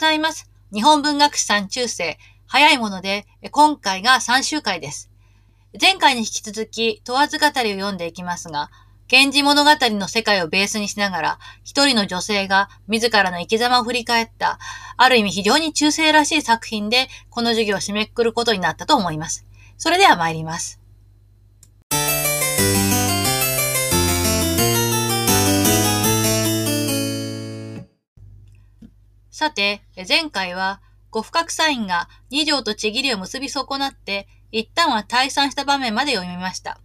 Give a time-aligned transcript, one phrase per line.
[0.00, 0.50] ございます。
[0.72, 5.10] 日本文学史さん中世、早いもので、今回が3週回です。
[5.78, 8.70] 前回に引き続き、問わず語りを読んでいきますが、
[9.12, 14.58] 源氏物語の世界をベースにしながら、一人の女性が自らの生き様を振り返った、
[14.96, 19.44] ある意味非常に中世らしい作品で、この授業を締めくくることになったと思います。
[19.76, 20.79] それでは参ります。
[29.40, 36.78] さて、前回は、呉不覚サインが二条とちぎりを結び損なって、一旦は退散した場面まで読みました。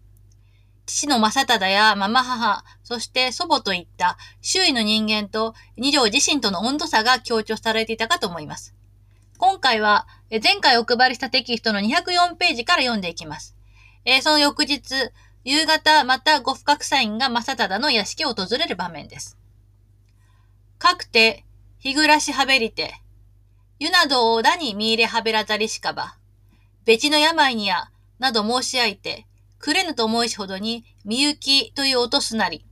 [0.85, 8.73] 父の正忠やママ母、そして祖母といった周囲の人間と二条自身との温度差が強調されていたかと思います。
[9.37, 13.57] 今回は、前回お配りしたテキストの204ページから読んでいきます。
[14.05, 15.11] えその翌日、
[15.43, 19.37] 夕方また呉不覚サインが正忠の屋敷を訪れる場面です。
[20.77, 21.44] かくて、
[21.85, 22.95] 日暮らしはべりて、
[23.77, 26.17] 湯などをだに見入れはべらざりしかば、
[26.83, 29.27] 別の病にや、など申し合いて、
[29.59, 32.65] くれぬと思いしほどに、みゆきという音すなり。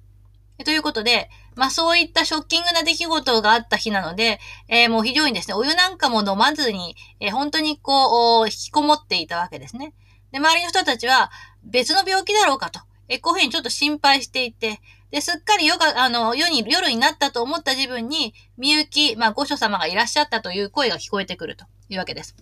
[0.65, 9.93] ということで、まあそういったショッキングな出来事があった日なので、えー、もう非常にですね、お湯なんかも飲まずに、えー、本当にこう、引きこもっていたわけですね。
[10.31, 11.29] で、周りの人たちは
[11.63, 14.81] 別の病気だろうかと、えー、こういうふうにちょっと心配していて、
[15.13, 22.35] で、すっかり夜が、あの、夜に、夜になったと思った自分に、みゆき、まあ、御所様がいらっしゃったという声が聞こえてくるというわけです。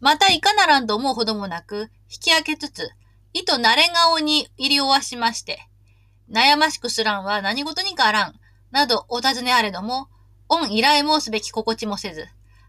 [0.00, 2.90] またいかならんと思うほどもなく、引き開けつつ、
[3.32, 5.68] 意図慣れ顔に入り終わしまして、
[6.28, 8.34] 悩ましくすらんは何事にかあらん、
[8.72, 10.08] などお尋ねあれども、
[10.48, 12.26] 恩依頼申すべき心地もせず、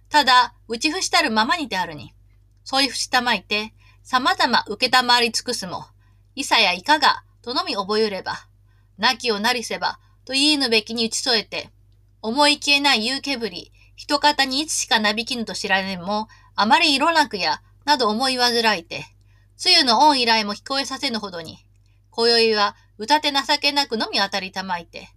[0.09, 2.13] ただ、打ち伏したるままにであるに、
[2.63, 3.73] そういふしたまいて、
[4.03, 5.85] 様々受けたまわり尽くすも、
[6.35, 8.50] いさやいかが、とのみ覚えれば、
[8.97, 11.69] 亡きをなりせば、と言いぬべきに打ち添えて、
[12.21, 19.05] 思い消えない夕けぶり、人方にいつしかなびきぬと知らねんも、あまり色なくや、など思い煩いて、
[19.57, 21.57] つゆの恩依頼も聞こえさせぬほどに、
[22.09, 25.09] 今宵は歌て情けなくのみ当たりたまいて、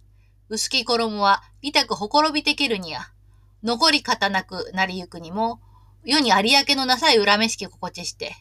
[0.49, 3.01] 薄き衣は痛くほころびてけるにや、
[3.63, 5.59] 残り方なくなりゆくにも、
[6.03, 6.35] 世に有
[6.67, 8.35] 明のなさい恨めしき心地して、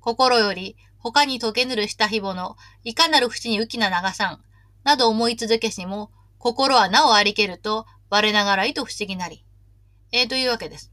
[0.00, 4.44] 心より他に溶けぬるしたひぼの、いかなる淵に浮きな長さん、
[4.84, 9.44] など思い続けしも、心はなおありけると、我ながらいと不思議なり。
[10.12, 10.92] えー、というわけです。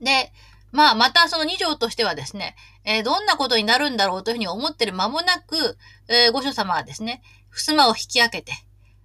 [0.00, 0.32] で、
[0.70, 5.76] まあ、またその二条としてはですね、えー、どんなことになるんだろうというふうに思ってる間もなく、
[6.08, 8.52] えー、御所様はですね、襖を引き開けて、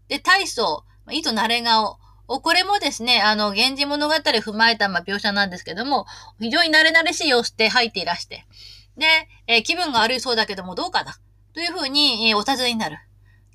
[0.07, 6.05] で、大層、意図慣れ顔、これもですね、あの、源氏物語を踏まえた、ま、描写なんですけども、
[6.39, 8.45] 非常に慣れ慣れしい様子で入っていらして、
[8.97, 9.05] で、
[9.47, 11.19] えー、気分が悪いそうだけどもどうかだ
[11.53, 12.97] というふうに、えー、お尋ねになる。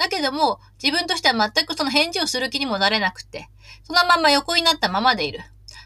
[0.02, 3.48] だけども、自分としては全くその返事をする気にもなれなくて、
[3.84, 5.38] そのまま横になったままでいる。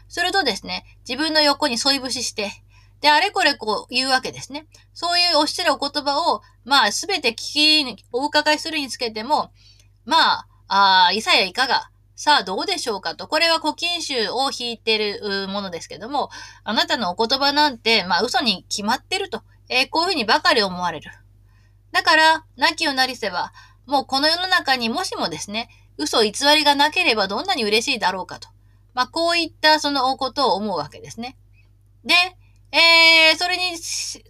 [0.07, 2.51] するとですね、自分の横に添い節しして、
[2.99, 4.65] で、あれこれこう言うわけですね。
[4.95, 7.35] そういうおっしゃるお言葉を、まあ、すべて聞
[7.95, 9.51] き、お伺いするにつけても、
[10.03, 13.27] まあ、あいさやいかが、さあどうでしょうかと。
[13.27, 16.31] これは古今集を引いてるものですけども、
[16.63, 19.43] あなたのお言葉なんて、まあ嘘に決まってると。
[19.69, 21.11] えー、こういうふうにばかり思われる。
[21.91, 23.51] だから、亡きをなりせば、
[23.87, 28.49] もうこの世の中にもしもですね、嘘偽りがなければどんなに嬉しいだろうかと。
[28.93, 31.37] まあ、こういったそのことを思うわけですね。
[32.03, 32.13] で、
[32.71, 33.77] えー、それに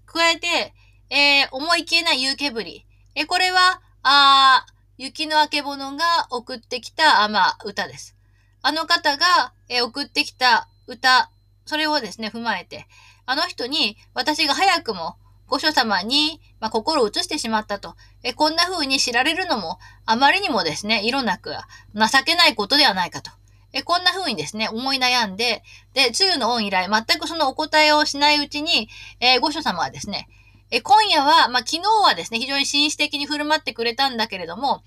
[0.06, 0.74] 加えて、
[1.10, 2.86] えー、思い消えない夕けぶり。
[3.16, 4.66] えこれは、あ
[4.98, 8.16] 雪のあけぼのが送ってきた、あまあ、歌です。
[8.62, 11.32] あの方が、えー、送ってきた歌、
[11.66, 12.88] それをですね、踏まえて、
[13.26, 15.18] あの人に私が早くも
[15.48, 17.96] 御所様に、まあ、心を移してしまったと。
[18.24, 21.52] え、こんな風に知られるのも、あまりにもですね、色なく、
[21.96, 23.32] 情けないことではないかと。
[23.74, 25.64] え、こんな風にですね、思い悩んで、
[25.94, 28.90] で、つゆの恩以来、全くそのお答えをしないうちに、
[29.20, 30.28] えー、御所様はですね、
[30.70, 34.84] え、今夜は、まあ、昨日はですね、非常に紳士的に振る舞ってくれたんだけれども、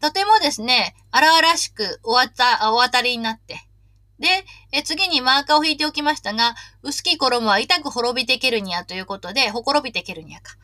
[0.00, 3.66] とてもですね、荒々しくおわた、お渡りになって、
[4.18, 4.28] で、
[4.72, 10.56] え次にマーカーを引いておきましたが、薄き衣は痛く滅びてけるにゃということで、ほころびてけるにゃか。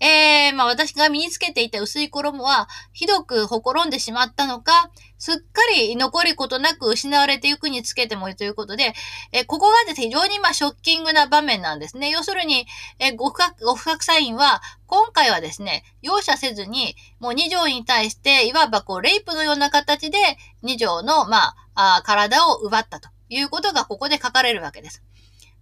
[0.00, 8.94] えー、まあ私が身につけていた薄い衣は、ひどくほころんでしまったのか、すっかり残りことなく失われていくにつけてもいいということで、
[9.32, 12.10] えここがですね、非常にまあショッキングな場面なんですね。
[12.10, 12.66] 要するに、
[13.00, 20.18] えご不覚、ご不覚サインは、今回はですね、容赦せずに、もう二条に対して、いわばこう、レイプのような形で、
[20.62, 25.02] 二条の、まあ、あ体を奪ったということがここで書かれるわけです。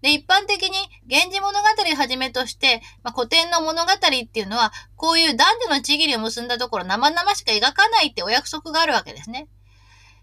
[0.03, 0.71] で、一般的に、
[1.07, 9.49] 源氏物語をはじめとして、まあ、古典の物語っていうのは、こういう男女のちぎりを結んだところ生々しく描かないってお約束があるわけですね。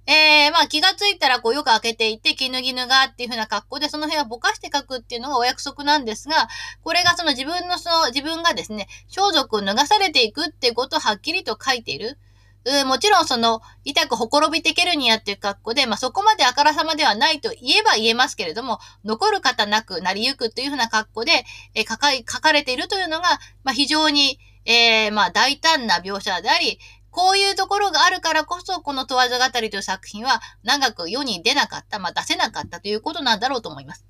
[0.06, 6.50] えー、まあ気がついたらこうよく開けていって、絹絹がっていう風な格好で、その辺はぼかして書くっていうのがお約束なんですが、
[6.84, 12.18] これがその自分のその、自分がですね、装束を脱がされていくっていうことをはっきりと書いている。
[12.65, 21.31] うんもちろんその、痛くほころびてけるにやっていう格好で、まあ、そこまであからさまではないと言えば言えますけれども、残る方なくなりゆくというふうな格好で、
[21.75, 26.80] えー、書か、書かれているというのが、まあ、非常に、えー、まあ、大胆な描写であり、
[27.12, 34.06] こういうところがあるからこそ、この問わず語りという作品は長く世に出なかった、まあ、出せなかったということなんだろうと思います。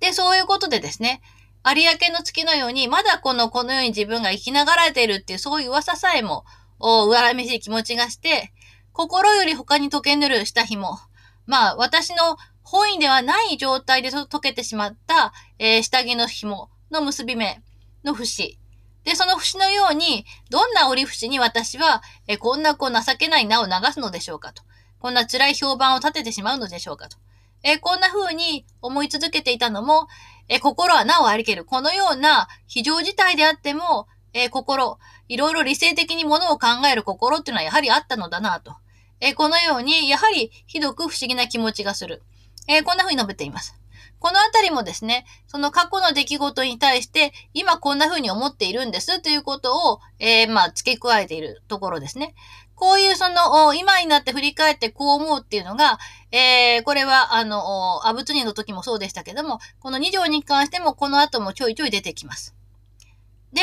[0.00, 1.20] で、そういうことでですね、
[1.64, 6.44] 有明の月のように、まだこの、このように自分が生きながらえているっていう、そういう噂さえも、
[6.82, 8.52] を恨めしい気持ちがして、
[8.92, 10.98] 心より他に溶けぬるした紐。
[11.46, 17.62] まあ、私の本意ではない状態で溶けてしまった、えー、下着の紐の結び目
[18.04, 18.58] の節。
[19.04, 24.62] で、その節のように、どんな折り節に私は、えー、こんなこう情けない名を流すのでしょうかと。
[24.98, 27.16] こんな辛い評判を立ててしまうのでしょうかと。
[27.64, 30.08] えー、こんな風に思い続けていたのも、
[30.48, 31.64] え心はなおありける。
[31.64, 34.98] このような非常事態であっても、え心、
[35.28, 38.76] いろいろ理性的にものを考える心っていうのはやはりあったのだなと。
[39.20, 42.22] えこのように、やはりひどく不思議な気持ちがする。
[42.66, 43.76] えこんな風に述べています。
[44.22, 52.34] このあたりもですね、その過去の出来事に対して、今こんな風に思っているんですということを、え、まあ、付け加えているところですね。
[52.76, 55.98] こういうその、今になって振り返ってこう思うっていうのが、
[56.30, 62.54] えー、これは、あの、アブツニの時もそうでしたけども、この2条に関してもこの後もちょいちょい出てきます。
[63.52, 63.60] で、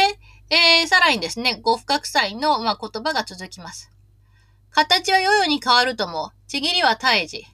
[0.52, 3.92] えー、さらにですね、五不覚祭の、まあ、言葉が続きます。
[4.72, 7.46] 形は世々に変わるとも、ちぎりは絶えじ。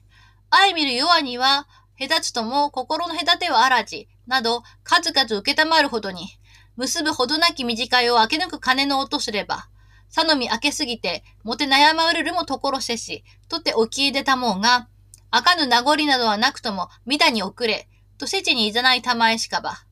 [0.50, 1.66] 愛見る弱には、
[1.98, 6.28] 隔つとも心の隔てはあらじ、など、数々受けたまるほどに、
[6.76, 9.68] 結ぶほどなき短いを明け抜く金の音すれば、
[10.08, 14.88] さのみ明けすぎて、もて悩まうるもところせし、とておきいでたもうが、
[15.30, 17.88] あかぬ名残などはなくとも、みだに遅れ、
[18.18, 19.85] とせちにいざないたまえしかば。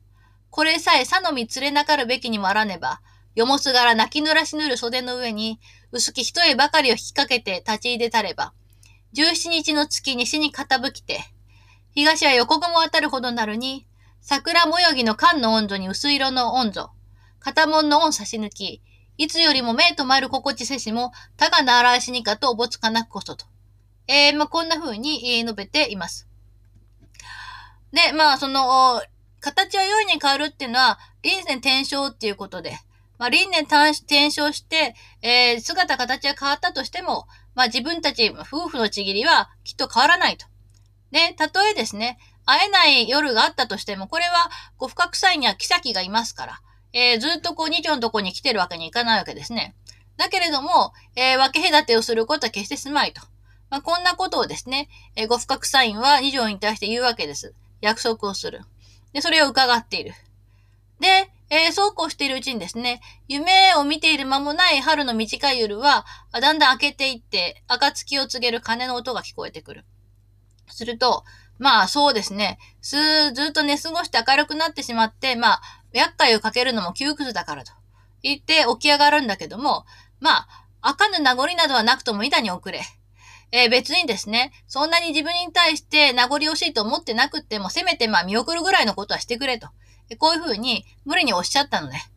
[0.55, 3.01] これさえさのみ連れなかるべきにもあらねば、
[3.35, 5.59] よもすがら泣き濡らしぬる袖の上に、
[5.91, 8.53] 薄き一重ばかりを引きかけて立ち入れたれば、
[9.11, 11.19] 十七日の月西に傾きて、
[11.91, 13.85] 東は横雲渡るほどなるに、
[14.21, 16.91] 桜模様ぎの缶の温度に薄色の温度、
[17.41, 18.81] 片門の温差し抜き、
[19.17, 23.45] いつよりも目とまる心地せしも、たがならしにかとおぼつかなくこそと。
[24.07, 26.29] えー、まあ、こんな風に述べています。
[27.91, 29.01] で、まあ、その、
[29.45, 32.79] 形は良いに変わるっていうのは、臨戦転生っていうことで、
[33.19, 40.47] まあ、輪廻転生して、えー、姿形が変わったとしても、まあ、自分たち夫婦のちぎりはきっと変わらないと。
[41.11, 49.75] で、たとえですね、会えない夜があったとしても、これは、ご不覚祭には妃がいますから、えー、ずっとこう、二女のとこに来てるわけにいかないわけですね。
[50.17, 53.21] だけれども、えー、分け隔てをすることは決してすまいと。
[53.69, 57.53] まあ、こんなことをですね、えー、ご不覚サインは二条に対して言うわけです。
[57.81, 58.61] 約束をする。
[59.15, 60.11] で、それを伺っている。
[60.99, 69.85] で、えー、そうこうしているうちにですね、夢を見ている間もない春の短い夜は、だんだん明けていって、暁を告げる鐘の音が聞こえてくる。
[70.67, 71.23] すると、
[71.59, 75.61] まあそうですね、ずっと寝過ごして明るくなってしまって、まあ、
[75.93, 77.71] 厄介をかけるのも窮屈だからと
[78.21, 79.85] 言って起き上がるんだけども、
[80.19, 80.47] まあ、
[80.81, 82.81] 赤ぬ名残などはなくとも板に遅れ。
[83.51, 89.69] えー、別にですね、そんなに自分に対して名残惜しいと思ってなくても、せめてまあ見送るぐらいのことはしてくれと。
[90.19, 92.09] こういうふうに無理におっしゃったのね。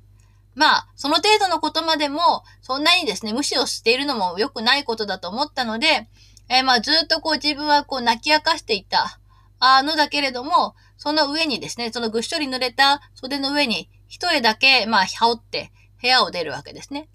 [0.55, 6.09] まあ、その程度のことまでも、そんなにですね、無視をしているのも良くないことだと思ったので、
[6.49, 9.21] えー、まあ、ずっとこう自分はこう泣き明かしていた、
[9.61, 15.71] あのだけれども、その上にですね、そのぐっしょり濡れた袖の上に、一重だけ、まあ、羽織って
[16.03, 17.09] 部屋を出るわけですね。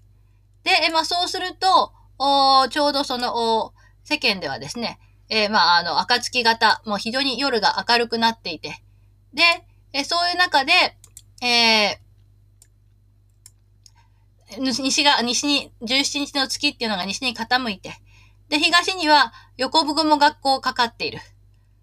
[0.62, 3.73] で、まあ、そうすると、おちょうどその、
[4.04, 8.82] 世間ではですね、えー、まあ、あの、暁型、もう非常に夜が明るくなっていて、
[9.32, 9.42] で、
[9.92, 10.72] えそういう中で、
[11.42, 17.94] えー、西が、西に、17日の月っていうのが西に傾いて、
[18.48, 21.18] で、東には横雲がこうかかっている。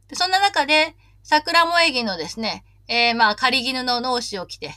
[0.07, 4.75] で、そんな中で、桜萌え木のですね、えー、まあ、仮絹の脳紙を着て、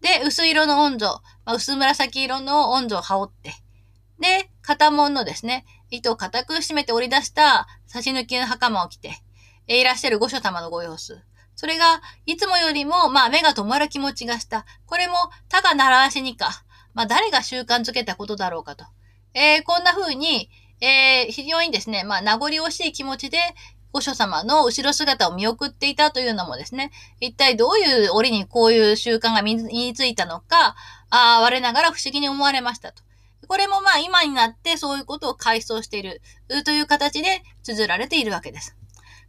[0.00, 1.06] で、薄色の温度、
[1.44, 3.54] まあ、薄紫色の温度を羽織って、
[4.20, 9.20] で、片門のですね、糸を固く締めて折り出した差し抜きの袴を着て、
[9.66, 11.20] いらっしゃる御所様のご様子。
[11.56, 14.64] それが、いつもよりも、まあ、目が止まる気持ちがした。
[14.86, 15.14] これも、
[15.50, 16.64] 他が習わしにか。
[16.94, 18.86] まあ、誰が習慣づけたことだろうかと。
[19.34, 20.48] えー、こんな風に、
[20.80, 23.38] えー、非常にですね、まあ、名残惜しい気持ちで、
[23.92, 30.76] 御所様の後ろ姿を見送っていたというのもですね、一体どういう折にこういう習慣が身についたのか、
[31.10, 33.02] あ我ながら不思議に思われましたと。
[33.50, 36.22] これもまあ今になってそういうことを回想している
[36.64, 38.76] という形で綴られているわけです。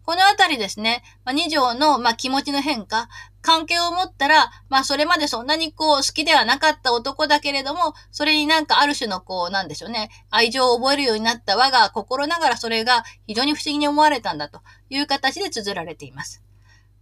[0.04, 3.10] このあたりですね、まあ、二条の、まあ、気持ちの変化、
[3.42, 16.44] 関係を持ったら、まあ、それまでそんなにこう、好きではなかった男だけれども、それになんかある種のこう、なんでしょうね、愛情を覚えるようになった我が心ながらそれが非常に不思議に思われたんだという形で綴られています。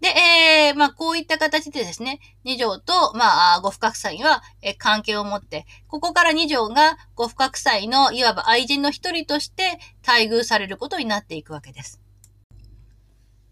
[0.01, 11.99] で、えー、まあ、こういった形でですね、二条と、まあ、五不覚祭は、えー、関係を持って、ここから二条が五不覚祭のいわば愛人の一人として待遇されることになっていくわけです。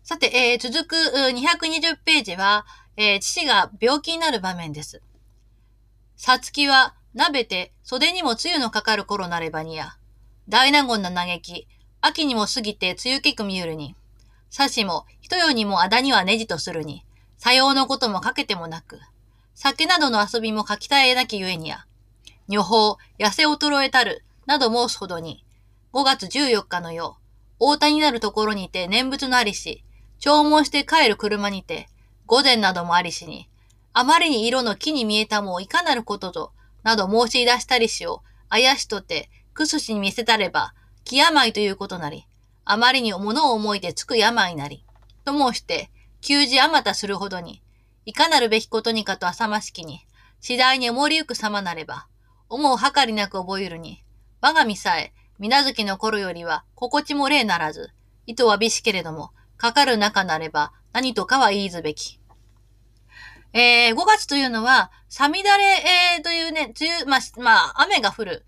[0.04, 5.02] さて、えー、続く220ページは、えー、父が病気になる場面です。
[6.16, 9.98] さつきは、鍋て袖にも梅雨のかかる頃なればにや、
[10.48, 11.68] 大納言の嘆き、
[12.00, 13.96] 秋にも過ぎて梅雨けく見ゆるに、
[14.50, 17.04] さしも、人よにもあだにはねじとするに、
[17.38, 18.98] さようのこともかけてもなく、
[19.56, 21.86] 酒などの遊びも書きたえなきゆえにや、
[22.48, 25.44] 女法、痩せ衰えたる、など申すほどに、
[25.92, 27.14] 5月14日の夜、
[27.60, 29.84] 大田になるところにて念仏のありし、
[30.20, 31.90] 弔問して帰る車にて、
[32.26, 33.50] 午前などもありしに、
[33.92, 36.54] あまりに色の木に見えたもいかなることと、
[36.84, 42.26] など申し出したりしを、あやしとて、くすしに見せたれば、気病ということなり、
[42.64, 44.86] あまりに物を思いてつく病なり、
[45.28, 45.92] と申して、
[46.22, 47.62] 休時あまたするほどに、
[48.06, 50.00] いかなるべきことにかと浅ましきに、
[50.40, 52.08] 次第に思りゆく様なれば、
[52.48, 54.06] 思うはかりなく覚えるに、
[54.40, 57.92] 我が身さえ、みなずきの頃よりは、心地も礼ならず、
[58.26, 62.20] 意図は美しけれども、かかる中なれば何とかは言いずべき。
[63.54, 65.64] えー、5月というのは、サミダレ、
[66.18, 68.46] えー、というね、梅雨、まあ、まあ、雨が降る、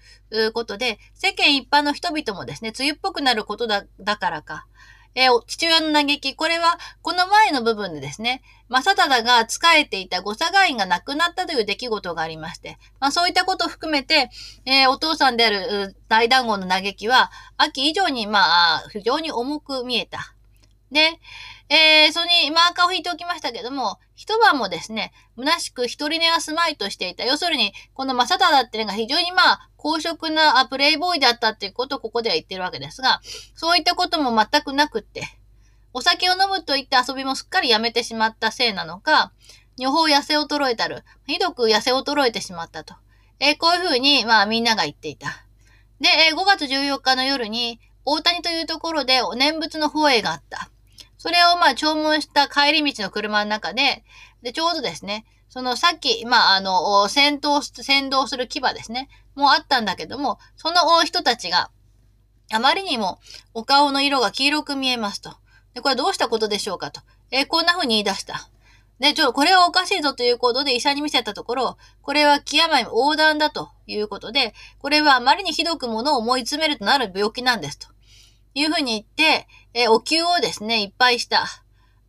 [0.53, 4.67] ことで、世間一般の人々もですね、梅雨っぽくなることだ、だからか、
[5.19, 14.29] えー、父親の嘆き、これは、この前の部分でですね、正忠が仕えていた御佐川院が亡くなったという出来事がありまして、まあそういったことを含めて、
[14.65, 20.33] えー、お父さんである大団子の嘆きは、秋以上に、まあ、非常に重く見えた。
[20.89, 21.19] で、
[21.69, 27.25] えー、それにマーカーを引いておきましたけども、一晩もですね、虚しく一人寝が住まいとしていた。
[27.25, 33.21] 要するに、この正忠っていうのが非常にまあ、公職なプレイボーイだったっていうことをここでは言ってるわけですが、
[33.53, 35.23] そういったことも全くなくって、
[35.93, 39.31] お酒を飲むと言って遊びもすっかりやめてしまったせいなのか、
[39.77, 41.03] 女法痩せ衰えたる。
[41.27, 42.95] ひどく痩せ衰えてしまったと。
[43.39, 45.45] えー、こういうふうに、まあみんなが言っていた。
[46.01, 50.69] で、えー、5月14日の夜に、大谷というところでお念仏の放映があった。
[51.19, 54.03] それをまあ弔問した帰り道の車の中で、
[54.41, 61.71] で、ちょうどですね、そのさっき、まあ、あの、先導、先導する牙ですね、もあったんだけども、その人たちが、
[62.51, 63.19] あまりにも
[63.53, 65.35] お顔の色が黄色く見えますと。
[65.73, 67.01] で、これどうしたことでしょうかと。
[67.31, 68.49] え、こんな風に言い出した。
[68.99, 77.87] で、ちょ、これはおかしいぞということで医者に見せたところ、これは極まり横断だということで、これはあまりにひどくものを思い詰めるとなる病気なんですと。
[78.53, 81.45] いうふうに言って、えお灸をですね、いっぱいした。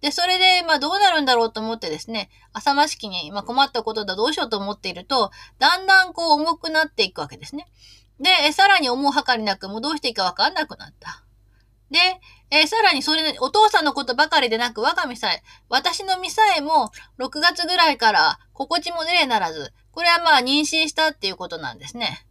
[0.01, 7.67] で、それで、まあ、どうなるんだろうと思ってですね、浅ましきに、まあ、困ったことだ、どうしようと思っていると、だんだんこう重くなっていくわけですね。
[8.19, 11.25] で、さらに思うはかりなく、もうどうしていいかわかんなくなった。
[11.91, 11.99] で、
[12.51, 22.25] えー、さらにそれ、お父さんのことばかりでなく、我が身さえ、私の身さえも、6月ぐらいから心地も出れならず、これはまあ妊娠したっていうことなんですね。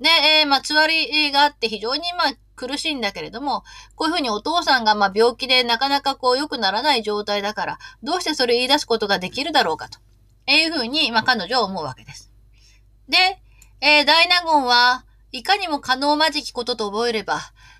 [0.00, 0.08] で、
[0.40, 3.62] えー、まあ、つわりがあって非常にまあ苦しいんだけれども、
[3.94, 9.98] こういうふうにお父さんがまあ病気でなかなかこう良くならない状態だから、どうしてそれを言い出すことができるだろうかと。
[10.46, 12.32] えいうふうに、まあ彼女は思うわけです。
[13.10, 13.18] で、
[13.82, 17.38] えー、大納言は、いかにも可能まじきことと覚えれば、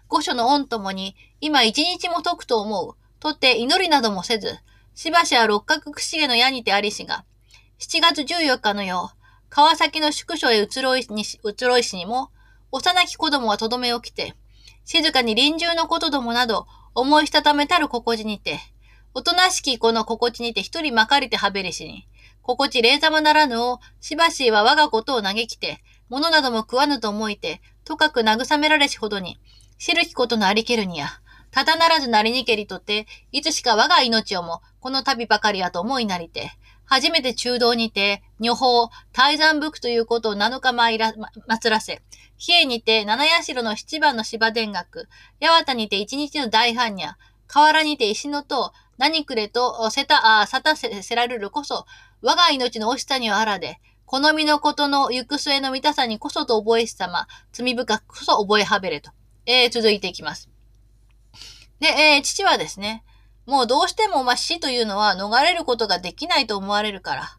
[0.09, 2.97] 御所の恩ともに、今一日も解くと思う。
[3.20, 4.59] とって祈りなどもせず、
[4.94, 7.25] しばしは六角くしげの矢にてありしが、
[7.78, 9.09] 7月14日の夜、
[9.50, 12.30] 川崎の宿所へ移ろいに移ろいしにも、
[12.71, 14.35] 幼き子供はとどめをきて、
[14.85, 18.61] 静かに臨終のことどもなど、思いしたためたる心地にて、
[19.12, 22.07] おとなしきこの心地にて一人まかりてはべりしに、
[22.42, 29.40] 心地霊様ならぬを、しばしは我がことを嘆きて、物なども食わぬと思いて、とかく慰められしほどに、
[29.78, 31.09] 知るきことのありけるにや、
[31.50, 36.52] ただならずなりにけりとて、いつしか我が命をも、この旅ばかりやと思いなりて、
[36.90, 42.02] 初めて中道にて、女法、大山福ということを7日参ら、祀らせ、
[42.37, 45.09] 比叡にて七社の七番の芝田楽、
[45.40, 47.16] 八幡にて一日の大般若、
[47.47, 51.87] 河原にて石の塔、何くれと、せた、あ、さたせ、せられるこそ、
[52.23, 59.12] 我が命の惜しさにはあらで、好みのことの行く末の見たさにこそと覚えしさま、罪深くこそ覚えはべれと。
[59.47, 60.50] えー、続いていきます。
[61.78, 63.04] で、えー、父はですね、
[63.47, 67.37] もうどうしても、まあ、死というのは逃れることができないと思われるから、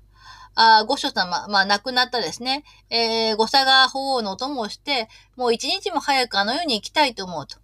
[0.55, 7.57] あ御所様、まあ亡くなったですね、えー、御佐川法皇のお供をして、もう一日も早くあの世に行きたいと思うと。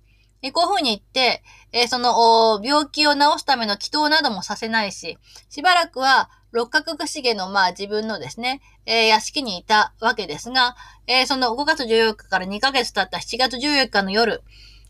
[0.43, 5.17] えこういうふうに言って、えー、その、病気を治すための祈祷などもさせないし、
[5.49, 10.75] しばらくは六角串毛の、まあ自分のですね、えー、屋敷にいたわけですが、
[11.07, 14.43] えー、その5月14日から2ヶ月経った7月14日の夜、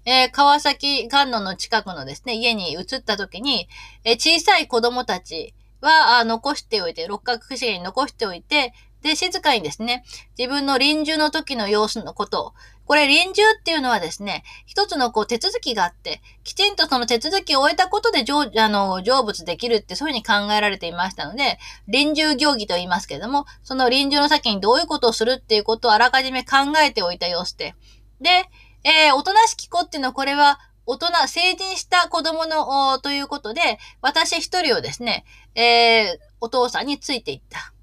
[0.10, 3.68] えー、川崎観音の近くのですね、家に移った時に、
[4.06, 10.06] え小さい子供たちは、残しておいて、六角串毛に残しておいて、で、静かにですね、
[10.38, 12.54] 自分の臨終の時の様子のことを、
[12.86, 21.60] これ臨終っていうのはですね、一つのこう手続きがあって、きちんとその手続きを終えたことで成あの成仏できるってそういうふうに考えられていましたので、
[21.90, 27.76] 臨終行儀と言いますけれども、その臨終の先にどういうことをするっていうことをあらかじめ考えておいた様子で。
[28.22, 28.50] で、
[28.84, 37.74] えー、おとなしき子っていうのはこれは大人、成人した子供の、ということで、私一人をですね、えー、お父さんについていった。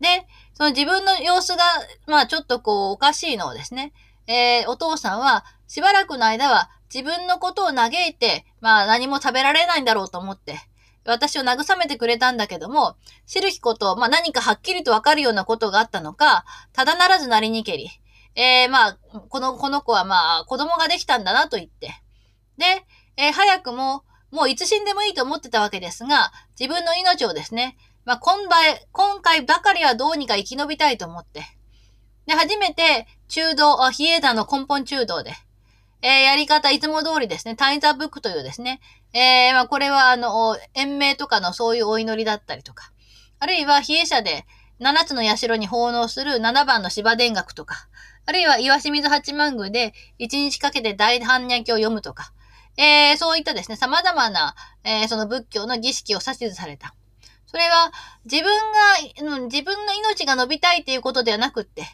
[0.00, 1.62] で、その自分の様子が、
[2.06, 3.92] まあちょっとこうおかしいのをですね、
[4.26, 10.58] えー、お父さんはしばらくの間は自分のことを嘆いて、まあ何も食べられないんだろうと思って、
[11.04, 17.90] 私を慰めてくれたんだけども、知るきこと、まあ何かはっきりとわかるようなことがあったのか、ただならずなりにけり、
[18.34, 18.98] えー、まあ、
[19.28, 21.92] この、この子はまあ子供ができたんだなと言って、
[22.58, 22.64] で、
[23.16, 31.42] えー、早くも、もういつ死んでもいいと思ってたわけですが、自分の命をですね、まあ、今回、今回ばかりはどうにか生き延びたいと思って。
[32.26, 35.32] で、初めて、中道、比叡山の根本中道で、
[36.00, 38.80] えー、やり方、いつも通りですね、タイザブックというですね、
[39.12, 42.90] えー、まあ、これは、あの、延命とかのそういうお祈りだったりとか、
[43.38, 44.46] あるいは、比叡社で、
[44.78, 47.88] 七つの社に奉納する七番の芝田楽とか、
[48.24, 52.32] あるいは岩清水八幡宮で一日かけて大般若経を読むとか、
[52.76, 54.54] えー、そういったですね、様々な、
[54.84, 56.94] えー、その仏教の儀式を指図された。
[57.46, 57.92] それは
[58.24, 58.54] 自分
[59.34, 61.84] が、自分の命が伸びたいっていうことではなくって、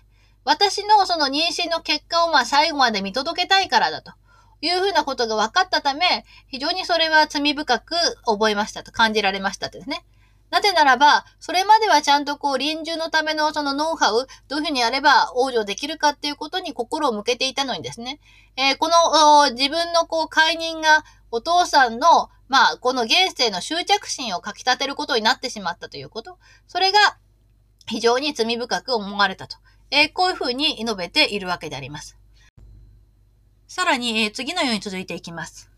[0.45, 4.13] 私のその妊娠の結果をまあ最後まで見届けたいからだと
[4.61, 10.05] いうふうなことが分かったため、非常にそれは罪深く覚えましたと感じられましたってですね。
[10.51, 18.21] なぜならば、それまではちゃんとこう臨終のためのそのノウハウ、どういうふうにやれば往生できるかっていうことに心を向けていたのにですね、
[18.57, 26.39] えー、この自分のこう解任がお父さんのまあ、この現世の執着心をかき立てることになってしまったということ。
[26.67, 26.99] それが
[27.87, 29.59] 非常に罪深く思われたと。
[29.91, 32.17] えー、こういうふうに述べているわけであります。
[33.67, 35.71] さらに、えー、次のように続いていきます。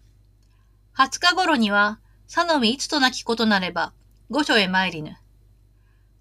[0.97, 3.93] 20日頃には、さのみいつとなきことなれば、
[4.31, 5.17] 御所へ参りぬ。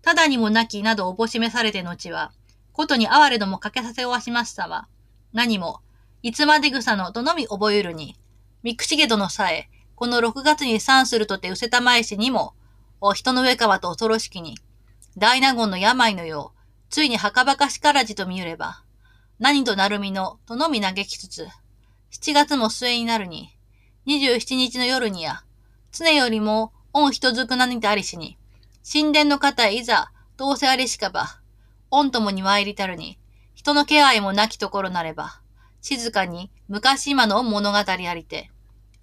[0.01, 2.31] ただにもなきなどおぼしめされて後は、
[2.73, 4.87] ことに哀れどもかけさせおわしましたは、
[5.31, 5.81] 何も、
[6.23, 8.15] いつまで草のとのみ覚えるに、
[8.63, 12.55] みくしげ殿さえ、この6月に産するとてうせたまえしにも、
[12.99, 14.57] お人の上川と恐ろしきに、
[15.17, 18.83] 大納言の病のよう、ついに墓場かしからじと見ゆれば、
[19.37, 21.47] 何となるみの、とのみ嘆きつつ、
[22.11, 23.55] 7月も末になるに、
[24.07, 25.43] 27日の夜にや、
[25.91, 28.37] 常よりも、恩人づくなにてありしに、
[28.91, 31.39] 神殿の方へいざ、どうせありしかば、
[31.91, 33.17] 恩ともに参りたるに、
[33.53, 35.41] 人の気配もなきところなれば、
[35.81, 38.51] 静かに昔今の物語ありて、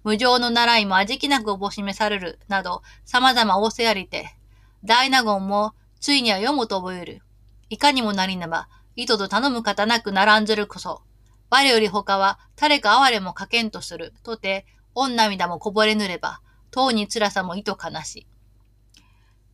[0.03, 4.35] 無常の習いも味気なくおぼしめされる、など、様々仰せありて、
[4.83, 7.21] 大納言も、ついには読むと覚える。
[7.69, 11.01] いかにもなりなば、糸と頼む方なくならんずるこそ。
[11.49, 14.13] 我より他は、誰か哀れもかけんとする。
[14.23, 16.41] とて、御涙もこぼれぬれば、
[16.77, 18.27] 当に辛さも糸悲し。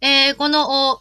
[0.02, 1.00] えー、この、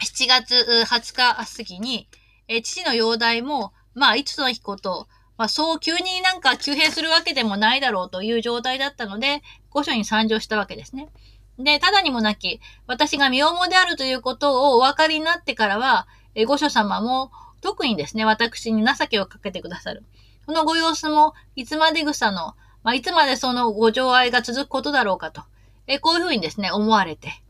[0.00, 0.54] 7月
[0.88, 2.08] 20日過ぎに、
[2.46, 11.08] えー、父の容体も、まあ、いつの日こと、まあ、そう急になんか急変するわけでもないだろうという状態だったので、御所に参上したわけですね。
[11.58, 20.04] で、ただにもなき、私が身重であるということをお分かりになってからは、え御所様も特にですね、私に情けをかけてくださる。
[20.46, 25.42] そのご様子も、いつまで草の、まあ、いつまでそのご情愛が続くことだろうかと、
[25.86, 27.42] えこういうふうにですね、思われて、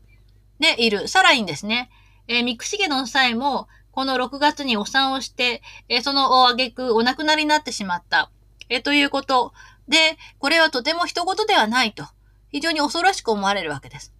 [0.59, 1.07] で、いる。
[1.07, 1.89] さらにですね、
[2.27, 8.31] え、ミクシゲの際も、この6月にお産をして、えその挙句お亡くなりになってしまった。
[8.69, 9.53] えということ。
[9.87, 12.05] で、これはとても人事ではないと。
[12.51, 14.13] 非常に恐ろしく思われるわけです。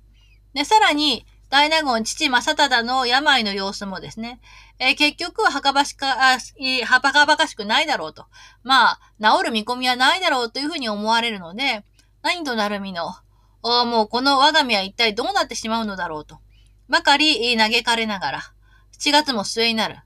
[0.53, 4.39] で、さらに、大納言父正忠の病の様子もですね、
[4.79, 8.25] えー、結局は墓場しか、はばかばかしくないだろうと。
[8.63, 11.83] まあ、治る見込みはないだろうというふうに思われるので、
[12.23, 13.13] 何となるみの、
[13.63, 16.39] もうこの我が身は一体どうなってしまうのだろうと。
[16.87, 18.41] ばかり嘆かれながら、
[18.97, 19.97] 7月も末になる。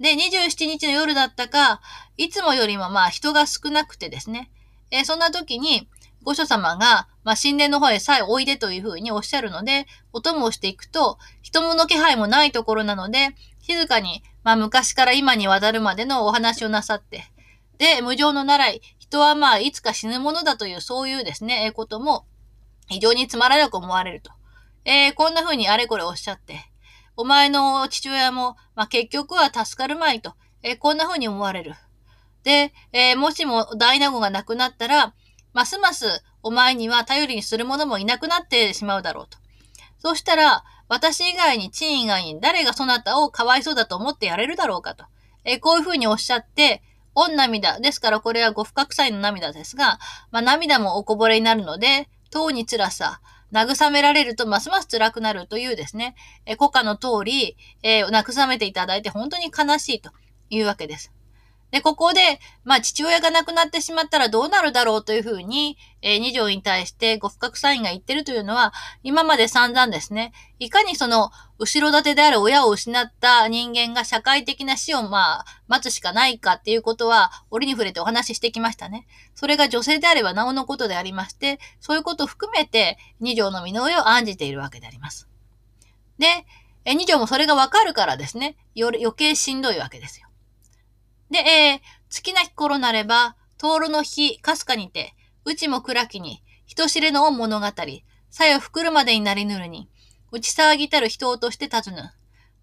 [0.00, 1.80] で、27日の夜だったか、
[2.16, 4.50] いつもよりもまあ人が少なくてですね、
[4.90, 5.88] えー、そんな時に、
[6.24, 13.30] 御所様が、まあ、神殿の方へさえおいでというふうにおっしゃるので、お供をしていくと、人もの気配もないところなので、
[13.62, 17.24] 静かに、まあ昔から今に渡るまでのお話をなさって、
[17.78, 22.26] で、無常の習い、人はまあいつか死ぬものだというそういうですね、えことも
[22.86, 24.30] 非常につまらなく思われると。
[24.84, 26.60] えー、こんな風にあれこれおっしゃって、
[27.16, 31.74] お前の父親も、まあ、結局は助かるまいと、えー、こんな風に思われる。
[32.44, 35.12] で、えー、もしも大納言が亡くなったら、
[35.52, 39.36] ますますお前には頼りにする者もいなくなってしまうだろうと。
[39.98, 45.06] そうしたら、私以外に、チン以外に誰がそなたをかわいそうだと思ってやれるだろうかと。
[45.44, 46.82] え、こういうふうにおっしゃって、
[47.14, 47.80] 御涙。
[47.80, 49.98] ですからこれはご不覚祭の涙ですが、
[50.30, 53.20] まあ、涙もおこぼれになるので、当に辛さ、
[53.52, 60.10] 慰められるとますます辛くなるというですね、えー、古歌の通り、えー、慰めていただいて本当に悲しいと
[60.50, 61.12] いうわけです。
[61.76, 79.06] で、ここで、まあ、父親が亡くなってしまったらどうなるだろうというふうに、えー、二条に対してご不覚サインが言ってるというのは、今まで散々ですね、いかにその、後ろ盾である親を失った人間が社会的な死を、まあ、待つしかないかっていうことは、折に触れてお話ししてきましたね。
[79.34, 85.28] それが女性であればなおのことでありまして、そういうことを含めて、二条の身の上を案じているわけであります。
[86.18, 86.46] で、
[86.86, 90.25] え二条もそれがわかるからですね、余計しんどいわけですよ。
[91.30, 97.66] で、えー、月なき頃なれば、灯籠の日、かすかにて、うちも暗きに、人知れの恩物語、
[98.30, 99.88] さよふくるまでになりぬるに、
[100.30, 102.12] 打ち騒ぎたる人をとして立つぬ。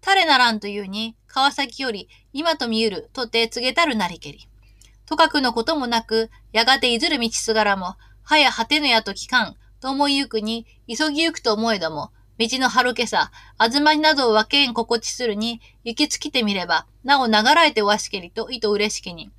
[0.00, 4.48] 誰ならんというに、川崎より、今と見ゆる、とて告げたるなりけり。
[5.06, 19.30] とかくのこともなく、やがていずる道すがらも、はや果てぬやと聞かん、と思いゆくに、急ぎゆくと思えども、道の春けさ、あずまになどを分けん心地するに、行き尽きてみれば、なお流らえてわしけりと、いと嬉しきに。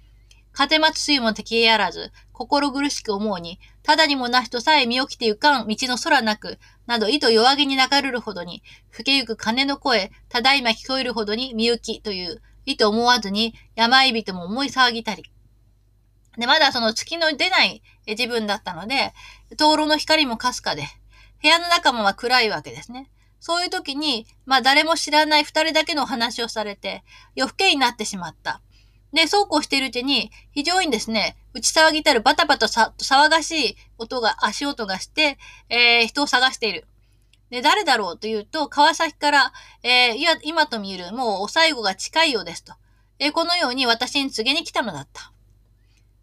[0.53, 15.25] 風待つ水も敵へあらず、心苦しく思うに、ただにもなしとさえ身起きてゆかん道の空なく、など、いと弱気に流れるほどに、吹けゆく鐘の声、ただいま聞こえるほどに身浮きという、いと思わずに、病人も思い騒ぎたり。
[16.37, 19.13] で、まだその月の出ない自分だったので、
[19.57, 20.87] 灯籠の光もかすかで、
[21.41, 23.09] 部屋の中もは暗いわけですね。
[23.39, 27.03] そういう時に、まあ誰も知らない二人だけの話をされて、
[27.35, 28.61] 夜更けになってしまった。
[29.13, 35.37] で、そうこうしているうちに、非常にですね、打ち騒ぎたるバタバタ騒がしい音が、足音がして、
[35.69, 36.85] えー、人を探している。
[37.49, 42.73] で、誰だろうというと、川崎から、えー、今と見える、もうお最後が近いようですと。
[43.19, 45.31] えー、このように私に告げに来たのだった。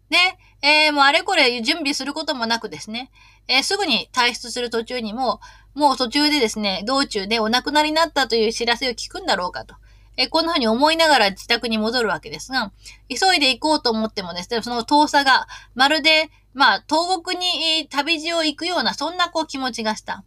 [0.09, 0.17] で、
[0.63, 3.11] えー、もうあれこれ準備することもなくですね、
[3.49, 5.41] えー、すぐに退出する途中にも、
[5.75, 9.75] もう途中でですね、道中でお亡くなりになったという知らせを聞くんだろうかと。
[10.15, 12.71] えー、こんな風に思いながら自宅に戻るわけですが、
[13.09, 20.23] 急いで行こうと思ってもですね、その遠さが、まるで、まあ、東国に旅路を行くような、そんなこう気持ちがした。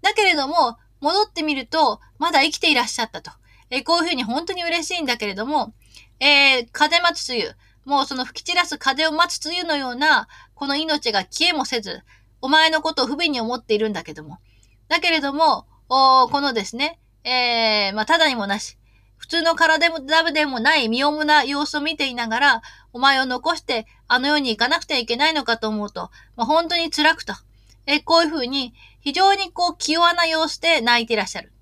[0.00, 3.32] だけれども、戻ってみると、まだ生きていらっしゃったと。
[3.68, 5.74] えー、こういう風に本当に嬉しいんだけれども、
[6.20, 7.67] えー、風待つ梅雨。
[7.88, 12.02] もうその吹き散らす風を待つ梅雨のような、この命が消えもせず、
[12.42, 14.38] お前のことを不便に思っているんだけども。
[14.88, 18.76] だけれども、このですね、えー、まあ、ただにもなし、
[19.16, 19.88] 普通の体
[20.32, 27.32] でもない身重な様子を見ていながら、お前を残してあの世に行かなくてはいけないのかと思うと、まあ、本当に辛くと。
[27.86, 31.54] えこういうふうに、非常にこう、気弱な様子で泣いていらっしゃる。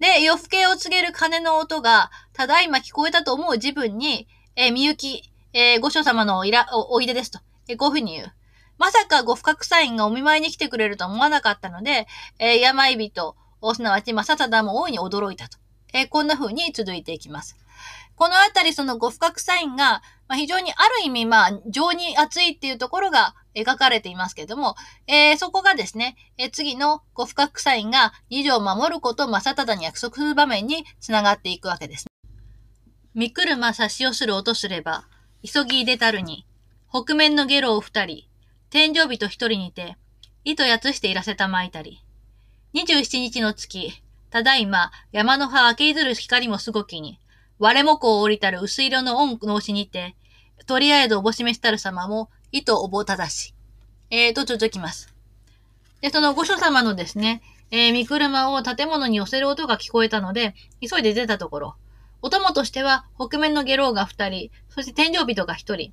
[0.00, 8.32] で、夜更けを告げる鐘の音が、ただいま聞こえたと思う自分に、え、みゆき、えー、ご所様のおいらおおいでですと、えー、こういうふうに言う。
[8.78, 12.06] まさかご不覚サインがお見舞いに来てくれると思わなかったので、
[12.38, 13.34] えー、病人、
[13.74, 15.58] すなわち正忠も大いに驚いたと。
[15.92, 17.56] えー、こんな風に続いていきます。
[18.16, 32.06] このあたりそのご不覚サインが、まあ、非常にある意味、まあ、情に熱いっていうところが描かれていますけれども、えー、そこがですね、えー、次のご不覚サインが二条を守ることを正忠に約束する場面につながっていくわけです。
[33.14, 35.08] 見車差し寄する音すれば、
[35.42, 36.44] 急ぎ出たるに、
[36.90, 38.24] 北面のゲロを二人、
[38.68, 39.96] 天井人一人にて、
[40.44, 42.02] 糸やつしていらせたまいたり。
[42.72, 43.92] 二十七日の月、
[44.30, 47.18] ただいま山の葉明けいずる光もすごきに、
[47.58, 50.14] 我もこを降りたる薄色の恩の押しにて、
[50.66, 53.54] とりあえずおぼしめしたる様も、糸おぼただし。
[54.10, 55.12] えーと続きます。
[56.00, 61.74] で、その御所様のですね、えー、見車を建物に寄せる音が聞こえたので、急いで出たところ、
[62.22, 65.92] お供としては、北面の下郎が二人、そして天井人が一人。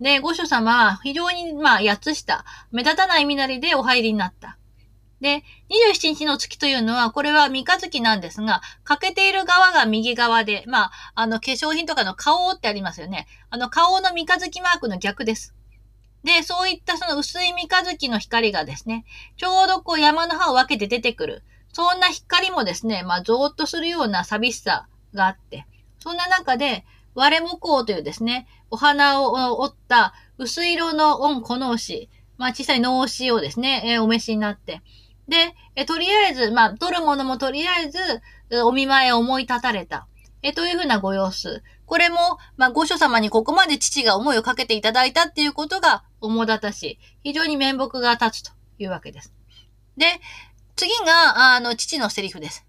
[0.00, 4.58] で、御所様は非常に、まあ、やつした、目立たない身なりでお入りになった。
[5.20, 13.26] で、27日の月というのは、これは三日月なんですが、欠けている側が右側で、まあ、あの、化粧品とかの顔ってありますよね。
[13.50, 15.54] あの、顔の三日月マークの逆です。
[16.22, 19.04] で、そういったその薄い三日月の光がですね、
[19.36, 21.42] ちょうどこう山の葉を分けて出てくる。
[21.72, 25.66] そんな光もですね、まあ、ぞーっとするような寂しさがあって、
[26.00, 34.82] そんな中で、割れ木工というですね、お花を折った薄色の恩小脳紙、まあ、小さい脳紙をですね、えー、お召しになって、
[35.26, 37.98] で、えとりあえず、まあ、取るものもとりあえず、
[38.64, 40.06] お見舞いを思い立たれた。
[40.42, 41.62] えというふうなご様子。
[41.84, 49.34] これも、まあ、御所様にここまで父が思いをかけていただいたっていうことが、主だたし、非常に面目が立つというわけです。
[49.96, 50.06] で、
[50.76, 52.64] 次が、あの、父のセリフです。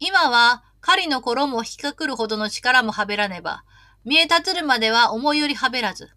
[0.00, 3.62] 今は、狩りの衣を引きかくるほどの力もはべらねば、
[4.06, 6.08] 見え立つるまでは思いよりはべらず、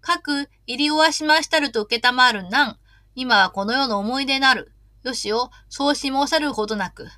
[0.00, 2.78] 各入りおわしましたると受けたまるなん、
[3.16, 4.70] 今はこの世の思い出なる、
[5.02, 7.08] よしをそうし申さるほどなく、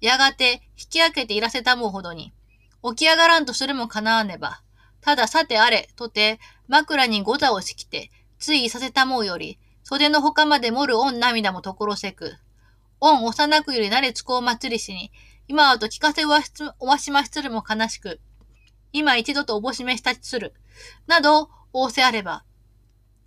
[0.00, 2.32] やがて引き開けていらせたもうほどに、
[2.84, 4.60] 起き上がらんとするも叶わねば、
[5.00, 6.38] たださてあれ、とて、
[6.68, 12.36] 枕にご座を敷きて、ついさせたもうより、袖の他まで盛る恩涙もところせく、
[13.00, 15.10] 恩幼くよりなれつこう祭りしに、
[15.46, 18.20] 今はと聞かせおわしおわしましつるも悲しく、
[18.92, 20.54] 今一度とおぼしめしたちつる、
[21.06, 22.44] など、仰せあれば、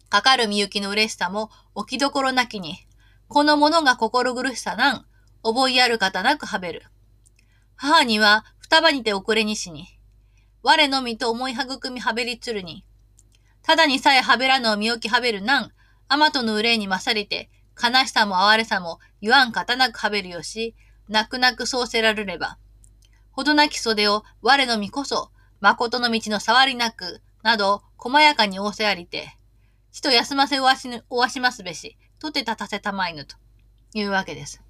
[0.09, 2.77] かかるみゆきの嬉しさも置きどころなきに、
[3.27, 5.05] このものが心苦しさなん、
[5.43, 6.83] 覚えやる方なくはべる。
[7.75, 9.85] 母には双葉にて遅れにしに、
[10.63, 12.83] 我のみと思い育みはべりつるに、
[13.61, 15.71] ただにさえはべらぬを見置きはべるなん、
[16.07, 20.73] あまとの憂いに勝りて、悲しさも哀れさも言わん方なくはべるよし、
[21.09, 22.57] 泣く泣くそうせられれば、
[23.31, 29.37] ほどなき袖を我のみこそ、誠の道の触りなく、など、細やかに仰せありて、
[29.91, 33.35] 死と休ませおわしおわしますべし、とて立たせたまいぬ、と
[33.93, 34.61] いうわけです。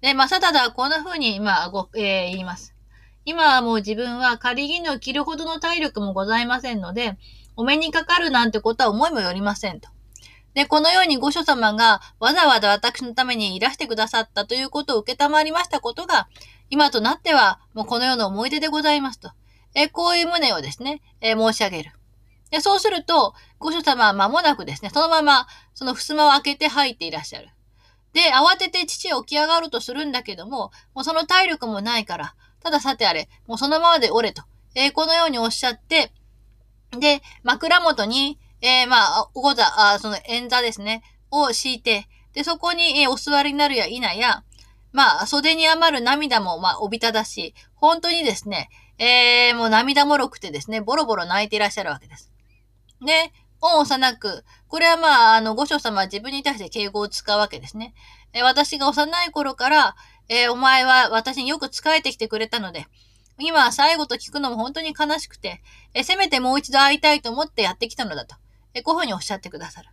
[0.00, 2.74] で、まさただはこんな風に、まあ、ご、えー、言います。
[3.24, 7.16] 今はもう自分は仮銀を着るほどの体力もございませんので、
[7.56, 9.88] お目にかかるなんてことは思いもよりませんと。
[10.54, 16.28] で、このように御所様がわざわざ私のためにいらしてくださったということを受けたまりましたことが、
[16.70, 19.30] 今となってはもうこのような思い出でございますと。
[19.74, 21.92] えこういう旨をですね、え申し上げる。
[22.50, 27.48] でそうすると、御所様は間もなくですね、そのままその襖を開けて入っていらっしゃる。
[28.12, 34.42] で、慌てて父を起き上がろうとするんだけども、もうその体力もないから、たださてあれ、もうそのままでおれと、
[34.74, 36.12] え、このようにおっしゃって、
[36.98, 44.44] で、枕元に、えー、まあ、おご座、あその円座ですね、を敷いて、で、そこに、えー、お座りになるや否や、
[44.92, 52.30] まあ、袖に余る涙も、まあ、おびただし、本当にですね、えー、もう涙もろくてですね、ボロボロ泣いていらっしゃるわけです。
[53.04, 57.94] で、恩幼く、これはまあ、あの、御所様は自分に対して敬語を使うわけですね。
[58.32, 59.96] え私が幼い頃から、
[60.28, 62.86] えー、お前は私によく仕えてきてくれたので、
[63.38, 65.62] 今は最後と聞くのも本当に悲しくて、
[65.94, 68.36] えせめてもう一度会いたいと思ってやってきたのだと、
[68.80, 69.90] こういうふうにおっしゃってくださる。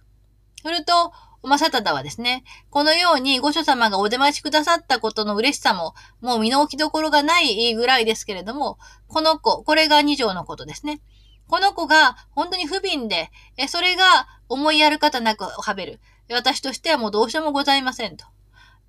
[0.63, 1.11] すると、
[1.41, 11.01] おまさただはですね、このように御所様がお出ましくださったことの嬉しさも、もう身の置きどころがないぐらいですけれども、この子、これが二条のことですね。
[11.47, 13.31] この子が本当に不憫で、
[13.69, 15.99] それが思いやる方なくはべる。
[16.29, 18.25] 私としてはもうどうしようもございませんと。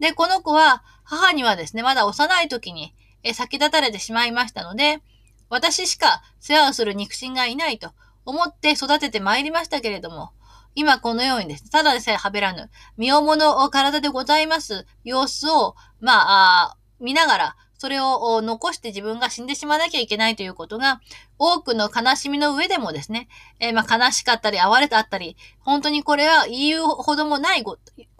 [0.00, 2.94] で、この子は母にはですね、まだ幼い時に
[3.32, 5.00] 先立たれてしまいましたので、
[5.48, 7.92] 私しか世話をする肉親がいないと
[8.24, 10.32] 思って育ててまいりましたけれども、
[10.74, 21.00] 今このようにですね、ただでさえはべらぬ、身重の体でございます様子を、まあ、あ見ながら、それを残して自分が死んでしまわなきゃいけないということが、
[21.38, 23.26] 多くの悲しみの上でもですね、
[23.58, 27.78] えー、まあ悲しかったり、哀れだったり、本当にこれは言うほどもないこ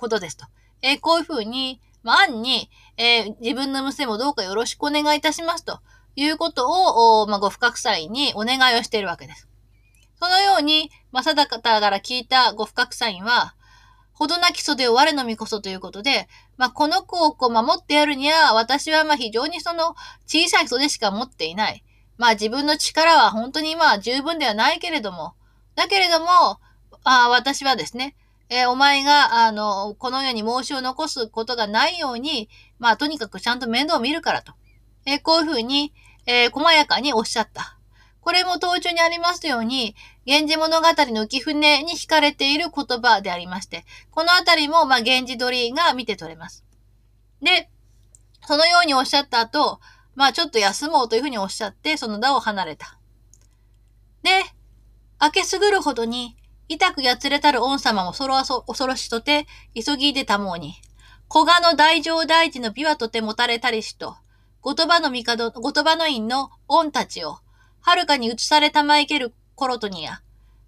[0.09, 0.47] とですと。
[0.81, 5.81] えー、こういうふうに、まあ、暗に、えー、自分の娘もどうかよろしくお願いいたしますと
[6.17, 9.50] いうことを、まあ、ご不覚祭にお願いをしているわけです。
[10.21, 13.55] そのように、正方から聞いたご不覚サインは、
[14.13, 16.29] ほどなき袖を我のみこそということで、
[16.59, 19.95] まあ、この子をこう守ってやるには、私はまあ非常にその
[20.27, 21.83] 小さい袖しか持っていない。
[22.19, 25.33] まあ自分の力は本当にまあ十分ではないけれども、
[25.75, 26.27] だけれども、
[27.03, 28.15] あ私はですね、
[28.51, 34.53] えー、お前が、あの、この世に申しを残すことがないように、まあとにかくちゃんと面倒を見るからと。
[35.07, 35.95] えー、こういうふうに、
[36.27, 37.80] えー、細やかにおっしゃった。
[38.31, 46.65] これも当中にありますように、源氏物語の浮船に惹かれている言葉でありまして、このあたりも、まあ、源氏鳥が見て取れます。
[47.43, 47.69] で、
[48.47, 49.81] そのようにおっしゃった後、
[50.15, 53.01] まあ、ちょっと休もうというふうにおっしゃって、その座を離れた。
[54.23, 54.31] で、
[55.21, 56.37] 明けすぐるほどに、
[56.69, 60.75] 痛くやつれたる御様もそろ恐ろしとて、急ぎでたもうに、
[61.29, 64.15] 古賀の大乗大事の美はとて持たれたりしと、
[64.65, 67.41] 言葉の帝、言葉の院の御たちを、
[67.81, 70.21] はるかに移されたまいける頃とにや、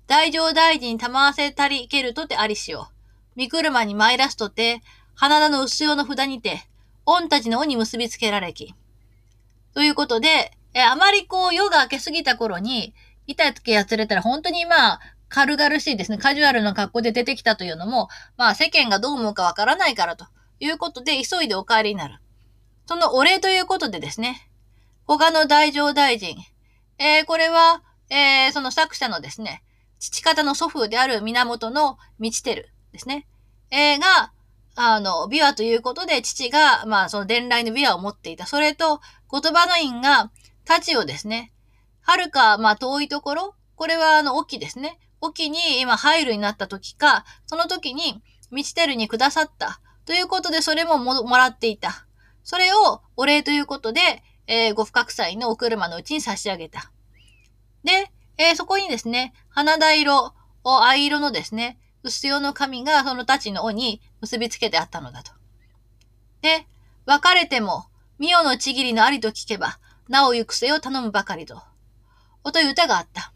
[0.06, 2.90] 大乗大臣にたまわせたりけるとてありしよ。
[3.36, 4.82] 見車に参らすとて、
[5.14, 6.66] 花田の薄用の札にて、
[7.04, 8.74] 御たちの尾に結びつけられき。
[9.74, 12.94] ということで、えあまりこう夜が明けすぎた頃に、
[13.26, 20.26] 板付けやつれたら本当にまあ、軽々しいですね、カジュアルな格好で出てきたというのも、まあ世間がどう思うかわからないからと
[20.60, 22.18] いうことで、急いでお帰りになる。
[22.86, 24.48] そのお礼ということでですね、
[25.06, 26.36] 他の大乗大臣、
[26.98, 29.62] えー、これは、えー、その作者のですね、
[29.98, 33.26] 父方の祖父である源の道照ですね、
[33.70, 34.32] えー、が、
[34.74, 38.46] あの、琵琶ということで、父が、まあ、その伝来の琵琶を持っていた。
[38.46, 39.00] それと、
[39.30, 40.30] 言葉の院が、
[40.64, 41.52] 太刀をですね、
[42.00, 44.98] はるか、まあ、遠いところ、これは、あの、沖ですね。
[45.20, 49.80] 沖に今、入るになった時か、その時に、道照にくださった。
[50.04, 52.06] ということで、それもももらっていた。
[52.42, 56.90] それを、お礼ということで、えー、ご不覚祭のお車のうちに差し上げた。
[57.84, 65.32] で、えー、そこにですね、花田色、藍色のですね、薄用の紙がその太刀の尾に結びつけてあったのだと。
[66.40, 66.66] で、
[67.06, 67.86] 別れても、
[68.18, 69.78] ミオのちぎりのありと聞けば、
[70.08, 71.62] なお行くせを頼むばかりと。
[72.44, 73.32] おという歌があった。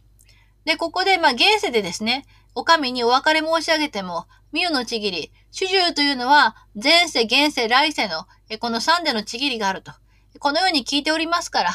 [0.65, 8.27] で、ここで、まあ、現世でですね、お上にお別れ申し上げても、ミオのちぎり、主従というのは、前世、現世、来世の、
[8.59, 9.93] この三でのちぎりがあると。
[10.39, 11.71] このように聞いておりますから、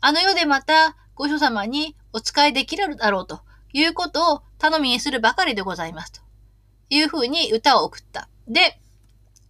[0.00, 3.40] あの世でまた、ご所様にお使いできるだろうと
[3.72, 6.20] いうことを頼みにするばかりでございますと。
[6.90, 8.28] いうふうに歌を送った。
[8.46, 8.80] で、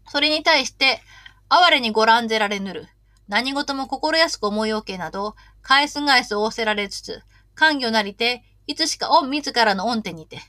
[0.08, 1.00] それに対して、
[1.48, 2.88] 哀れにご覧ぜられぬる。
[3.28, 7.22] 何事も心安く思いおけなど、返す返す仰せられつつ、
[7.54, 10.40] 官魚なりて、いつしか御自らの御手にて。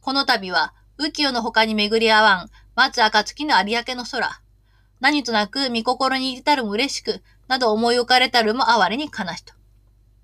[0.00, 4.40] この度は、浮世の他に巡り合わん、松暁の有明の空。
[5.00, 7.22] 何となく見心に至るも嬉しく、
[7.52, 9.52] など思い浮かれたるも哀れに悲しと。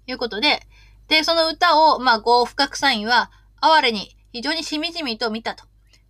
[0.06, 0.66] いうことで、
[1.08, 5.66] で、その歌を、まあ、ご深くサインは、哀れに非常にしみじみと見たと。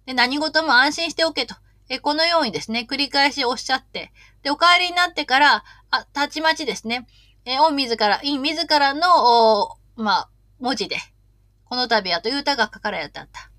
[0.06, 1.56] で、何事も安心しておけと。
[1.88, 4.12] え、このようにですね、繰り返しおっしゃって、
[4.44, 7.08] で、お帰りになってから、あ、たちまちですね、
[7.44, 10.28] え、御自ら、陰自らの、おまあ、
[10.60, 10.98] 文字で、
[11.64, 13.50] この度はという歌が書かれてあった。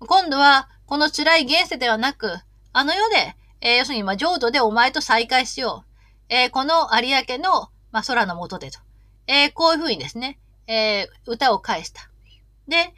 [0.00, 2.40] 今度は、この辛い現世ではなく、
[2.72, 5.93] あの世で、えー、要するに、まあ、浄土でお前と再会しよう。
[6.28, 8.78] えー、この有明の、まあ、空の下でと。
[9.26, 12.08] えー、こういうふうにですね、え歌を返した。
[12.68, 12.94] で、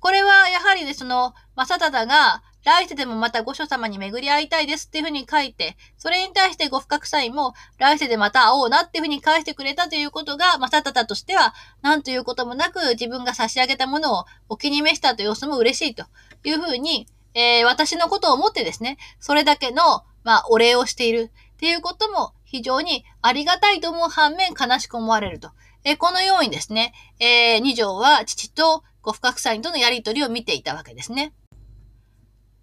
[0.00, 16.06] これはやはりね、その、正忠が、来世でもまた御所様に巡り会いたいですっていうふうに書いて、それに対してご不覚祭も、来世でまた会おうなっていうふうに返してくれたということが、正忠としては、なんということもなく自分が差し上げたものをお気に召したという様子も嬉しいと
[16.44, 25.50] いうふうに、えー、私のことを思ってですね、それだけの、まあ、お礼をしているっていうことも非常にありがたいと思う反面悲しく思われると。
[25.82, 31.34] え、このようにですね、えー、二条は父とご不覚祭とのやりとりを見ていたわけですね。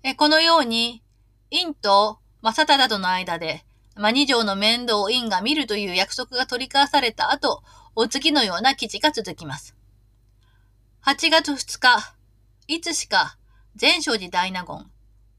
[0.02, 1.04] えこのように、
[1.50, 3.66] 院と正忠との間で、
[3.98, 7.62] まあ、二条の面倒を院が見るという約束が取り交わされた後、
[7.94, 9.76] お次のような記事が続きます。
[11.06, 12.16] 8月2日、
[12.68, 13.38] いつしか、
[13.80, 14.90] 前生寺大納言、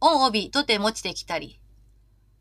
[0.01, 1.59] 御帯とて持ちてきたり、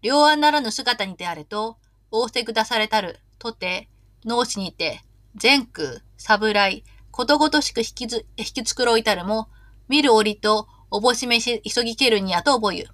[0.02, 1.78] 両案ならぬ姿にてあれと、
[2.12, 3.89] 仰せくだされたる、とて、
[4.26, 5.02] 脳死にて、
[5.36, 9.50] 全空、侍、ことごとしく引きず、引き繕いたるも、
[9.88, 12.88] 見る折と、おぼしめし急ぎけるにやと覚ゆ。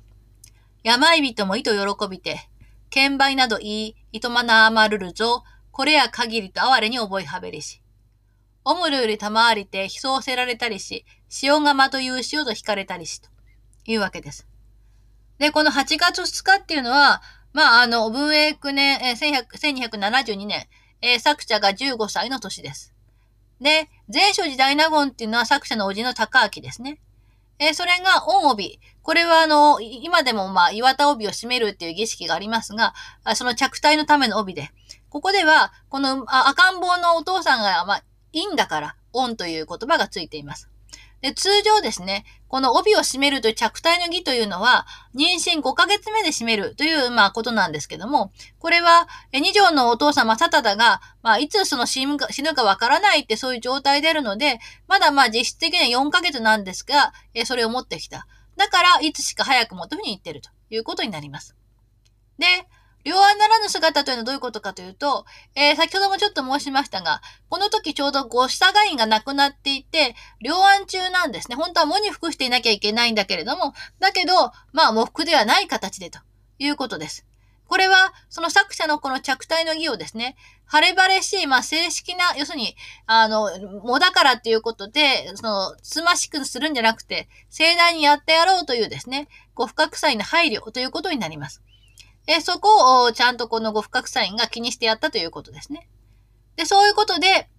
[0.84, 2.49] 病人もいと喜びて、
[2.89, 7.82] 剣売などいい、いとまなあまるるぞ、これや限りと哀れに覚えはべりし。
[8.63, 11.06] おむるよりたまわりて、ひそせられたりし、
[11.41, 13.30] 塩釜という塩と引かれたりし、と
[13.86, 14.47] いうわけです。
[15.39, 17.21] で、この8月2日っていうのは、
[17.58, 20.67] まあ、あの、文永9年、えー、1272年、
[21.02, 22.93] えー、作者が15歳の年です。
[23.60, 27.00] で、前書時代納言っていうのは作者の叔父の高明ですね。
[27.58, 28.80] えー、それが恩帯。
[29.02, 32.93] これはあの、今でもまあ、岩田帯を締めるっていう儀式がありますが、
[33.34, 34.70] その着体のための帯で。
[35.10, 38.03] ここでは、この赤ん坊のお父さんが、まあ、
[38.34, 40.70] いいんだから、恩という言葉がついています。
[41.22, 44.86] で、通常ですね、この帯を締めるという着体の儀というのは、
[45.16, 58.28] 妊娠5ヶ月目で締めるという、まあ、ことなんですけども、これは、二条のお父様、サタダが、まあ、いつその死ぬか、死ぬかわからないってそういう状態であるので、まだまあ、実質的には4ヶ月なんですが、えそれを持ってきた。
[58.56, 61.56] だから、いつしか早くもというふうに言ってるということになります。
[62.39, 62.45] で、
[63.08, 65.24] 両案ならぬ姿というのはどういうことかというと、
[65.55, 71.55] えー、先ほどもちょっと申しましたが、この時ちょうどご下が員が亡くなっていて、両案中なんですね。
[71.55, 76.20] 本当は喪に服していなきゃいけないんだけれども、だけど、まあ、喪服ではない形でと
[76.60, 77.26] いうことです。
[77.70, 80.36] これは、その作者のこの着体の儀をですね、
[80.66, 83.45] 晴れ晴れしい、まあ、正式な、要するに、あの、
[83.84, 91.62] 藻だからっていうことで、その、つましくするんじゃなくて、盛大にやってやろうというですね、ご不覚祭の配慮ということになります。
[92.28, 95.88] えそこをちゃんとこのご不覚サインが気にしてやったということですね。
[96.57, 97.49] で、そういうことで、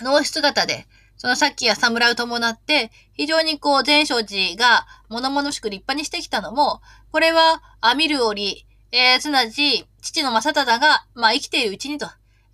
[0.00, 0.86] 脳室型で、
[1.16, 12.06] そのさっきや侍を伴って、非常にこう、前生寺が物々しく立派にしてきたのも、これは、あみる折、えー、すなわち、父の正忠が、まあ、生きているうちにと、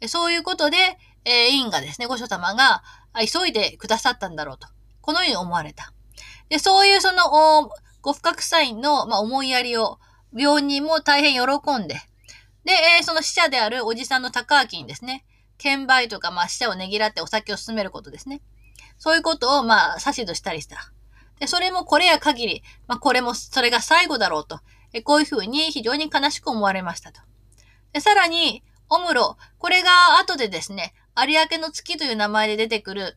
[0.06, 0.76] そういうことで、
[1.24, 2.82] えー、院がですね、ご所様が、
[3.14, 4.68] 急いでくださったんだろうと。
[5.00, 5.92] このように思われた。
[6.48, 7.70] で、そういうその、
[8.00, 9.98] ご不覚サインの、まあ、思いやりを、
[10.34, 11.96] 病人も大変喜んで、
[12.64, 15.24] で、え、その死者であるおじさんの高明にですね、
[15.58, 18.40] 券売とか、まあ、死者をねぎらってお酒を進めることですね。
[18.98, 20.92] そういうことを、まあ、指図したりした。
[21.38, 24.60] で、それもこれや限り、まあ、これも、それが最後だろうと。
[24.92, 27.20] えこういうふうに非常に悲しく思われましたと。
[27.92, 29.38] で、さらに、オムロ。
[29.58, 33.16] これが後でですね、有明の月という名前で出てくる、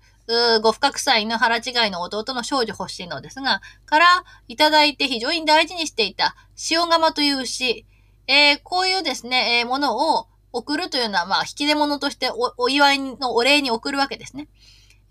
[0.62, 4.06] ご不覚祭の腹違いの弟の少女欲しいのですが、から
[4.48, 6.36] いただいて非常に大事にしていた
[6.72, 7.86] 塩釜という牛、
[8.28, 14.48] えー、こういうですね、えー、ものを送るというのは、まあ、引き出物としてお祝いのお礼に送るわけですね。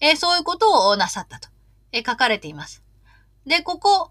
[0.01, 1.49] えー、そういうことをなさったと、
[1.93, 2.83] え書かれています。
[3.47, 4.11] で、ここ、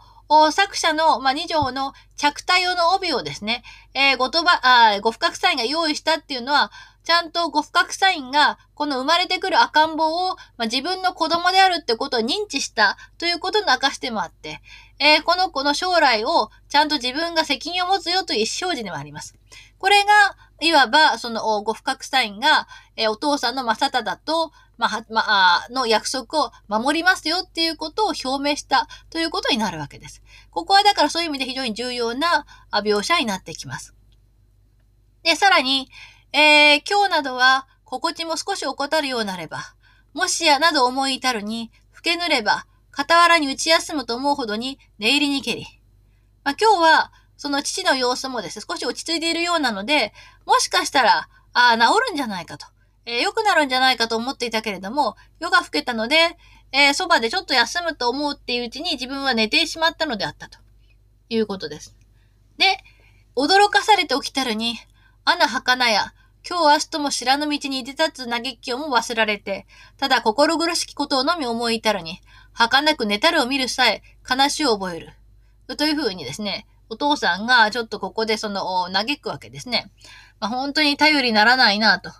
[0.52, 6.72] 作者の、まあ、2条の着体用の帯をですね、えー、ごとば、あご不覚サインが用意したっていうのは、
[7.04, 14.62] ちゃんとご不覚サインが、この生まれてくる赤ん坊を、まあ、自分の子供であるってことを認知したということの証でもあって、
[15.00, 19.36] えー、この子の将来をちゃんと自分が責任を持つよという意思表示でもあります。
[19.78, 20.08] これが、
[20.62, 30.24] いわば、その、ご不覚サインが、えー、お父さんの正忠と、まあ、まあ、の約束を守りますよっていうことを表明したということになるわけです。
[30.52, 33.94] ここはだからそういう意味で非常に重要な描写になってきます。
[35.24, 35.90] で、さらに、
[36.36, 39.76] えー、今日などは心地も少し怠るようなれば、
[40.14, 45.68] もしやなど思い至るに、老けぬれば、傍らに打ち休むと思うほどに寝入りにけり。
[46.44, 50.12] まあ、今日は、その父の様子もですね、少し落ち着いているようなので、
[50.48, 52.66] もしかしたら、ああ、治るんじゃないかと。
[53.06, 56.36] えー、良くなるんじゃないかと思っていたけれども、夜が更けたので、
[56.72, 60.58] えー、そばでちょっと休むと思うっていううちに自分は寝てしまったのであったと
[61.30, 61.96] いうことです。
[62.58, 62.66] で、
[63.36, 64.78] 驚かされて起きたるに、
[65.26, 66.14] アナ儚や、
[66.48, 69.66] 今日明日とも知らぬ道に出立つ嘆きをも忘られて、
[69.98, 72.20] ただ心苦しきことをのみ思い至るに、
[72.52, 75.14] 儚く寝たるを見るさえ悲しを覚える。
[75.78, 79.90] というふうにですね、お父さんがちょっとここでその嘆くわけですね。
[80.42, 82.12] まあ、本当に頼りにならないなと。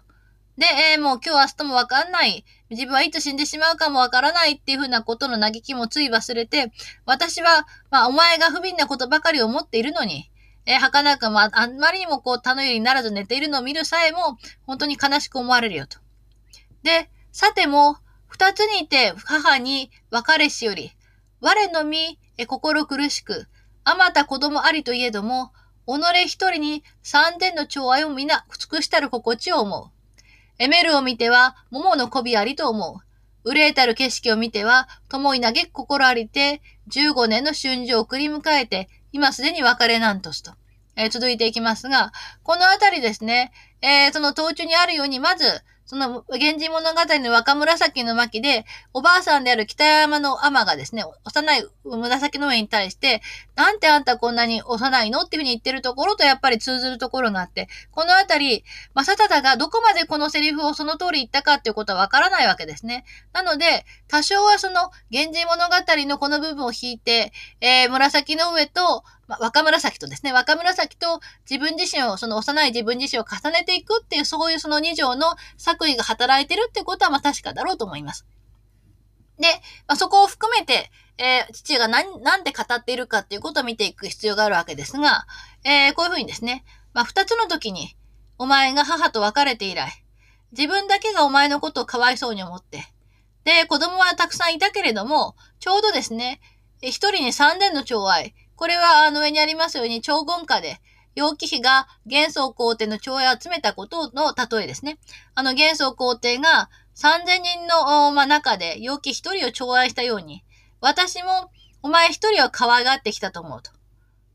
[0.58, 2.46] で、えー、もう今日明日もわかんない。
[2.70, 6.72] 自分はいつ死んでしまうかもわからないっていうふうなことの嘆きもつい忘れて、
[7.06, 10.32] 私は、まあ、お前が不憫なことばかり思っているのに、
[10.66, 16.00] えー、儚く、まあ、んまりにもこう、頼りにならず寝ているのを見るさえも、本当に悲しく思われるよと。
[16.84, 17.98] で、さても、
[18.28, 20.92] 二つにいて母に別れしより、
[21.40, 23.48] 我のみ、え心苦しく、
[23.84, 25.52] あまた子供ありといえども、
[25.86, 29.92] 己一人に三千の寵愛を皆尽くしたる心地を思う。
[30.58, 33.02] エメルを見ては、桃の媚びありと思
[33.46, 33.50] う。
[33.50, 40.52] 憂えたる景色を見ては、共に嘆く心ありて、15年の春秋を送り迎えて、今すでに別れなんとすと。
[40.96, 42.12] えー、続いていきますが、
[42.44, 43.52] このあたりですね、
[43.82, 45.46] えー、その途中にあるように、まず、
[45.86, 53.22] その、源氏物語の若紫の巻で、おばあさんである北山の尼がですね、幼い紫の上に対して、
[53.56, 58.64] なんてあんたこんなに幼いのっていうふうに言ってるところとやっぱり通ずるところがあって、このあたり、
[58.94, 63.04] 正忠がどこまでこのセリフをその通り言ったかっていうことはわからないわけですね。
[63.34, 65.74] なので、多少はその、源氏物語
[66.08, 69.04] のこの部分を引いて、えー、紫の上と、
[69.40, 71.20] ま若紫とですね、若紫と
[71.50, 78.26] 自分自身を、その幼い自分自身を重ねていくっていう、そういうその二条の作為が働いてるってことは、まあ確かだろうと思います。
[79.40, 79.48] で、
[79.88, 85.26] まあ、そこを含めて、えー、父が何、なんで語っているかっていうことを見ていく必要があるわけですが、
[85.64, 86.64] えー、こういうふうにですね、
[86.94, 87.96] まあ、二つの時に、
[88.38, 90.04] お前が母と別れて以来、
[90.52, 92.84] 自分だけがお前のことをかわいそうに思って、
[93.44, 96.40] で、子供はたくさんいたけれども、ちょうどですね、
[96.82, 100.80] 一人に三年の寵愛、これはあの上にありますように、超言下で、
[101.16, 104.98] 楊貴妃が元宗皇帝の寵愛を集めたことの例えですね。
[105.36, 110.44] あの元宗皇帝が3000人の、ま中で楊貴一人を寵愛したように、
[110.82, 111.52] 私も
[111.82, 113.72] お前一人を可愛がってきたと思うと。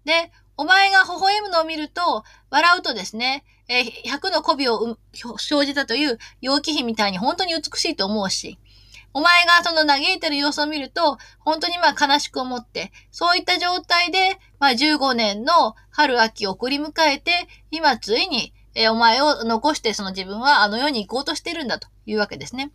[0.04, 4.98] で、お前が微笑むのを見ると、笑うとですね、え、100の媚びを
[5.36, 8.58] 生じたという楊貴妃みたいに本当に美しいと思うし、
[9.18, 17.32] お前がその嘆いてる様子を見ると、本当にまあ悲しく思って、そういった状態で、まあ15年の春秋を送り迎えて、
[17.72, 22.70] 今ついに、えー、お前を残してその自分はあの世に行こうとしてるんだというわけですね。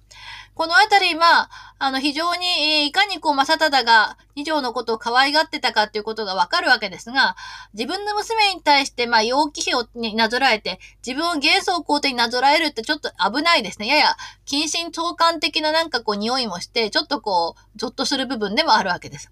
[0.54, 1.49] このあたり、まあ、
[1.80, 7.36] あの、非常に、えー、いかにこう、正忠が二条のことを可愛がってたかっていうことがわかるわけですが、
[7.74, 13.88] 自分の娘に対して、まあ、陽気比をになぞらえて、自分を幻想皇帝になぞらえるってちょっと危ないですね。
[13.88, 19.32] やや、近親相関的ななんかこう、匂いもして、ちょっとこう、ゾッとする部分でもあるわけです。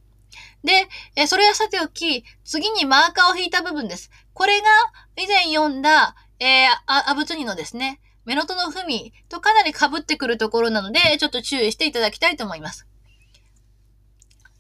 [0.64, 4.12] で、えそれはさておき、次にマーカーを引いた部分です。
[4.34, 4.68] これが
[5.18, 12.88] 以前読んだ、えー、アブツニのですね、メノトの文とかなり被ってくるところなので、ちょっと注意していただきたいと思います。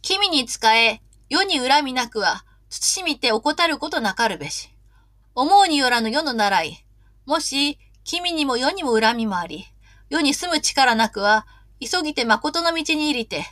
[0.03, 4.69] 君に仕え、世に恨みなくは、慎みて怠ることなかるべし。
[5.33, 6.85] 思うによらぬ世の習い。
[7.25, 9.65] もし、君にも世にも恨みもあり、
[10.11, 11.47] 世に住む力なくは、
[11.79, 13.43] 急ぎて誠の道に入りて、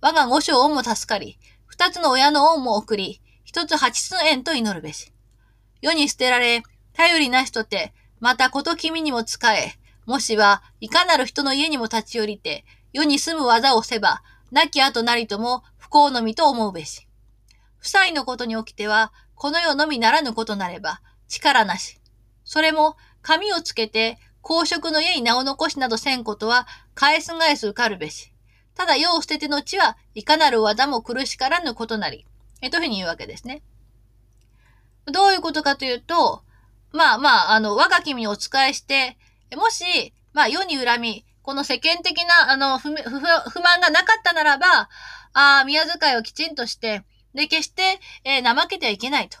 [0.00, 5.12] 我が五章をも助かり、二つの親の恩も送り、一つ八つの縁と祈るべし。
[5.82, 6.64] 世に捨てられ、
[6.96, 9.74] 頼りなしとて、またこと君にも仕え、
[10.06, 17.06] もしはいかなる人の家にも立ち寄りて、世に住む技をせば、亡き後なりとも不幸のみと思うべし。
[17.80, 22.00] 夫妻のことに起きては、この世のみならぬことなれば、力なし。
[22.44, 28.32] それも、髪をつけて、公職の家に名を残しなどせんことは、返す返す受かるべし。
[28.74, 32.24] ただ世を捨ててのちは、いかなる技も苦しからぬことなり。
[32.62, 33.62] えというふうに言うわけですね。
[35.04, 36.42] どういうことかというと、
[36.96, 39.16] まあまあ、あの、我が君にお仕えして、
[39.54, 44.66] もし、まあ世に恨み、この世間的な、あの、不不不満がなかったならば、
[45.32, 49.38] ああ宮遣いをきちんとして、で、決して、えー、怠けてはいけないと。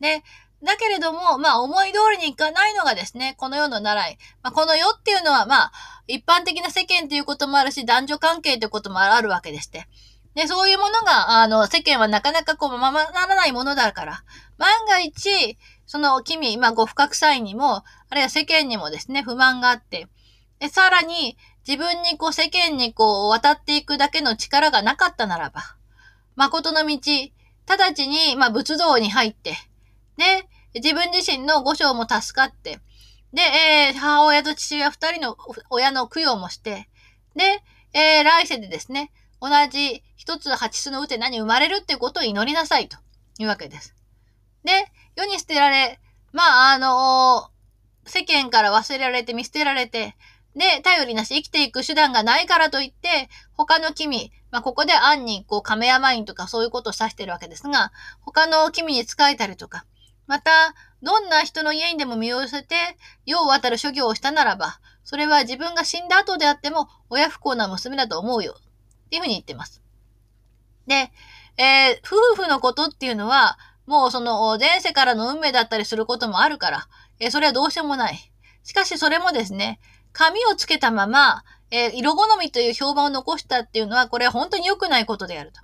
[0.00, 0.22] で、
[0.62, 4.18] だけれども、まあ思い通りにいかないのがですね、この世の習い。
[4.42, 5.72] まあこの世っていうのは、まあ、
[6.06, 9.86] 一般的な世間ということもあるし、男女関係ということもあるわけでして。
[10.34, 14.24] で、そういうものが、あの、世間はなかなかこう、ままならないものだから、
[14.58, 15.58] 万が一、
[15.90, 20.06] その君、まあ、ご不覚際にも、あるいは世間にもですね、不満があって、
[20.60, 21.36] で、さらに、
[21.66, 25.62] 自分にこう、世間にこう、渡っていくだけの力がなかったならば、
[26.36, 26.96] 誠の道、
[27.66, 29.56] 直ちに、まあ、仏道に入って、
[30.16, 32.78] で、自分自身の五章も助かって、
[33.32, 35.36] で、えー、母親と父親二人の
[35.70, 36.88] 親の供養もして、
[37.34, 37.64] で、
[37.94, 39.10] えー、来世でですね、
[39.40, 42.96] 同じ一つ八つの打て何生まれるってことを祈りなさいと
[43.40, 43.96] いうわけです。
[44.62, 44.72] で、
[45.20, 46.00] 世に捨てられ、
[46.32, 50.16] まあ、あのー、世間から忘れられて見捨てられて、
[50.56, 59.84] で、頼りなし生きていく手段がないからといって、他の君、まあ、ここで暗に、こう、亀山院とかそういうことを指してるわけですが、他の君に仕えたりとか、
[60.26, 62.74] また、どんな人の家にでも身を寄せて、
[63.26, 68.56] 世を渡る諸行をしたならば、それは自分が死んだ後であっても、親不幸な娘だと思うよ。
[68.58, 69.82] っていうふうに言ってます。
[70.86, 71.12] で、
[71.56, 73.58] えー、夫婦のことっていうのは、
[73.90, 76.86] もうその前世からの運命だったりすることもあるから、
[77.18, 78.32] え、それはどうしようもない。
[78.62, 79.80] しかしそれもですね、
[80.12, 85.60] 髪をつけたまま、え、色好みという評判を残したっていうのは、これは本当に良くないことであると。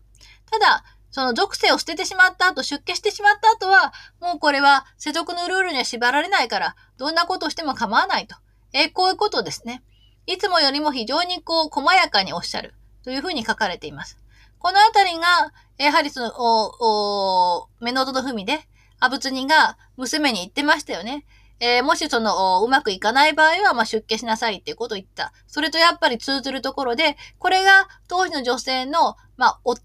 [0.51, 8.35] ただ、その属性を捨ててしまった後、出家してしまった後は、もうこれは世俗のルールには縛られないから、どんなことをしても構わないと。
[8.73, 9.85] え、こういうことですね。
[10.27, 12.75] いつもよりも非常にこう、細やかにおっしゃる。
[13.05, 14.19] というふうに書かれています。
[14.59, 18.67] このあたりが、やはりその、お、お、目の音の文で、
[18.99, 21.25] 阿仏人が娘に言ってましたよね。
[21.59, 25.33] えー、もしその、うまくいかない場合は、まあ、出家しなさいっていうことを言った。
[25.47, 29.81] それとやっぱり通ずるところで、これが当時の女性の、まあ、お、そ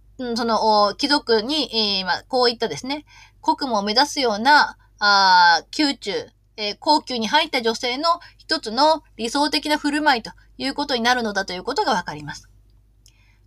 [0.45, 3.05] の、貴族に、えー、まあ、こういったですね、
[3.41, 6.11] 国務を目指すような、あ宮中、
[6.57, 12.49] えー、高級に入った女性の一つの理想的な振る舞いということになるのだということがわかります。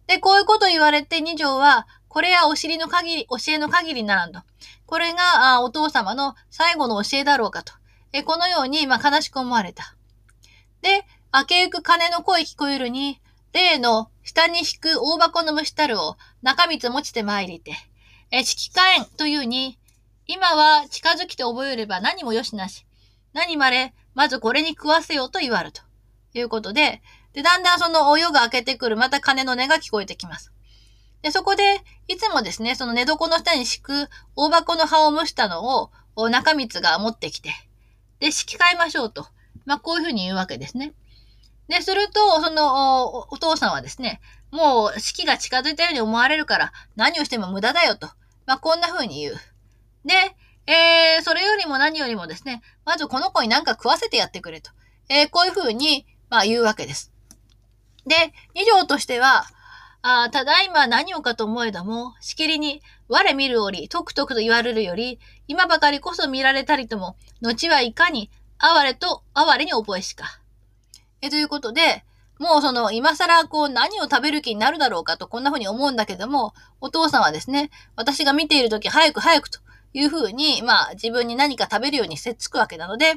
[0.07, 4.39] で、こういうことを言われて二条は、これはお尻の限り、教えの限りならんと。
[4.87, 7.73] これがあお父様の最後の教えだろうかと。
[8.13, 9.97] えこのように、まあ、悲しく思われた。
[10.81, 13.21] で、明けゆく鐘の声聞こえるに、
[13.53, 17.73] 例の下に引く大箱の虫たるを中光持ちて参りて、
[18.31, 19.77] え、指揮火炎というに、
[20.29, 22.87] 今は近づきて覚えれば何もよしなし。
[23.33, 25.83] 何まれ、まずこれに食わせようと言われると
[26.35, 27.03] いうことで、
[27.33, 30.54] で、だんだんそのお湯が開けてくる、また鐘の音が聞こえてきます。
[31.25, 35.91] で、そこで、いつもですね、その寝床の下に敷く大箱の葉を蒸したのを、
[36.29, 37.51] 中光が持ってきて、
[38.21, 39.27] で、敷き替えましょうと。
[39.65, 40.93] まあ、こういうふうに言うわけですね。
[41.69, 44.21] で、すると、そのお、父さんはですね、
[44.51, 48.07] もう式が近づいたように思われるから、何をしても無駄だよと。
[48.45, 49.35] まあ、こんな風に言う。
[50.05, 50.13] で、
[50.67, 54.73] えー、それよりも何よりもですね、まずこの子に何か食わせてやってくれと。
[55.09, 57.15] えー、こういう風に、まあ、言うわけです。
[58.07, 58.15] で、
[58.55, 59.47] 二条としては、
[60.07, 70.27] あただいま何をかと思えども、しきりに、我見る折、とくとくと言われるより、今ばかりこそ見られたりとも、後はいかに哀れと哀れに覚えしか。
[71.23, 72.05] え、ということで、
[72.39, 76.53] もうその、今更こう何を食べる気になるだろうかとこんな風に思うんだけども、
[76.83, 79.61] お父さんはですね、私が見ている時早く早くと
[79.95, 83.15] いう風に、まあ自分に何か食べるようにせっつくわけなので、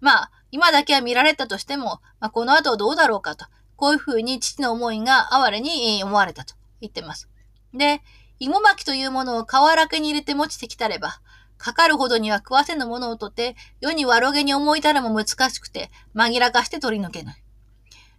[0.00, 3.46] まあ今だけは見られたとしても、まあこの後どうだろうかと、
[3.76, 7.28] こういう風に父の思いが哀れに思われたと言ってます。
[7.74, 8.02] で、
[8.38, 11.20] 芋巻きというものを皮らけに入れて持ちてきたれば、
[11.58, 17.42] かかるほどには食わせぬものをとって、世に悪気に思いたらも難しくて、紛らかして取り除けない。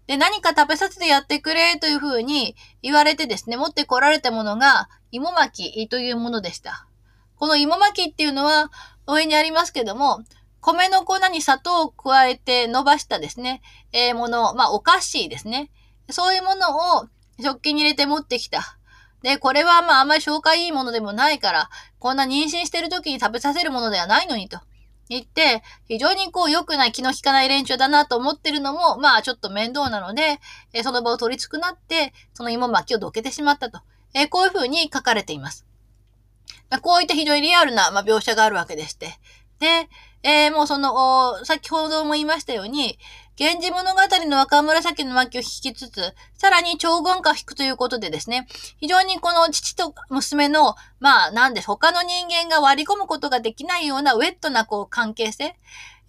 [0.08, 6.88] で、何か食べさせてやってくれというふうに言われてですね、持ってこられたものが、芋巻きというものでした。
[7.36, 8.72] この芋巻きっていうのは、
[9.06, 10.24] 上にありますけども、
[10.74, 13.62] 米の粉に砂糖を加えて伸ばしたですね、
[13.94, 15.72] えー、もの、まあ、お菓子ですね。
[16.10, 17.08] そういうものを
[17.42, 18.78] 食器に入れて持ってきた。
[19.22, 24.60] で、これはまああんまり消化いいものでもないから、こんな妊娠してる時に食べさせるものではないのにと。
[25.10, 30.42] 言って、非常にこう良くない気の利かない連中だなと思ってるのも、まあちょっと面倒なので、
[30.74, 33.80] えその場を取りつくなって、その芋巻きをどけてしまったと。
[34.14, 35.66] えこういうふうに書かれています。
[36.82, 39.18] こういった非常にリアルな、ま、描写があるわけでして。
[39.60, 39.90] で、
[40.28, 43.00] えー、もうその、先ほども言いましたように、
[43.40, 48.46] 源氏物語の若紫の巻を引きつつ、さらに超言化を引くということでですね、
[48.78, 55.56] 非常にこの父と娘の、まあ、なんで、他の人間が割り込むことができないようなウェットなこう関係性、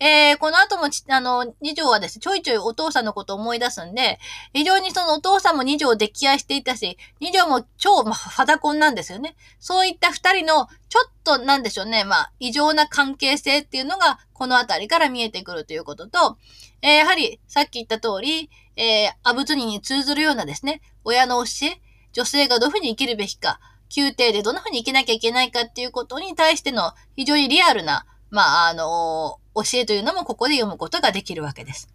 [0.00, 4.18] えー、この後もちあの、二条はですね、ちょいちょいお父さんのことを思い出すんで、
[4.52, 9.34] 非常にそのお父さんも二条を溺愛していたし、二条も超、まあ、ファダコンなんですよね。
[9.58, 16.38] そういった二人の、ちょっと、なんでしょうね、まあ、異常な関係性っていうのが、このあたりから見えてくるということと、
[16.82, 21.80] えー、やはり、さっき言った通り、えー、アブツニに通ずるようなですね、親の教え、
[22.12, 23.58] 女性がどういうふうに生きるべきか、
[23.94, 31.88] 宮廷でどんなふうに生きなきゃいけないかっていうことに対しての非常にリアルな、まあ、あの教えというのもここで読むことができるわけです。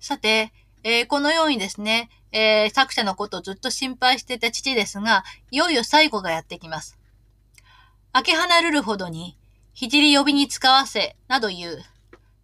[0.00, 0.52] さて、
[0.84, 6.98] えー、このようにですね、えー、作者のことをずっと心配していた父ですが、いよいよ最後がやってきます。
[8.14, 9.36] 明け離れるほどに、
[9.74, 11.78] 聖呼びに使わせ、など言う。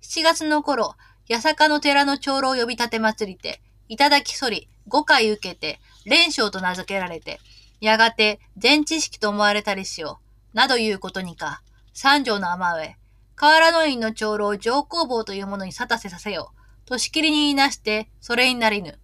[0.02, 0.94] 7月の頃、
[1.28, 7.40] 八坂の寺の長老呼び立て祭りて、いただきそり、5回受けて、連勝と名付けられて、
[7.80, 10.20] やがて全知識と思われたりしよ
[10.52, 10.56] う。
[10.56, 11.62] などいうことにか、
[11.92, 12.96] 三条の雨上、
[13.36, 16.52] 河原の院の長老上皇坊というものに沙汰せさせよ
[16.84, 16.88] う。
[16.88, 18.98] としきりに言いなして、それになりぬ。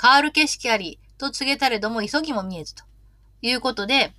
[0.00, 2.84] 変わる景色あり、と告げたれども急ぎも見えずと。
[3.40, 4.12] いうことで、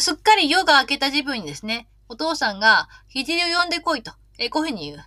[0.00, 5.04] すっかり夜が明けた自分にですね、お父さんが、聖を呼んでこいと、えこういうふうに言う。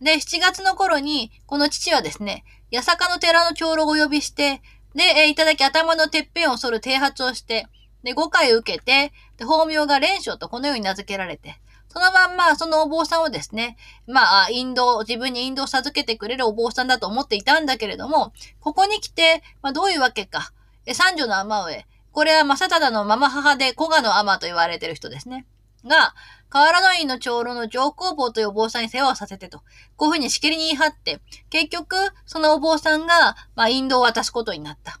[0.00, 4.62] で、7月の頃に、この父はですね、八坂の寺の長老をお呼びして、
[4.94, 7.66] で、えいただき頭のてっぺんを剃る剃髪をして、
[8.02, 11.60] で、5回受けて、で、法名が蓮章とこのように名付けられて、
[11.98, 13.76] そのまんま、そのお坊さんをですね、
[14.06, 20.52] まあ、引導、自分に引導を授けてくれるお坊さんだと思っていたんだけれども、ここに来て、まあ、どういうわけか。
[20.86, 21.84] え、三女の天上。
[22.12, 25.44] これは正忠のママ母で古賀の天と言われてる人ですね。
[25.84, 26.14] が、
[26.50, 29.62] 河原の院の長老の上皇坊というお坊さんに世話をさせてと、
[29.96, 31.20] こういうふうにしきりに言い張って、
[31.50, 31.96] 結局、
[32.26, 35.00] そのお坊さんが、まあ、引導を渡すことになった。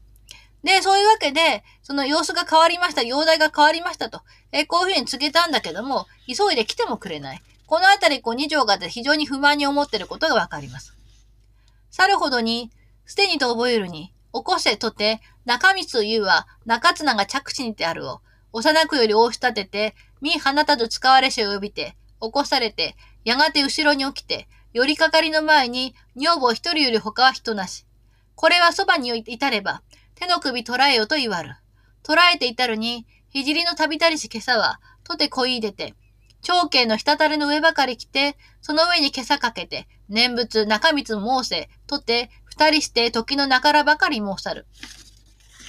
[0.64, 4.22] で、そういうわけで、その様子が変わりました、容体が変わりましたと、
[4.52, 7.42] えこういうふうに告げたんだけども、急いで来てもくれない。
[7.66, 10.96] このあたり、こう、二条が非常に不満に思っていることがわかります。
[11.90, 12.70] 去るほどに、
[13.06, 18.20] 捨てにと覚えるに、起こせとて、中光というは、中綱が着地にてあるを、
[18.52, 27.84] 幼くより大し立てて、見放たず使われしを呼びて、起こされて、やがて後ろに起きて、寄りかかりの前に、女房一人より他は人なし。
[28.34, 29.82] これはそばに至れば、
[30.14, 31.56] 手の首捉えよと言わる。
[32.02, 35.94] 捉えていたるに、ひじりの旅たりし今朝は、とてこいでて、
[36.40, 44.66] 長兄の滴りの上ばかり来て、その上に今朝かけて、念仏、中光申せ、とて、二人して時の中らばかり申さる。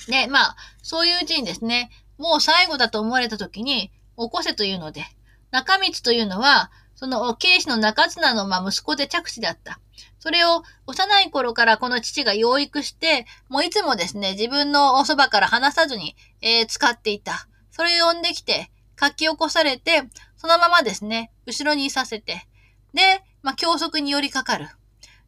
[0.07, 5.03] で、まあ、そういううちにですね、もう最後だと思われた時に、起こせというので、
[5.51, 9.79] 中光というのは、その、慶子の中綱の、まあ、息子で着地だった。
[10.19, 17.48] それを幼い頃からこの父が養育して、もういつもですね、自分のおそばから離さずに、えー、使っていた。
[17.79, 18.69] それを呼んできて、
[18.99, 20.03] 書き起こされて、
[20.35, 22.45] そのままですね、後ろにいさせて、
[22.93, 24.67] で、まあ、教則に寄りかかる。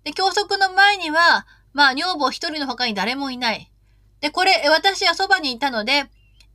[0.03, 3.71] で、教則の前には、まあ、女房一人の他に誰もいない。
[4.19, 6.09] で、これ、私はそばにいたので、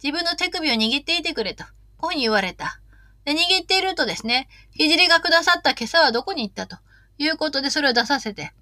[0.04, 1.64] 自分の手首を握っていてくれと、
[1.96, 2.78] こういうふうに言われた。
[3.24, 6.76] で、握っているとですね、ひじりがくださった今朝はどこに行ったと。
[7.16, 8.52] いうことで、それを出させて。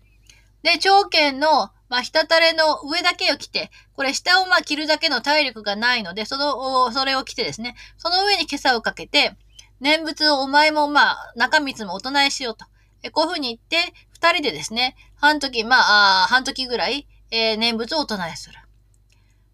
[0.63, 9.37] で、長剣の、まあ、ひたたれの上だけを着て、これ下をまあ着るだけの体力がないので、その、それを着てですね、その上に今朝をかけて、
[9.79, 12.67] 念仏をお前もまあ、中光もお唱えしようと。
[13.05, 18.59] えこういうふうに言って、二人でですね、半時、まあ、あ半時ぐらい、えー、念仏をお唱えする。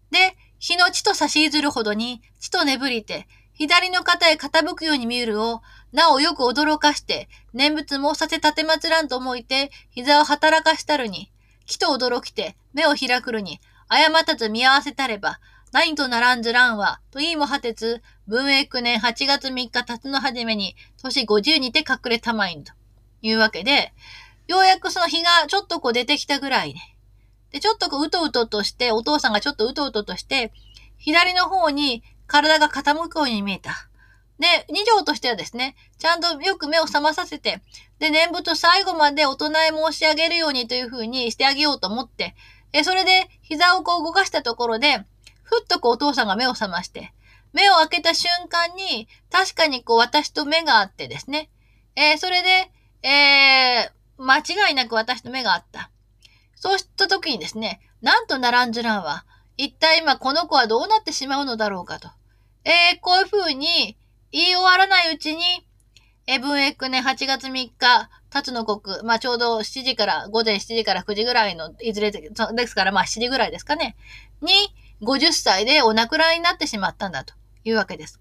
[0.09, 5.61] で、日の地と差し譲るほどに、地と眠りて、左の肩へ傾くように見えるを、
[5.91, 11.30] なおよく驚かして、念仏申させ立てまつらんと思いて、膝を働かしたるに、
[11.71, 15.39] 木と驚きて、目を開くるに、誤ったず見合わせたれば、
[15.71, 22.73] 何とならんずらんわ、と言いも果てず、文永9年8月3日辰の初めに、年50にて隠れたまいんと
[23.21, 23.93] いうわけで、
[24.47, 26.97] ようやくその日がちょっとこう出てきたぐらいね。
[27.51, 30.51] で、ちょっとこううとうととして、お父さんがちょっとうとうととして、
[30.97, 33.87] 左の方に体が傾くように見えた。
[34.41, 37.61] で、二条としてはですね、ちゃんとよく目を覚まさせて、
[37.99, 42.35] で、念仏最後までお唱え申し上げるようにというふうにしてあげようと思って、
[42.73, 45.05] え、それで膝をこう動かしたところで、
[45.43, 47.13] ふっとこうお父さんが目を覚まして、
[47.53, 51.51] 目を開けた瞬間に、確かにこう私と目があってですね、
[51.95, 55.91] えー、それで、えー、間違いなく私と目があった。
[56.55, 59.23] そうした時にですね、なんとナランジュランは、
[59.57, 62.09] 一体今この子はどうなってしまうのだろうかと。
[62.63, 63.95] えー、こういう風に
[64.31, 65.43] 言い終わらないうちに、
[66.27, 72.31] え、文英9年8月3日、辰野国、まあちょうど7時から、午前7時から9時ぐらいの、いずれで
[72.67, 73.95] すから、まあ7時ぐらいですかね、
[74.41, 74.51] に、
[75.01, 78.19] 50歳でお亡くなりになってしまったんだというわけです。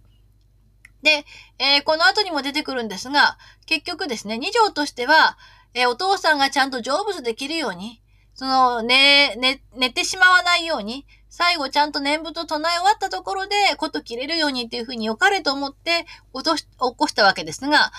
[1.02, 1.24] で、
[1.58, 5.38] えー、この後にも出てくるんですが、結局ですね、二条としては、
[5.74, 8.02] えー、お父さんがちゃんと成仏できるように、
[8.34, 17.92] その、寝、寝、寝てしまわないように、最後ちゃんと念仏を唱え終わったところで、こと切れるようにっていうふうに良かれと思って落とし、起こしたわけですが、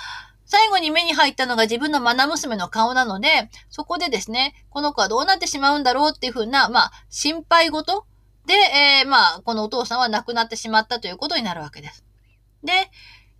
[0.45, 8.05] 最後に目に入ったのが自分の愛娘の顔なので、そこでですね、この子はどうなってしまうんだろうっていうふうな、まあ、心配事
[8.45, 12.03] で、えー、まあ、このお父さんは亡くなってしまったということになるわけです。
[12.65, 12.73] で、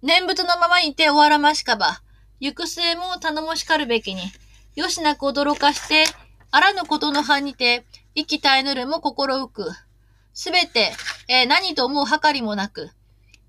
[0.02, 2.02] 念仏のままにて終わらましかば、
[2.40, 4.22] 行く末も頼もしかるべきに、
[4.76, 6.06] よしなく驚かして、
[6.50, 7.86] あらぬことの葉にて、
[8.16, 9.72] 生き絶えぬるも心浮く。
[10.34, 10.92] すべて、
[11.28, 12.92] えー、何と思う計りもなく、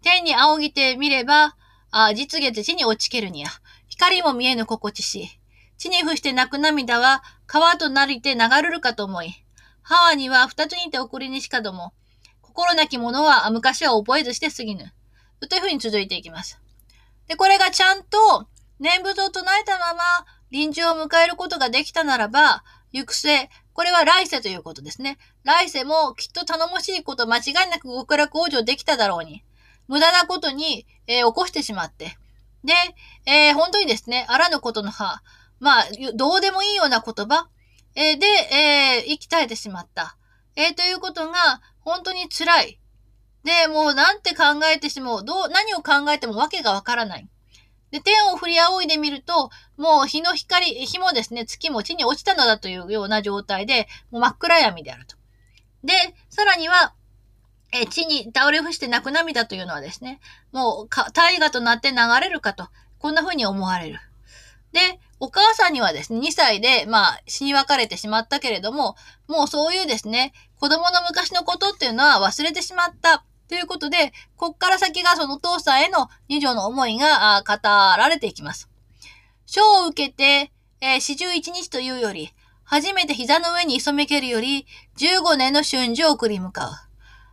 [0.03, 1.57] 天に仰ぎてみれば、
[1.91, 3.49] あ実月地に落ちけるにや。
[3.89, 5.39] 光も見えぬ心地し。
[5.79, 9.45] 地に伏して泣く涙は、川となりて流れるかと思い。
[9.83, 11.93] 母には二つにて送りにしかども。
[12.41, 14.93] 心なき者は昔は覚えずして過ぎぬ。
[15.49, 16.61] というふうに続いていきます。
[17.27, 18.47] で、これがちゃんと
[18.79, 20.03] 念仏を唱えたまま
[20.51, 25.19] 臨終を迎えることができたならば、行く末、これは来世ということですね。
[25.45, 29.43] 来世もきっと頼もしいこと間違いなく極楽往生できただろうに。
[29.89, 32.17] 無駄なことに、えー、起こしてしまって。
[32.65, 32.73] で、
[33.27, 35.23] えー、本当にですね、あらぬことの葉、
[35.59, 37.49] まあ、どうでもいいような言葉、
[37.95, 40.17] えー、で、えー、生き絶えてしまった。
[40.57, 42.81] えー、ということが、本当に辛い。
[43.45, 47.29] で、もうなんて考えてしも、どう、何を考えてもわけがわからない。
[47.93, 55.17] で、天を振り仰いでみると、もう日の光、日もですね、月も地に落ちたのだというような状態で、もう真っ暗闇であると。
[55.85, 55.93] で、
[56.31, 56.95] さらには、
[57.71, 60.21] え地に倒れ伏して泣く涙というのはですね、
[60.53, 62.69] もう大河となって流れるかと、
[62.99, 64.01] こんな風に思われる。
[64.73, 64.81] で、
[65.21, 68.97] お母さんにはですね、2歳で、まあ、死に別れてしまったけれども、
[69.29, 73.25] もうそういうですね、子供の昔のことっていうのは忘れてしまった。
[73.53, 78.71] ということで、こっから先がそのお父さんへの二条の思いが語られていきます。
[79.45, 80.51] 章を受けて、
[80.81, 82.31] えー、四十一日というより、
[82.65, 86.71] 初めて膝の上に潜めけるより、15年の春秋を送り向かう。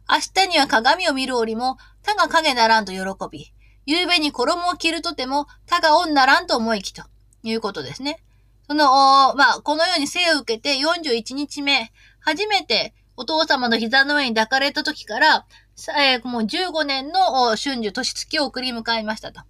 [0.10, 3.00] 明日には鏡を見る折も、他が影ならんと喜
[3.32, 3.54] び、
[3.86, 7.04] 夕べに衣を着るとても、他が恩ならんと思いきと
[7.44, 8.22] いうことですね。
[8.68, 8.88] その、
[9.36, 15.46] まあ、このように生を受けて41日目、初めてお父様の膝の上に抱かれた時から、
[15.88, 19.42] えー、もう15年の春秋、年月を送り迎えましたと。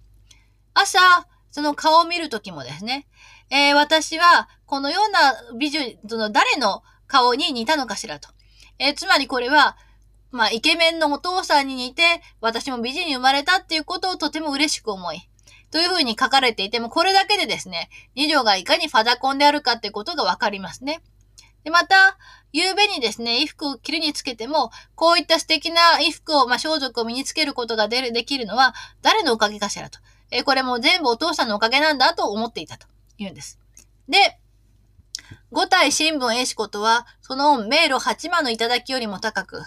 [0.74, 0.98] 朝、
[1.50, 3.06] その顔を見る時もですね、
[3.50, 8.28] えー、私はこのような美女、その誰の顔に似たのかしらと。
[8.78, 9.76] えー、つまりこれは、
[10.30, 12.02] まあ、イケメンのお父さんに似て、
[12.40, 15.28] 私も美人に生まれたっていうことをとても嬉しく思い、
[15.72, 21.02] というふうに書かれていても、これだけでですね、二条がいかにファダコンであるかってことがわかりますね。
[21.64, 22.16] で、また、
[22.52, 29.98] 夕べにですね、衣服を着るにつけても、こういった素敵な衣服を、まあ、装束を身につけることがでできるのは、誰のおかげかしらと。
[30.30, 32.86] えこれも全部お父さんのおかげなんだと思っていたと
[33.18, 33.58] 言うんです。
[34.08, 34.38] で、
[35.52, 39.62] 五体新聞絵師ことは、その恩、迷路八万の頂よりも高く、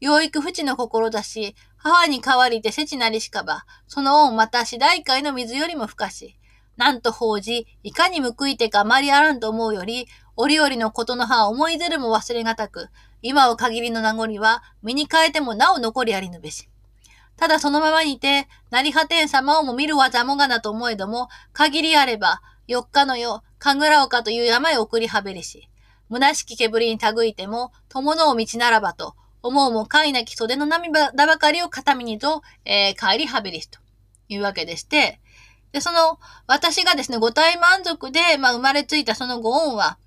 [0.00, 6.38] 養育不知の心だし、母に代わりてせちなりしかば、その恩また次第海の水よりも深し、
[6.76, 10.06] なんと報じ、いかに報いてかあまりあらんと思うより、
[10.40, 12.90] 折々のことの葉思い出るも忘れがたく、
[13.22, 16.68] 今を限りの名残は、身に変えてもなお残りありぬべし。
[17.36, 25.68] ただそのままにて、成果天様をも見るわざもがなと思えども、限りあれば、4日の夜、神楽岡という山へ送りはべりし、
[26.08, 33.80] 虚しき煙にたぐいても、友の道ならばと、思うも快なき袖の涙ばかりを片身にと、えー、帰りはべりしと
[34.28, 35.20] いうわけでして、
[35.72, 39.98] で、その、私がですね、五体満足で、まあ、生まれついたそのご恩は、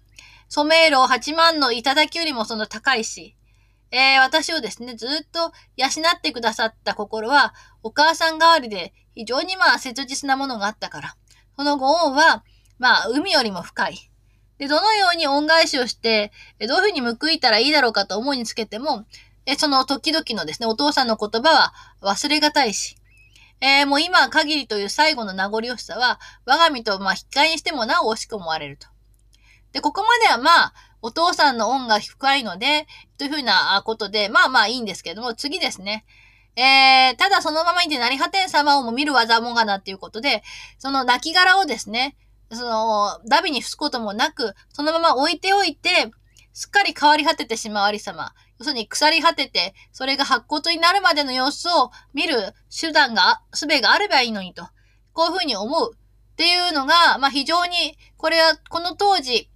[0.54, 3.38] 染色八万の頂きよりもその高いし、
[3.89, 11.16] えー、私をですね、ずっと養ってくださった心は、お母さん代わりで非常にまあ切実なものがあったから、
[11.56, 12.43] そのご恩は、
[12.80, 14.12] まあ、海よりも深い。
[14.58, 19.06] で、どのように恩返しをして、どういうふうに報いたらいいだろうかと思いにつけても、
[19.58, 22.97] その時々のですね、お父さんの言葉は忘れがたいし、
[23.62, 28.91] えー、もう今限りという最後の名残惜しさは、我が身とまあ引き換えにしてもなお惜しく思われると。
[29.74, 36.05] で、ここまではまあ、お父さんの恩が深いので、というふうなことで、まあまあいいんですけども、次ですね。
[36.55, 40.43] えー、ただそのままにて成果天様をも見る技もがなっていうことで、
[40.78, 42.15] その亡骸をですね、
[42.51, 46.11] その、ダビに伏すこともなく、そのまま置いておいて、
[46.53, 48.34] すっかり変わり果ててしまうありさま。
[48.59, 54.67] 要するに腐り果てて、それが白骨になるまでの様子を見る手段が、術があればいいのにと。
[55.13, 55.95] こういうふうに思う。
[55.95, 59.49] っていうのが、まあ非常に、これはこの当時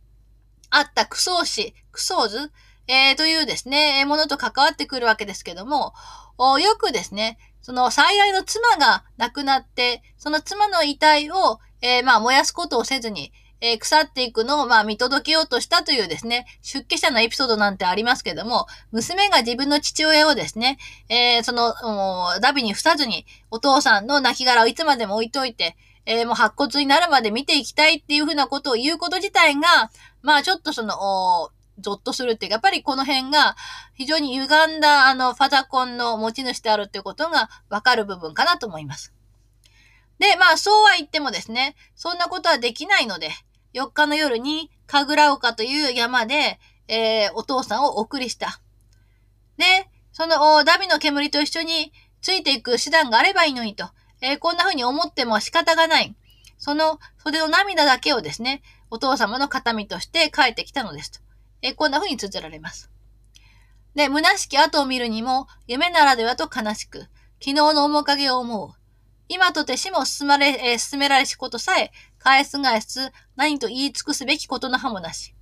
[0.69, 2.51] あったクソー氏、クソーズ、
[2.87, 5.93] えー、というですね、ものと関わってくるわけですけども、
[6.37, 20.77] よくですね、その最愛の妻が亡くなって、その妻の遺体を、えー、まあ燃やすことをせずに、えー、腐っていくのを、まあ、見届けようとしたというですね、出家者のエピソードなんてありますけども、娘が自分の父親をですね、
[21.09, 21.73] えー、その、
[22.41, 25.75] ダビに伏さずに、お父さんの亡骸をいつまでも置いといて、
[26.05, 29.91] えー、もう白骨になるまで見ていきたいっていうふうなことを言うこと自体が、
[30.21, 30.95] まあちょっとその、
[31.79, 33.55] ゾッとするっていうか、やっぱりこの辺が
[33.95, 39.13] 非常に歪んだあのファザコンの持ち主であるっていうことがわかる部分かなと思います。
[40.19, 43.29] で、まあそうは言ってもですね、そんなことはできないので、
[43.73, 48.61] 4日の夜に神楽岡という山で、えー、お父さんをお送りした。
[49.57, 49.65] で、
[50.13, 51.91] そのダビの煙と一緒に
[52.21, 53.89] ついていく手段があればいいのにと、
[54.25, 56.15] えー、こんな風に思っても仕方がない。
[56.57, 61.19] その袖の涙だけをですね、お父様の形見として帰ってきたのですと。
[61.61, 62.89] えー、こんな風に綴られます。
[63.93, 67.01] で、虚しき後を見るにも、夢ならではと悲しく、
[67.39, 68.73] 昨日の面影を思う。
[69.27, 75.35] 今とて死も進まれ、えー、進められしことさえ、返す返す、何と言い尽くすべきことの葉もなし。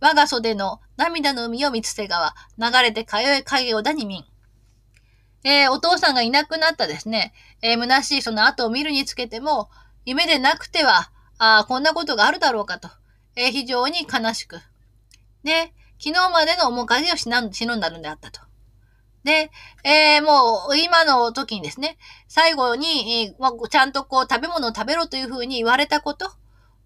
[0.00, 4.24] 我が袖の涙の海を見つせ川、流れて通え影をだにみん。
[5.44, 9.70] えー、お父さんがいなくなったですね、えー、虚しいその後を見るにつけても、
[10.04, 12.88] 夢でなくては、あ、こんなことがあるだろうかと、
[13.36, 14.60] えー、非常に悲しく。
[15.44, 18.40] で、昨日までの面影を死ぬんだるんであったと。
[19.24, 19.50] で、
[19.84, 21.98] えー、もう、今の時にですね、
[22.28, 26.30] 最後に、えー、ま、ちゃんとこう、食べ物を食べろというふうに言われたこと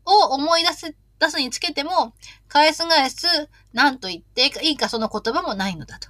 [0.05, 2.15] を思い出す、出すにつけても、
[2.49, 3.27] 返す返す、
[3.73, 6.09] 何と言っていいかその言葉もないのだと。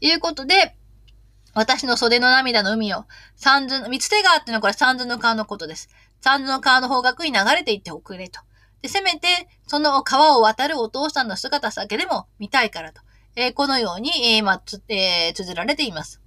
[0.00, 0.76] いうことで、
[1.58, 3.04] 私の袖の涙の海を、
[3.34, 5.88] 三途の、三つ手川っていうのはこれ三途の川のことです。
[6.20, 8.40] 三途の川の方角に流れていっておくれと。
[8.80, 9.26] で、せめて、
[9.66, 13.00] その川を渡るお父さんの姿だけでも見たいからと。
[13.34, 16.20] えー、このように、えー、ま、つ、えー、綴られています。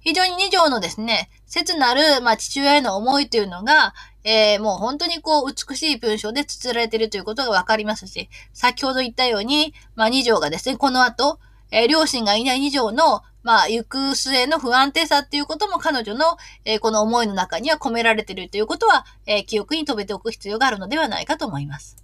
[0.00, 3.94] 非常に二条のですね、切なる、まあ、父親への思いというのが、
[4.24, 11.38] えー、もう本当にこう、美しい文章で綴られているということがわかりますし、先ほど言ったように、まあ、二条がですね、この後、
[11.70, 21.96] えー、両親がいない二条の、まあ、行く末の不安定さっていうことも彼女の、えー、この思いの中には込められているということは、えー、記憶に留めておく必要があるのではないかと思います。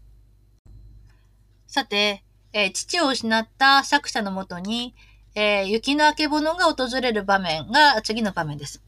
[1.66, 4.94] さて、えー、父を失った作者のもとに、
[5.34, 8.82] え、雪の明けぼのが訪れる場面が次の場面です。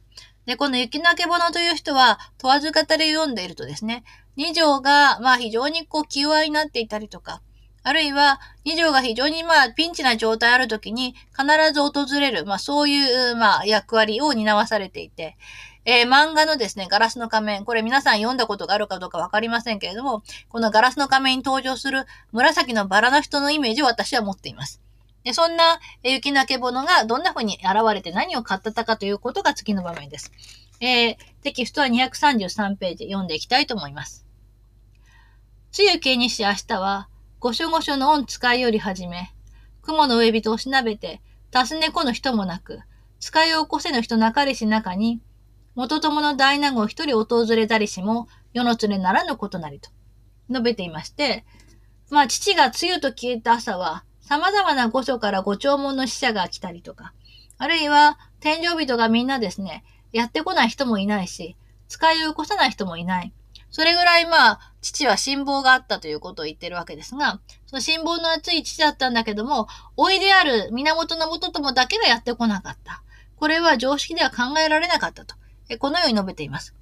[0.46, 4.02] で、この雪の明けぼのという人は、問わず語りを読んでいるとですね、
[4.34, 7.40] 二条が、まあ非常にこう、気弱になっていたりとか、
[7.82, 15.36] あるいは、二条が非常にまあ、ピンチな状態あるときに、必ず訪れる、まあそういう、まあ、役割を担わされていて、
[15.86, 24.80] えー、漫画のですね、ガラスの仮面、これ皆さん読んだことがあるかどうかわかりませんけれども、このガラスの仮面に登場する紫のバラの人のイメージを私は持っています。
[25.24, 30.32] でそんな雪のけぼのがどんな風に現れて何を語ったかということが次の場面です。
[30.80, 34.24] えー、テキストは233ページ読んでいきたいと思います。
[35.72, 37.08] つゆけにし明日は、
[37.40, 39.32] ごしょごしょの恩使いより始め、
[39.80, 42.80] 雲の上人をしなべて、尋ねこぬ人もなく、
[43.18, 45.22] 使いを起こせぬ人なかりし中に、
[45.74, 49.88] 元友の大納言一人訪れたりしも、世の連れならぬことなりと
[50.50, 51.46] 述べていまして、
[52.10, 57.14] まあ父が梅雨と消えた朝は、様々な御所からご弔問の使者が来たりとか、
[57.56, 59.82] あるいは天井人がみんなですね、
[60.12, 61.56] やってこない人もいないし、
[61.88, 63.32] 使いを起こさない人もいない。
[63.70, 73.02] それぐらいまあ、父は辛抱があったということを言ってるわけですが、その辛抱の厚い父だったんだけども、老いである源の元ともだけがやってこなかった。
[73.36, 75.34] これは常識では考えられなかったと。
[75.78, 76.74] このように述べています。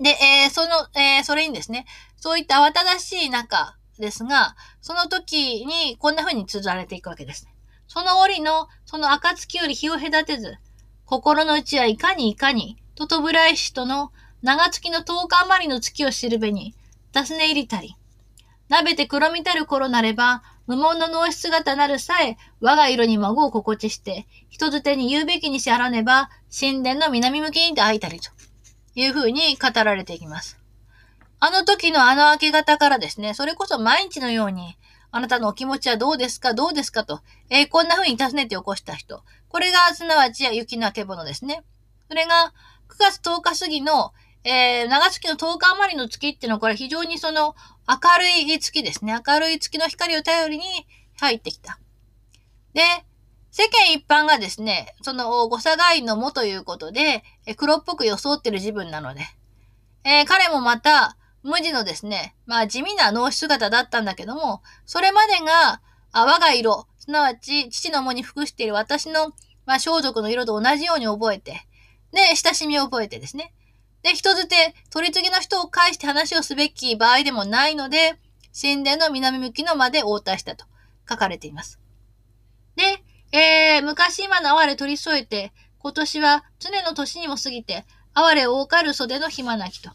[0.00, 1.86] で、えー、その、えー、それにですね、
[2.16, 7.54] そういった慌ただしい中ですが、その時にこんな風に綴られていくわけですね。
[7.86, 10.58] その折の、その暁より日を隔てず、
[11.04, 14.12] 心の内はいかにいかに、ととぶらいしとの
[14.42, 16.74] 長月の十日余りの月を知るべに、
[17.12, 17.96] 尋ね入りたり。
[18.68, 28.30] なべて黒みたる頃なれば、無門の脳死姿なるさえ、我が色に孫を心地して、人づてに言うべきにしあらねば、神殿の南向きにて会いたりと。
[28.94, 30.58] いうふうに語られていきます。
[31.38, 34.76] あの時のあの明け方からですね、それこそ毎日のように、
[35.10, 39.22] あなたのお気持ちはどうですかどうですかと、えー、こんな風に尋ねて起こした人。
[39.48, 41.64] これが、すなわち雪の明けぼのですね。
[42.08, 42.52] それが、
[42.88, 44.12] 9月10日過ぎの、
[44.44, 47.54] えー、長月の10日余りの月っていうのは、これ非常にその、
[47.88, 49.18] 明るい月ですね。
[49.26, 50.64] 明るい月の光を頼りに
[51.18, 51.78] 入ってきた。
[52.72, 52.82] で、
[53.50, 57.24] 世間一般がですね、その、誤差外のもということで、
[57.56, 59.22] 黒っぽく装ってる自分なので、
[60.04, 65.80] えー、彼もまた、無地のですね、まあ地味な脳死姿だったんだけども、それまでが、
[66.12, 69.32] あ我が色、すなわち父の母に服している私の、
[69.64, 71.66] まあ装束の色と同じように覚えて、
[72.12, 73.54] で、親しみを覚えてですね。
[74.02, 78.18] で、人づて、取り次ぎの人を介して話をすべき場合でもないので、
[78.58, 80.64] 神殿の南向きの間で応対したと
[81.08, 81.78] 書かれています。
[82.76, 87.84] で、えー、昔今の哀れ取り添えて、今年は常の年にも過ぎて、
[88.14, 89.90] 哀れ多かる袖の暇なきと。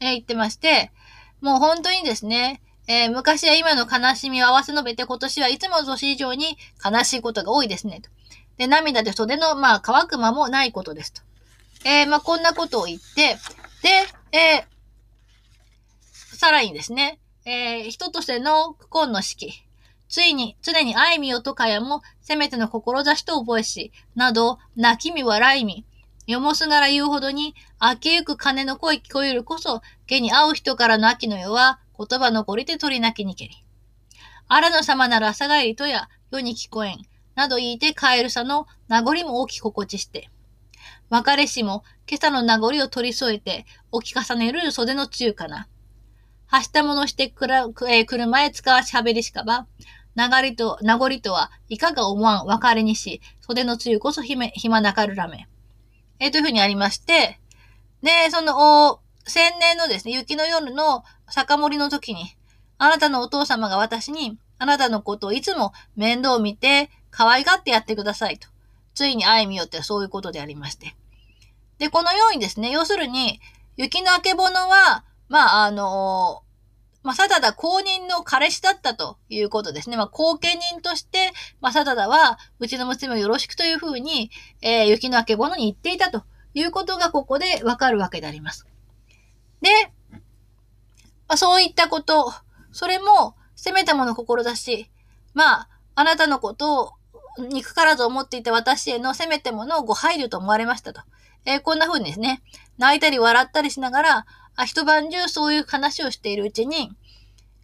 [0.00, 0.92] えー、言ってまして、
[1.40, 8.00] もう本当にですね、えー、昔は今の悲しみを合わせ述べて、今年はいつも年以上に悲しいことが多いですね。
[8.00, 8.08] と。
[8.56, 11.22] で、涙で袖の、まあ、乾く間もないことですと。
[11.88, 13.38] えー、まあ、こんなことを言って、
[13.82, 19.64] で、えー、さらにですね、えー、人としての苦婚の式。
[20.10, 25.86] ついに、常に愛みよとかやも、せめての志と覚えし、など、泣きみ笑いみ、
[26.26, 33.64] よもすがら言うほどに、明けゆく鐘の声聞こえるこそ、下に会う人からの秋の世は、言葉残りて取り泣きにけり。
[34.46, 36.98] 荒野様なら朝帰りとや、世に聞こえん、
[37.34, 40.28] など言いて帰るさの名残も大き心地して。
[41.10, 45.68] 別れしも、今朝の名残を取り添えて、置き重ねる袖の中かな。
[46.46, 49.66] はしたものしてくら、えー、車へ使わしゃべりしかば、
[50.16, 55.48] 流れと、名残とはいかが思わん別れにし、袖のつゆこそ暇なかるらめ。
[56.18, 57.38] えー、というふうにありまして、
[58.02, 62.36] で、その、お千年のですね、雪の夜の酒盛りの時に、
[62.78, 68.48] あなたのお父様が私に、あなたのことをいつも面倒を見て、可愛がってやってくださいと。
[68.98, 70.96] ついに会いみよってそういうことでありまして。
[71.78, 73.40] で、このようにですね、要するに、
[73.76, 76.42] 雪の明けぼのは、まあ、あの
[77.04, 79.96] まあ、サダダ公認の彼氏だったということですね。
[79.96, 81.30] まあ、後見人として、
[81.60, 84.32] まあ、サダダは、うちの娘をよろしくというふうに、
[84.62, 86.24] えー、雪の明けぼのに言っていたと
[86.54, 88.66] いうことがここでわかるわけであります。
[89.62, 89.70] で、
[91.28, 92.32] まあ、そういったこと、
[92.72, 94.90] それも、せめたもの心だし、
[95.34, 96.92] まあ、あなたのことを
[97.38, 101.02] 憎からず思っていた私へのせめてものをご配慮と思われましたと。
[101.44, 102.42] えー、こんな風にですね、
[102.78, 104.26] 泣いたり笑ったりしながら、
[104.56, 106.90] あ一晩中そういう話をしているうちに、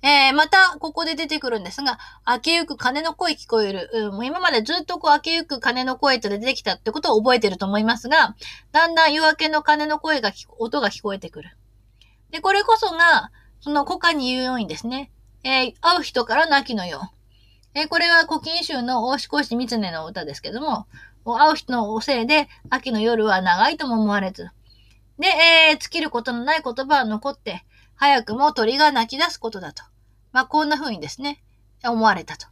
[0.04, 1.98] えー、また、ここで出てくるんですが、
[2.28, 3.88] 明けゆく鐘の声聞こえる。
[3.94, 8.36] うん、もう今までずっとこう、明けゆく鐘の声と出てきたってことを覚えてると思いますが、
[8.70, 11.56] だんだん夜明けの鐘の声が、音が聞こえてくる。
[12.30, 15.10] で、これこそが、その古歌に言うようにですね、
[15.42, 17.13] えー、会う人からの秋のよう。
[17.74, 20.86] え、これは古今集の大志公子三常の歌ですけども、
[21.24, 24.50] 会う人のおせいで、秋の夜は長いとも思われず。
[25.18, 27.64] で、えー、尽きることのない言葉は残って、
[27.96, 29.82] 早くも鳥が泣き出すことだと。
[30.30, 31.42] まあ、こんな風にですね、
[31.84, 32.46] 思われたと。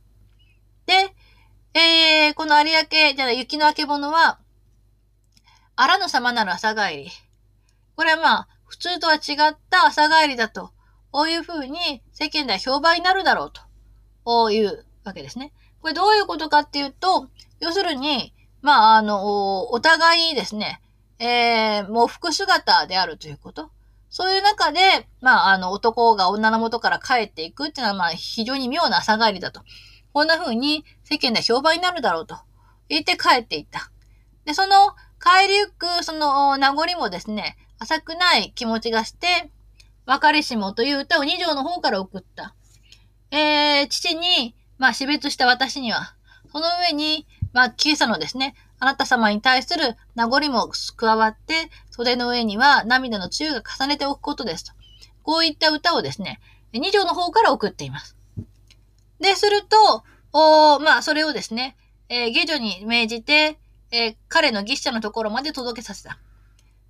[0.86, 1.14] で、
[1.74, 4.40] えー、この有明、じゃあ雪の明けぼのは、
[5.76, 7.10] 荒野様なる朝帰り。
[7.94, 10.72] これはまあ、普通とは違った朝帰りだと、
[11.12, 13.60] こういう風に世間では評判になるだろうと、
[14.24, 15.52] こういうわけですね。
[15.80, 17.28] これどういうことかっていうと、
[17.60, 20.80] 要するに、まあ、あの、お互いにですね、
[21.18, 23.70] えー、もう服姿であるということ。
[24.10, 29.62] そういう中で、まあ、あの、男が女の元から帰っていくっていうのは、まあ、非常に妙な朝帰りだと。
[30.12, 32.36] こんな風に世間で評判になるだろうと
[32.88, 33.90] 言って帰っていった。
[34.44, 39.50] で、その帰りゆく、その名残もですね、浅くない気持ちがして、
[40.04, 42.54] 別れしもという歌を二条の方から送った。
[43.30, 46.16] えー、父に、まあ、死別した私には、
[46.50, 54.72] その上に、まあ、今朝のですね、あなた様に対する名残も加わって、袖の上には涙の露が重ねておくことですと。
[55.22, 56.40] こういった歌をですね、
[56.72, 58.16] 二条の方から送っています。
[59.20, 60.02] で、すると、
[60.32, 61.76] おまあ、それをですね、
[62.08, 63.60] えー、下女に命じて、
[63.92, 66.18] えー、彼の牛者のところまで届けさせた。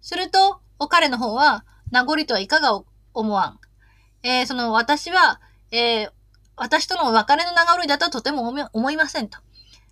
[0.00, 2.82] すると、彼の方は、名残とはいかが
[3.12, 3.60] 思わん。
[4.22, 6.12] えー、その、私は、えー、
[6.56, 9.38] 私との別れの名残だとはとても思いませんと。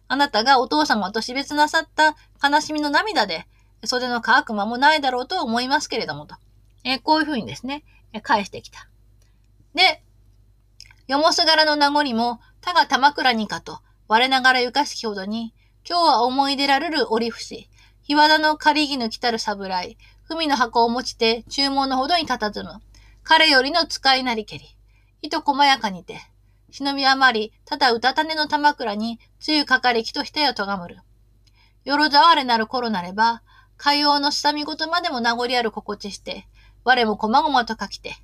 [0.09, 3.47] あなたがお父様と死別なさった悲しみの涙で、
[3.85, 6.37] 袖の乾く間もないだろうと思いますけれどもと。
[6.85, 7.85] え、こういうふうにですね、
[8.23, 8.89] 返してきた。
[9.75, 10.03] で、
[11.07, 15.55] よもす柄の名残も、他が玉倉にかと、我ながらゆかしきほどに、
[15.89, 17.69] 今日は思い出られる折節、
[18.03, 19.97] 日和田の仮衣ぬ来たる侍、
[20.29, 22.81] 文の箱を持ちて注文のほどに佇む。
[23.23, 24.77] 彼よりの使いなりけり。
[25.23, 26.21] 糸細やかにて。
[26.71, 30.99] 忍び余り、ただうたたねの玉倉に、つゆかかりきとしてやとがむる。
[31.85, 33.43] よろざわれなる頃なれば、
[33.77, 36.47] 海洋の下見事までも名残ある心地して、
[36.85, 38.15] 我もこまごまと書きて、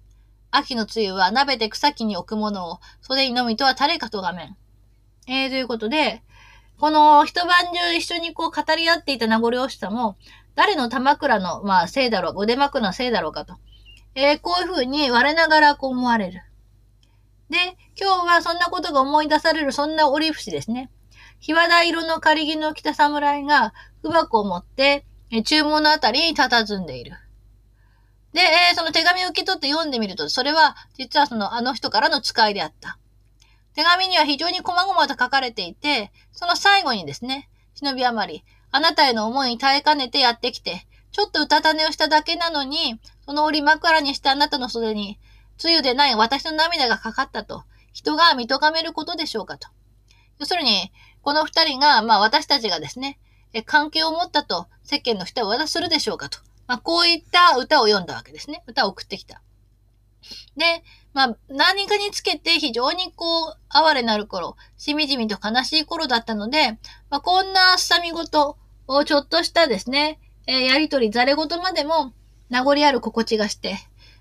[0.50, 4.56] 秋の梅雨は鍋で草木に置くものを、袖にのみとは誰かと画面。
[5.26, 6.22] えー、ということで、
[6.78, 10.16] この一晩中一緒にこう語り合っていた名残惜しさも、
[10.54, 13.56] 誰の玉倉の、まあ、せいだろう、腕枕のせいだろうかと。
[14.14, 16.42] えー、こういうふうに我ながらこう思われる。
[17.50, 20.90] で、今日はそんなことが思い出される、そんな折節ですね。
[21.38, 23.72] 日和田色の仮着の着た侍が、
[24.02, 25.04] 不箱を持って、
[25.44, 27.12] 注文のあたりに佇んでいる。
[28.32, 32.98] で、え、その手紙を受け取って読んでみると、それは、実はその、あの人からの使いであった。
[33.74, 45.18] 手紙には非常に細々と書かれていて、その最後にですね、忍び余り、あなたへの思いに耐えかねてやってきて、ちょっとうたた寝をしただけなのに、その折り枕にしたあなたの袖に、
[45.58, 49.68] つゆでない私の涙がかかったと、人が認めることでしょうかと。
[50.38, 50.92] 要するに、
[51.22, 53.18] この二人が、まあ私たちがですね、
[53.64, 56.38] 関係を持ったと世間の人は渡するでしょうかと。
[56.66, 58.62] まあこういった歌を読んだわけですね。
[58.66, 59.40] 歌を送ってきた。
[60.56, 60.82] で、
[61.14, 66.72] まあ何かにつけて非常にこう、哀れなる頃、しみじみと悲しい頃だったので、
[67.08, 72.12] まあこんなさみごとをちょっとしたですね、え、やりとり、ざれ言までも
[72.50, 73.78] 名残ある心地がして、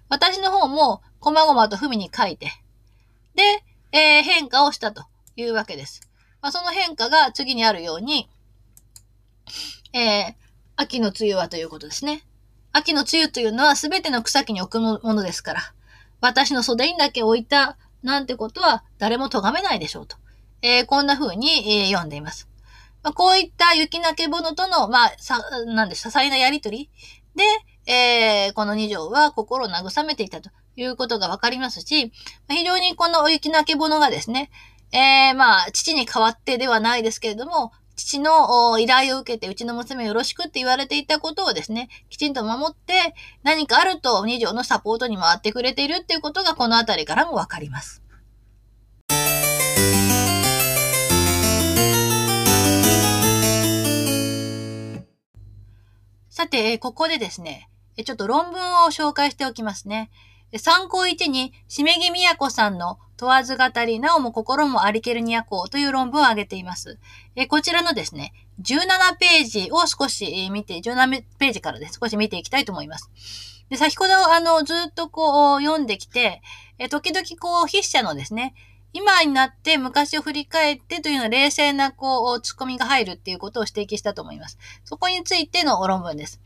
[0.10, 2.52] 私の方も、こまごまと文に書いて、
[3.34, 3.42] で、
[3.92, 5.06] えー、変化をしたと
[5.36, 6.08] いうわけです。
[6.40, 8.30] まあ、その変化が次にあるように、
[9.92, 10.34] えー、
[10.76, 12.22] 秋の梅雨はということですね。
[12.74, 15.62] 秋の梅雨というのは全ての草木に置くものですから、
[16.22, 20.18] 私の袖にだけ置いたなんてことは誰も咎めないでしょうと。
[20.62, 22.48] えー、こんな風に、えー、読んでいます。
[23.02, 26.92] まあ、こういった雪なけぼのとの、まあ、さ、なんで、些細なやりとり
[27.36, 32.12] で、えー、この二条は心を慰めていたということがわかりますし、
[32.50, 34.50] 非常にこの雪なけぼのがですね、
[34.92, 48.02] えー、まあ、父に代わってではないですけれども、父の依頼を受けて、うちの娘よろしくって言われていたことをですね、きちんと守って、何かあると二条のサポートに回ってくれているっていうことがこのあたりからもわかります。
[56.30, 57.70] さて、ここでですね、
[58.04, 60.12] ちょっと論文を紹介しておきますね。
[60.56, 66.98] で参考1に、しめぎみやこさんの問わず語り、なおも心もありけるにやこうという論文を挙げています。
[67.36, 73.12] えこちらのですね、17ページを少し見て、17ページからで少し見ていきたいと思います。
[73.70, 76.42] で先ほど、あの、ずっとこう、読んできて、
[76.78, 78.56] え時々こう、筆者のですね、
[78.94, 84.58] 今になって昔を振り返ってというような冷静なこう、ツッコミが入るっていうことを指摘したと思います。
[84.86, 86.40] そこについての論文です。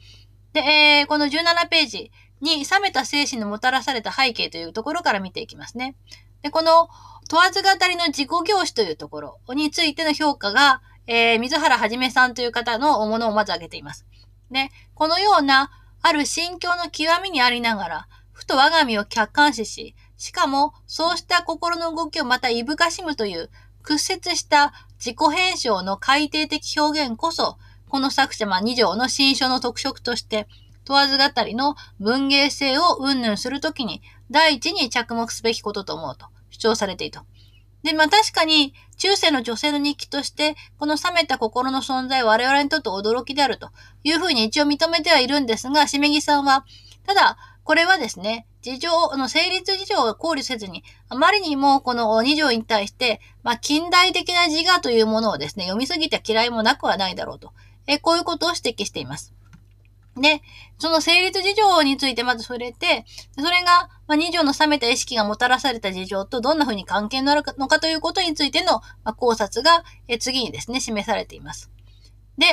[0.54, 2.12] で、えー、この17ページ
[2.42, 5.96] に冷めた精神のもたらされた背景というところから見ていきますね。
[6.42, 6.90] で、この
[7.28, 14.06] 問わず語りの自己業種というところについての評価が、えー、水原はじめさんという方のものをまず挙げています。
[14.52, 15.72] で、このような
[16.02, 23.50] ある心境の極みにありながら、ふと我が身を客観視し、しかも、そうした心の動きをまたいぶかしむという、
[23.84, 27.58] 屈折した自己編集の改定的表現こそ、
[27.90, 30.48] この作者、まあ、二条の新書の特色として、
[30.90, 34.02] 問わず語りの文芸性を云々するときに、
[34.32, 37.26] 第一に着目すべきことと思うと主張されていると。
[37.84, 43.70] で、まあ確かに、中世の女性の日記として、この冷めた心の存在は我々にとって驚きであると
[44.04, 46.66] いうふうに一応認めてはいるんですが、しめぎさんは、
[47.06, 57.54] ただ、これはですね、事情、の成立事情を考慮せずに、あまりにもこの二条に対して、まあ、近代的な自我というものをですね、読みすぎて嫌いもなくはないだろうと。
[57.86, 59.34] えこういうことを指摘しています。
[60.18, 60.42] で、
[60.78, 63.06] その成立事情についてまず触れて、
[63.38, 71.72] それが、まあ、二条の冷めた意識がもたらされた事情とどんな風に関係のあるのかということについての、まあ、考察が、え次にですね、示されています。
[72.38, 72.46] で、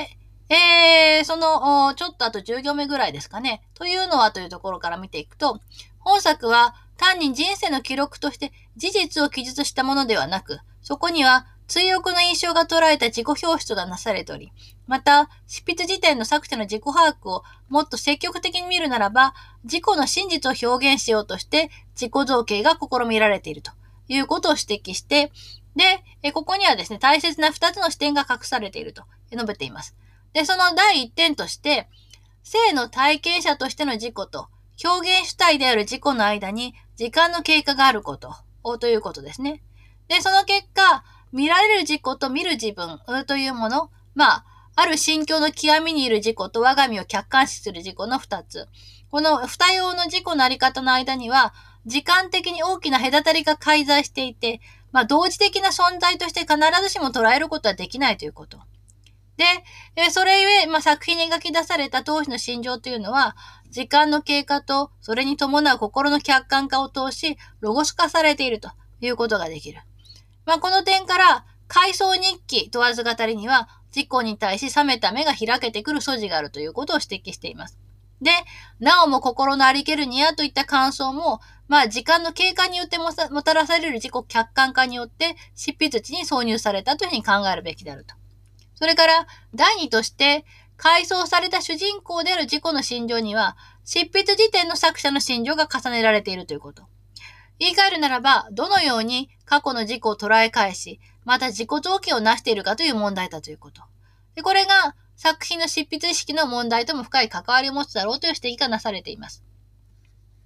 [0.48, 3.62] えー、その、ちょっとあと10行目ぐらいですかね。
[3.74, 5.60] というのはというところから見ていくと、
[5.98, 14.52] 本作は単に人生の記録として事実を記述したものではなく、そこには追憶の印象が捉えた自己表出がなされており、
[14.86, 19.34] また、執筆時点の作者の自己把握をもっと積極的に見るならば、
[19.64, 23.72] 自己の真実を表現しようとして自己造形が試みられていると
[24.08, 25.32] いうことを指摘して、
[25.74, 29.94] で、ここにはですね、大切な2つの視点が隠されていると述べています。
[30.32, 31.88] で、その第1点として、
[32.42, 34.48] 性の体験者としての自己と
[34.84, 39.62] 表現主体である自己の間に時間の経過があることを、ということですね。
[40.08, 44.44] で、その結果、見られる自己と見る自分というもの、まあ、
[44.76, 48.68] ある心境の極みにいる自己と我が身を客観視する自己の二つ。
[49.10, 51.54] この二様の自己のあり方の間には、
[51.86, 54.60] 時間的に大きな隔たりが介在していて、
[54.92, 58.58] まあ、同時的な存在として必ずしも捉えることはできないということ。
[59.36, 59.44] で、
[60.10, 63.36] それゆえ、まあ、作品に描き出された当時の心情というのは、
[63.70, 68.70] 時間の経過と、それに伴う心の客観化を通し、ロゴス化されていると
[69.00, 69.80] いうことができる。
[70.44, 77.78] まあ、この点から、回想日記問わず語りには、自己に対し冷めた目が開けてくる素地があるということを指摘しています。
[78.20, 78.30] で、
[78.78, 88.14] なおも心のありけるにやといった感想も、まあ時間の経過によってもたらされる自己客観化によって執筆地に挿入されたというふうに考えるべきであると。
[88.74, 90.44] それから、第二として、
[90.76, 96.82] 回想された主人公である自己の心情には、執筆時点の作者の心情が重ねられているということ。
[97.58, 103.82] 言い換えるならば、どのように過去の自己を捉え返し、また自己造形を成しているかという問題だということ。
[104.34, 109.44] でこれが作品の執筆意識の問題とも深い関わりを持つだろうという指摘がなされています。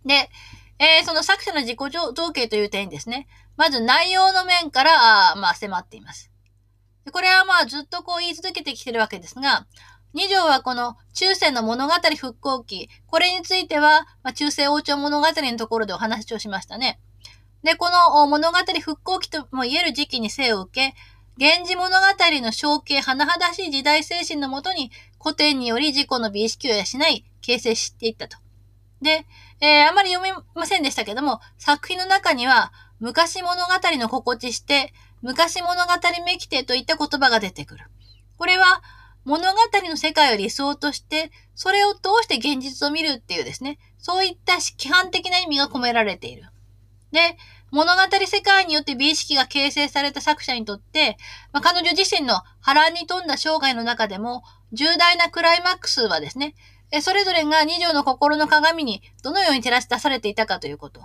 [0.04, 0.30] で、
[0.78, 6.30] えー、その作者の自己造形という点ですね、まず内容の面から、あまあ、迫っています。
[7.04, 9.66] でこれはまあずっとこう言い続けてきてるわけですが、
[10.14, 16.98] 二条はこの中世の物語復興期、これについては、まあ、中世王朝物語のところでお話をしましたね。
[17.62, 20.96] で、この物語復興期とも言える時期に生を受け、
[21.36, 21.96] 源氏物語
[22.42, 24.90] の象形、甚だしい時代精神のもとに
[25.22, 28.38] 古典により自己の美意識を養い、形成していったと。
[29.02, 29.26] で、
[29.60, 34.92] えー、あまり読めませんでしたけども、作品の中には、昔物語の心地して、
[35.22, 35.92] 昔物語
[36.26, 37.86] めきてといった言葉が出てくる。
[38.36, 38.82] これは、
[39.24, 39.58] 物語
[39.88, 46.49] の世界を理想として、それを通して現実を見るっていうですね、そういった規範的な意味が込められている。
[47.12, 47.36] で、
[47.70, 51.16] 物語世界によって美意識が形成された作者にとって、
[51.52, 54.42] まあ、彼女自身の波乱に富んだ生涯の中でも、
[54.72, 56.54] 重大なクライマックスはですね、
[57.02, 61.00] それぞれが二条の心の鏡にどのように照らし出されていたかということ。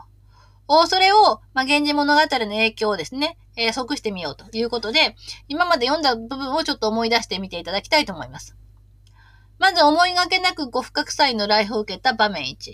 [0.87, 5.15] それを、まあ、源氏物語の影響をですね、えー、即してみようということで、
[5.47, 8.55] 今まで読んだ部分をちょっと思い出してみていただきたいと思います。
[9.59, 12.73] まず思いがけなくご不覚祭の来訪を受けた場面1。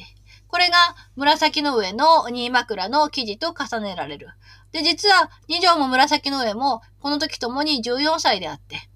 [0.51, 0.75] これが
[1.15, 4.27] 紫の上の新枕の記事と重ねられる。
[4.73, 8.89] で、実は二条も紫の上もこの時ともに14歳であって。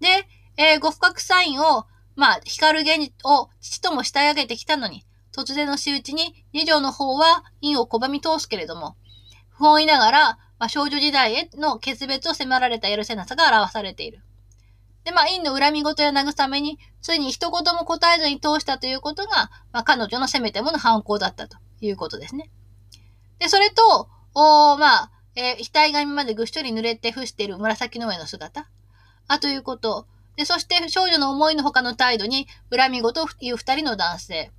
[0.00, 0.26] で、
[0.56, 8.96] えー、ご不覚サインを、まあ、光源を父とも慕い上げてきたのに、突然の仕打ちに二条の方は陰を拒み通すけれども、
[9.50, 14.20] 不本意ながら、まあ、少女時代への決別を迫られた許せなさが表されている。
[15.08, 22.50] で、まあ、陰の恨み事や慰めに、ついに一言も答えずに通したということが、まあ、彼女のせめてもの反抗だったということですね。
[23.38, 28.68] で、それと、おまあ、えー、額紙までぐっしょり濡れて伏している紫の上の姿。
[29.28, 30.06] あ、ということ。
[30.36, 34.52] で、そして少女の思いの他の態度に恨み事を言う二人の男性。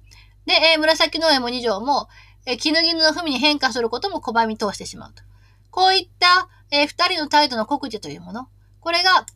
[0.48, 2.08] で、えー、紫の絵も二条も、
[2.48, 5.22] えー、絹絹の文に変化することも拒み通してしまうと。
[5.70, 8.48] こういった、えー、二人の態度の告示というもの。
[8.80, 9.28] これが、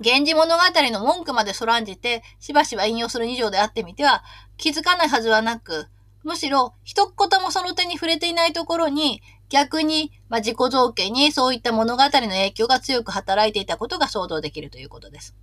[0.00, 4.24] 源氏物語の文句までそらんじて、しばしば引用する二条であってみては、
[4.56, 5.88] 気づかないはずはなく、
[6.24, 15.34] むしろ、一言もその手に触れていないところに、逆に、まあ、自己造形にそういった物語の影響が強く働いていたことが想像できるということです。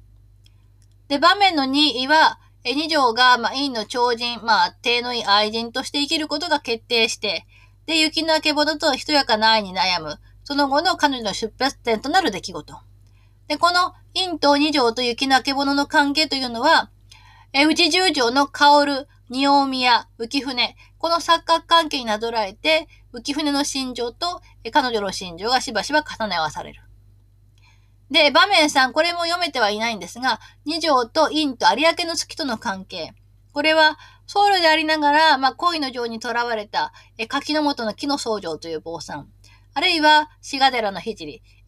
[1.08, 7.46] で、場面の2位は、二条が、まあ、院の超人、まあ、帝のいい愛人として生きることが決定して、
[7.86, 12.87] で、雪の明けぼのとひとやかな愛に悩む、その後の彼女の出発点となる出来事。
[13.48, 16.92] で、この院と二条と雪の明けぼの関係というのは、
[17.54, 24.42] え内十条の薫、仁王宮、浮船、この錯覚関係になぞらえて、浮船の心情と
[24.72, 26.82] 彼女の心情がしばしば重ね合わされる。
[28.10, 33.14] で、場面3、これも読めてはいないんですが、二条と陰と有明の月との関係。
[33.52, 33.98] これは、
[34.28, 39.30] 僧侶でありながら、まあ、恋の情に囚われた、え、柿の本の木の僧正という坊さん。
[39.74, 41.16] あるいは、志賀寺の聖。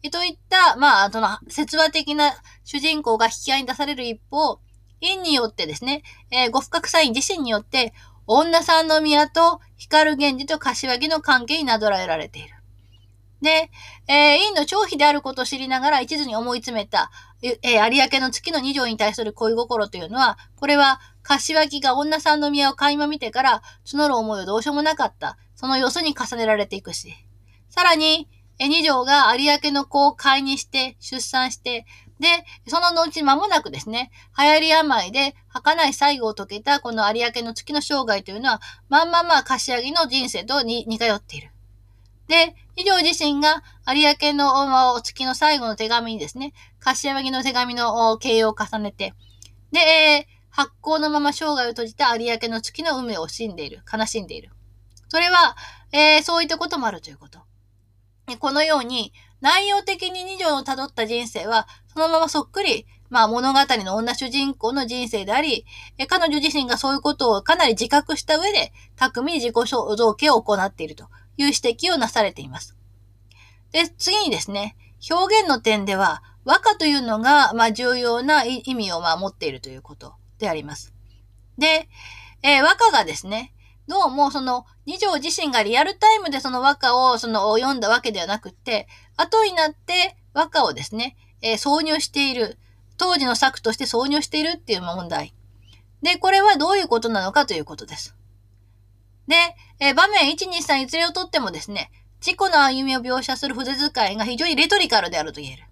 [0.08, 2.32] といった、まあ、その、説話的な
[2.64, 4.60] 主人公が引き合いに出される一方、
[5.02, 7.92] 陰によってですね、えー、ご不覚サイン自身によって、
[8.26, 12.54] 女三宮と光源氏と柏木の関係になぞらえられている。
[13.42, 13.70] で、
[14.06, 17.10] えー、院の長妃であることを知りながら一途に思い詰めた、
[17.42, 27.14] えー、有明の月の二条に対する恋心というのは、これは、柏木が女三宮を垣間見てから募る思いをどうしようもなかった、その様子に重ねられていくし、
[27.68, 28.28] さらに、
[28.60, 31.86] え二条が有明の子を飼いにして、出産して、
[32.20, 32.28] で、
[32.68, 38.60] その後間もなくですね、流行り病で儚い最後を遂げたこの有明の月の生涯というのは、
[38.90, 41.50] まんまま柏木の人生と似通っている。
[42.28, 49.14] で、二条自身が有明の月の最後の手紙にですね、柏木の手紙の形容を重ねて、
[49.72, 54.50] で、発行のまま生涯を閉じた有明の月の運命を惜しんでいる、悲しんでいる。
[55.08, 55.56] それは、
[55.92, 57.39] えー、そういったこともあるということ。
[58.36, 65.66] このように、内容的に二条を辿った人生は、そのままそっくり、まあ物語の女主人公の人生であり、
[66.08, 71.10] 彼女自身がそういうことをかなり自覚した上で、巧みに自己造形を行っているという
[71.46, 72.76] 指摘をなされています。
[73.72, 74.76] で、次にですね、
[75.10, 80.92] 表現の点では、和歌というのが、まあ、重要な意味を、まあ、持っているということであります。
[81.58, 81.88] で、
[82.42, 83.52] えー、和歌がですね、
[83.90, 88.86] どうもその二条自身がリアルタイムでその和歌をその読んだわけではなくて、
[89.16, 92.56] 後になって和歌をですね、えー、挿入している。
[92.98, 95.34] 当時の作として挿入しているっていう問題。
[96.02, 98.14] で、これはどういうことなのかということです。
[99.26, 99.34] で、
[99.80, 101.90] えー、場面1、2、3いずれをとってもですね、
[102.24, 105.64] 自己の歩みを描写する筆遣いが非常にレトリカルであると言える。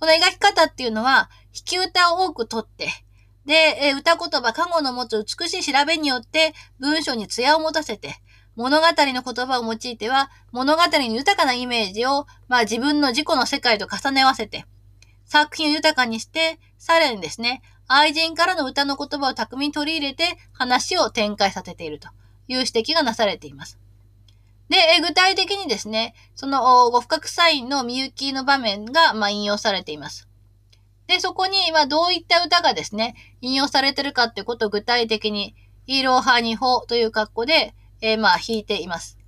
[0.00, 2.88] その描き方っていうのは、引き歌を多く取って、
[3.48, 8.16] で、え、歌言葉、過去の持つ美しい調べによって文章に艶を持たせて、
[8.56, 14.66] 物語の言葉を用いては、物語に豊かなイメージを、まあ自分の自己の世界と重ね合わせて、
[15.24, 22.08] 作品を豊かにして、さらにですね、愛人からの歌の言葉を巧みに取り入れて話を展開させていると
[22.48, 23.78] いう指摘がなされています。
[24.68, 30.27] で、具体的にですね、そのご不覚サインのみゆきの場面が、まあ、引用されています。
[31.08, 35.56] で、そこに、ま、どういった歌がですね、引用されてるかってことを具体的に、
[35.86, 39.18] イローハニホという格好で、えー、まあ、弾いています。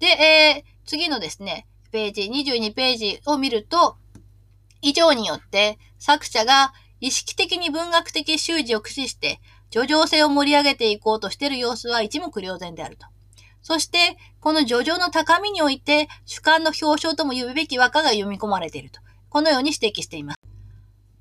[0.00, 3.96] で、えー、次のですね、ページ、22ページを見ると、
[4.82, 9.40] 以上によって作者が意識的に文学的習字を駆使して、
[9.72, 13.06] 叙情性を盛り上げていこうとしている様子は一目瞭然であると。
[13.62, 19.00] そして、この叙情の高みにおいて、主観の表彰とも言うべき和歌が読み込まれていると。
[19.28, 20.37] このように指摘しています。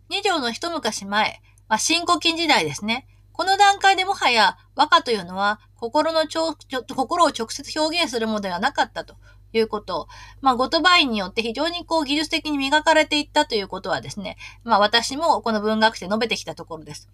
[0.09, 3.07] 二条の一昔前、まあ、新古今時代ですね。
[3.33, 6.55] この段階でもはや和歌というのは心のちょ
[6.95, 9.15] 心を直接表現するものではなかったと
[9.53, 10.07] いうこと。
[10.41, 17.09] まあ、ゴトバインによって非常にこう技術的に磨かれていったということはですね、まあ私もこの文学で述べてきたところです。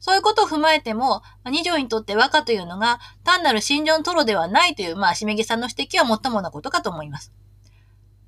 [0.00, 7.32] そういうことを踏まえても、二条にとって和歌というのが単なる心情のトロではないという、まあ、しめぎさんの指摘はもっともなことかと思います。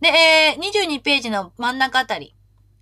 [0.00, 2.34] で、えー、22ページの真ん中あたり。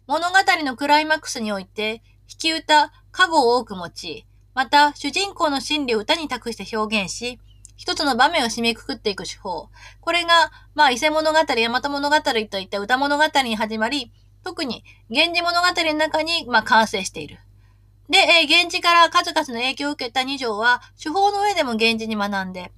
[0.09, 7.39] 物語のクライマックスにおいて、引き歌、過語を多く持ち、また、主人公の心理を歌に託して表現し、
[7.77, 9.69] 一つの場面を締めくくっていく手法。
[10.01, 14.11] これが、まあ、伊勢物語、大和物語といった歌物語に始まり、
[14.43, 17.39] 特に、源氏物語の中に、まあ、完成している。
[18.09, 22.73] で、えー、源氏から数々の影響を受けた二条は、手法の上でも源氏に学んで、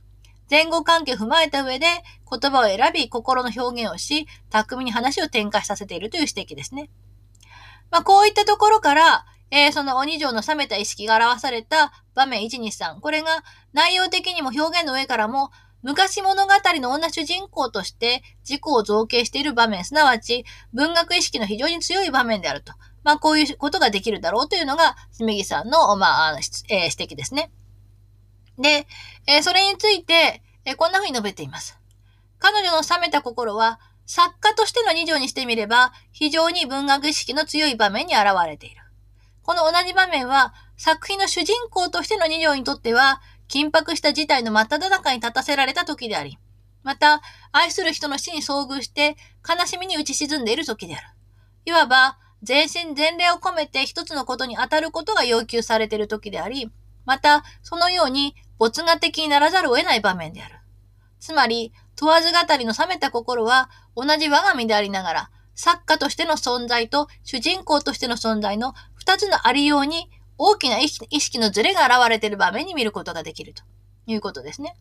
[0.50, 1.86] 前後関係を踏まえた上で、
[2.28, 6.90] 言葉を選び、心の表現をし、巧みに話を展開させているという指摘ですね。
[7.90, 13.00] まあ、こういったところから、えー、その鬼城の冷めた意識が表された場面1、2、3。
[13.00, 13.42] これが
[13.72, 15.50] 内容的にも表現の上からも、
[15.82, 22.74] 昔物語の女主人公として自己を造形している場面、すなわち文学意識の非常に強い場面であると。
[23.02, 27.50] まあ、こういうことができるだろうというのが、しめぎさんの、まあ、えー、指摘ですね。
[28.58, 28.86] で、
[29.26, 31.78] えー、それについて、えー、こんな風に述べています。
[32.38, 33.80] 彼女の冷めた心は、
[34.12, 38.82] 作家としての二条にしてみれば、非常に文学意識の強い場面に現れている。
[39.44, 46.38] この同じ場面は、作品の主人公としての二条にとっては、緊迫した事態の真っ只中に立たせられた時であり、
[46.82, 47.22] また、
[47.52, 49.16] 愛する人の死に遭遇して、
[49.48, 51.06] 悲しみに打ち沈んでいる時である。
[51.66, 56.68] いわば、全身全霊を込めて一つのことに当たることが要求されている時であり、
[57.04, 60.56] また、そのように没が的にならざるを得ない場面である。
[61.20, 70.08] つまり、問わず語りの冷めた心は、同じ我が身でありながら、作家としての存在と主人公としての存在の二つのありように
[70.38, 73.62] 大きな意識のズレが現れている場面に見ることができると
[74.06, 74.76] いうことですね。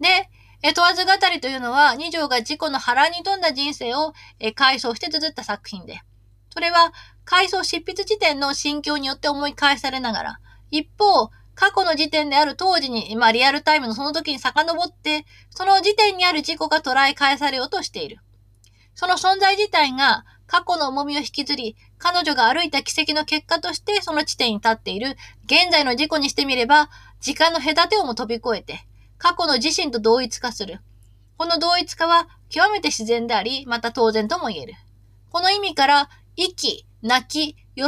[0.00, 0.28] で、
[0.62, 6.00] え問わず語りというのは、二条が自己の波乱に富んだ人生をえ回想して綴った作品で、
[6.50, 6.92] それは
[7.24, 10.40] 回想執筆時点の心境によって思い返されながら、
[10.72, 18.18] 一方、過去の時点である当時に、まあリアルタイムのその時に遡って、その時点にある事故が捉え返されようとしている。
[18.94, 25.16] その存在自体が過去の重みを引きずり、彼女が歩いた奇跡の結果としてその地点に立っている
[25.46, 30.80] 現在の事故にしてみれば、時間の隔てをも飛び越えて、過去の自身と同一化する。
[31.38, 34.74] この同一化は極めて自然であり、また当然とも言える。
[35.30, 37.82] この意味から、息、泣き、喜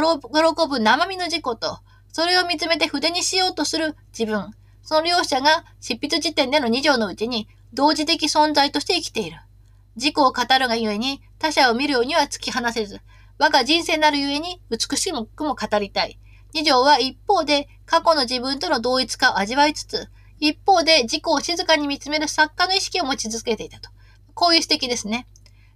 [0.67, 1.79] ぶ生身の事故と、
[2.11, 4.51] それを見つめて筆にしようとする自分。
[4.81, 9.37] その両者が執筆時点での2条のうちに同時的存在として生きている。
[9.95, 13.01] 自己を語るがゆえに他者を見るようには突き放せず、
[13.37, 16.17] 我が人生なるゆえに美しくも語りたい。
[16.53, 20.09] 二条は一方で過去の自分との同一化を味わいつつ、
[20.39, 23.89] 一方で自己を静かに見つめる作家の意識を持ち続けていたと。
[24.33, 25.27] こういう指摘ですね。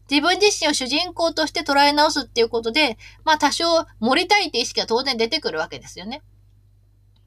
[0.10, 3.66] 自分自身を主人公として捉え直すっていうことで、まあ多少
[4.00, 6.22] 盛りたいって意識は当然出てくるわけですよね。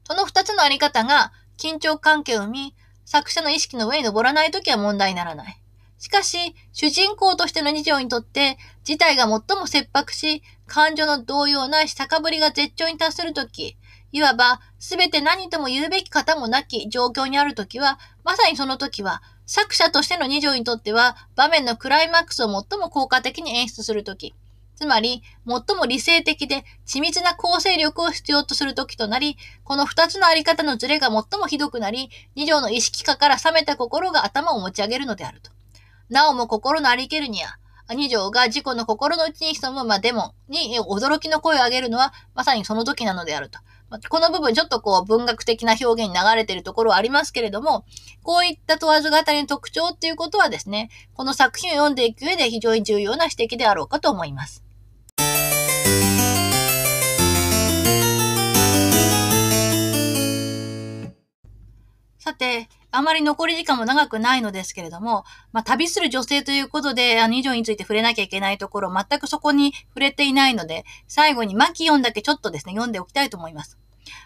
[0.05, 2.75] その二つのあり方が緊張関係を生み、
[3.05, 5.61] 作者の意識の上に登らないときは問題にならない。
[5.99, 13.77] しかし、主人公としての二条にとって、事態が最も切迫し、感情の同様なし高ぶりが絶頂に達するとき、
[14.11, 24.35] いわば、すべて何とも言うべき方もなき状況にあるときは、まさにそのときは、作者としての二条にとっては、場面のクライマックスを最も効果的に演出するとき、
[24.75, 35.49] つまり、最も理性的で緻密な構成力を必要とするときとなり、この二つのあり方のズレが最もひどくなり、二条の意識化から冷めた心が頭を持ち上げるのであると。
[36.09, 37.57] なおも心のありけるには、
[37.95, 43.59] 二条が自己の心の内に潜む、まあ、デモに驚きの声を上げるのは、まさにその時なのであると。
[44.09, 47.85] この部分ちょっとこう文学的な表現に流れているところはありますけれども、
[48.21, 54.63] こういった問わず語りの特徴っていうことはですね、この作品を読んでいく上で非常に重要な指摘であろうかと思います。
[62.19, 73.77] さて、あまり残り時間も長くないのですけれども、まあ、旅する女性ということで、あの、以上について触れなきゃいけないところ、全くそこに触れていないので、最後にマキオンだけちょっとですね、読んでおきたいと思います。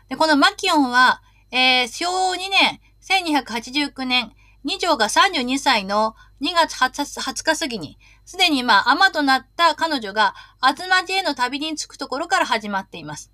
[0.07, 1.21] で、このマキオンは、
[1.51, 4.31] えー、昭和2年、1289年、
[4.63, 13.31] 二条が32歳の2月20日過ぎに、すでにまあ、甘となった彼女が、あずまじへの旅に着くところから始まっています。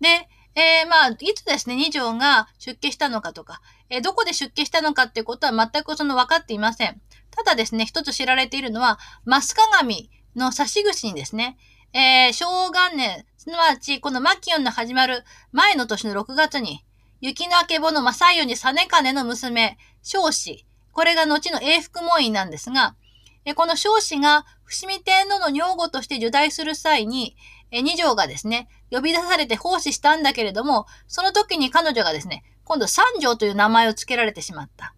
[0.00, 3.62] で、えー、まあ、いつですね、二条が出家したのかとか、
[3.94, 7.00] え、どこで出家したのかっていうことは全くその分かっていません。
[7.30, 11.58] ただですね、一つ知られているのは、マス鏡の差し口にですね、
[11.92, 16.84] えー、昭和元年、すなわちこのマキオンの始まる前の年の6月に、
[17.20, 22.96] 雪の明けぼの正代に実金の娘、少子、これが後の永福門院なんですが、
[23.44, 27.36] えこの少子が伏見天皇の女房として受代する際に、
[27.70, 34.94] え二条がですね、呼び出されて奉仕したんだけれども、その時に彼女がですね、今度三条という名前を付けられてしまった。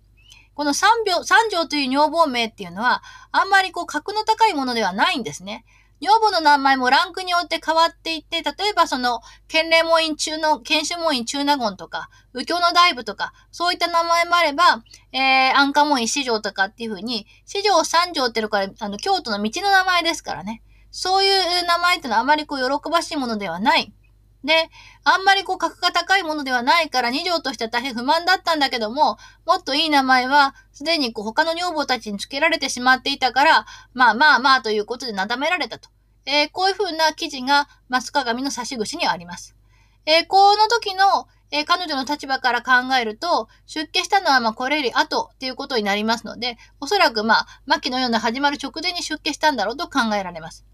[0.55, 5.65] この三条、三条という女房名っていうのは、あんまりこう格の高いものではないんですね。
[6.01, 14.83] 女房の名前もランクによって変わっていって、例えばその、県霊門院中の、県主門院中納言とか、右京の大部とか、そういった名前もあれば、
[15.13, 20.63] えー、安価門院四条とかっていう風に、四条三条っていうのから、あの、京都の道の名前ですからね。
[20.91, 23.93] そういう名前っていうのはあまりこう喜ばしいものではない。
[24.45, 24.71] で、
[25.05, 29.17] あんまりこう格が高いものではないから二条としては大変不満だったんだけども、
[29.47, 35.89] もっといい名前はすでにこう他の女房たちに付けられてしまっていたから、まあまあまあということでなだめられたと。
[36.27, 39.57] えー、こういうふうな記事がマス鏡の差し口にはあります。
[40.07, 50.65] えー、この時の、えー、彼女の立場から考えると、出家したのはまあこれより後っていうことになりますので、おそらくまあ、末期のような始まる直前に出家したんだろうと考えられます。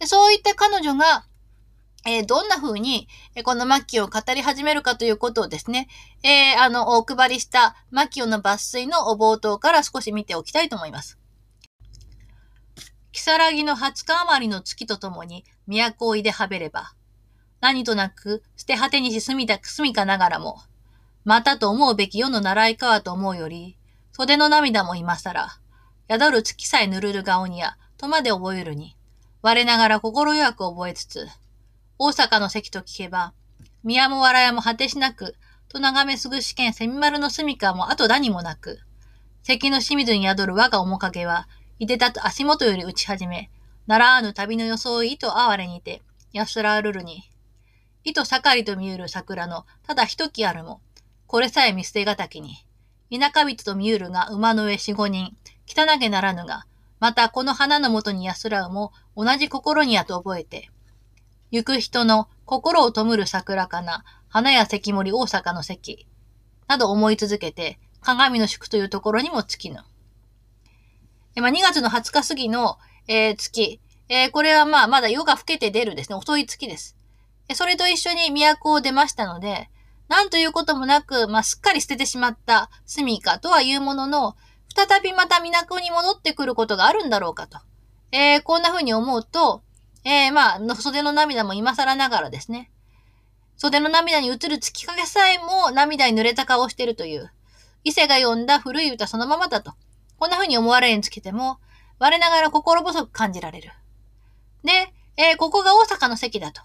[0.00, 1.24] でそういった彼女が、
[2.06, 5.88] えー、どんな風に、え、このマキオを語り始めるかということをですね、
[6.22, 11.18] えー、あの、お配りしたマキオの抜粋のお冒頭から少し見ておきたいと思います。
[13.12, 16.94] 如月の20日余りの月とともに都をいではべれば、
[17.60, 20.58] 何となく捨て果てにし住みたく、住みかながらも、
[21.24, 23.76] またと思うべき世の習いかはと思うより、
[24.12, 25.48] 袖の涙も今更、
[26.10, 28.96] 宿る月さえぬるる顔には、とまで覚えるに、
[29.42, 31.28] 我ながら心弱く覚えつつ、
[32.02, 33.34] 大阪の関と聞けば、
[33.84, 35.36] 宮も笑いも果てしなく、
[35.68, 38.78] と眺めすぐし県蝉丸の住処も後だにもなく、
[39.42, 41.46] 関の清水に宿る我が面影は、
[41.78, 43.50] いでたと足元より打ち始め、
[43.86, 46.00] ならぬ旅の装いと哀れにて、
[46.32, 47.22] 安らるるに、
[48.04, 50.80] いと盛りと見える桜のただ一木あるも、
[51.26, 52.64] これさえ見捨てがたきに、
[53.12, 55.36] 田舎人と見ゆるが馬の上四五人、
[55.66, 56.64] 汚げならぬが、
[56.98, 60.70] またこの花のもとに安らうも同じ心にやと覚えて、
[61.50, 66.06] 行く人の心を弔る桜かな、花や関森大阪の関、
[66.68, 69.76] など思い続けて、鏡の宿というところにも尽きぬ。
[71.36, 72.78] まあ、2月の20日過ぎの、
[73.08, 76.96] えー、月、えー、これはまあ、まだ夜が更けて出るですね、遅い月です。
[77.54, 79.70] それと一緒に都を出ましたので、
[80.08, 84.36] なんということもなく、まあ、すっかり捨ててしまった住処とはいうものの、
[84.74, 87.58] 再びまた都に戻ってくることがあるんだろうかと。
[88.12, 89.62] えー、こんな風に思うと、
[90.04, 92.70] えー、まあ、袖の涙も今更ながらですね。
[93.56, 97.30] 袖の涙に映る月影さえも涙に濡れた顔をしているという、
[97.84, 99.74] 伊勢が読んだ古い歌そのままだと。
[100.18, 101.58] こんな風に思われにつけても、
[101.98, 103.72] 我ながら心細く感じられる。
[104.64, 106.62] で、えー、ここが大阪の席だと。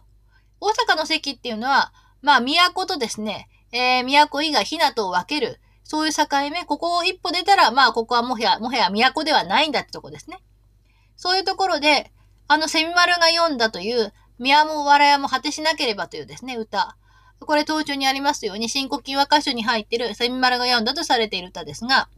[0.61, 1.91] 大阪の席っていうのは、
[2.21, 10.39] まあ、都とですね、えー、都以外、ひなとを分ける、そういう境目、ここを一歩出たら、まあ、ここはもはや、もはや都ではないんだってとこですね。
[11.17, 12.11] そういうところで、
[12.47, 16.97] あの、セミマルが読んだという、宮も笑やも果てしなければというですね、歌。
[17.39, 22.09] これ、当中にありますように、新古今和歌集に入っているセミマルが読んだとされている歌ですが、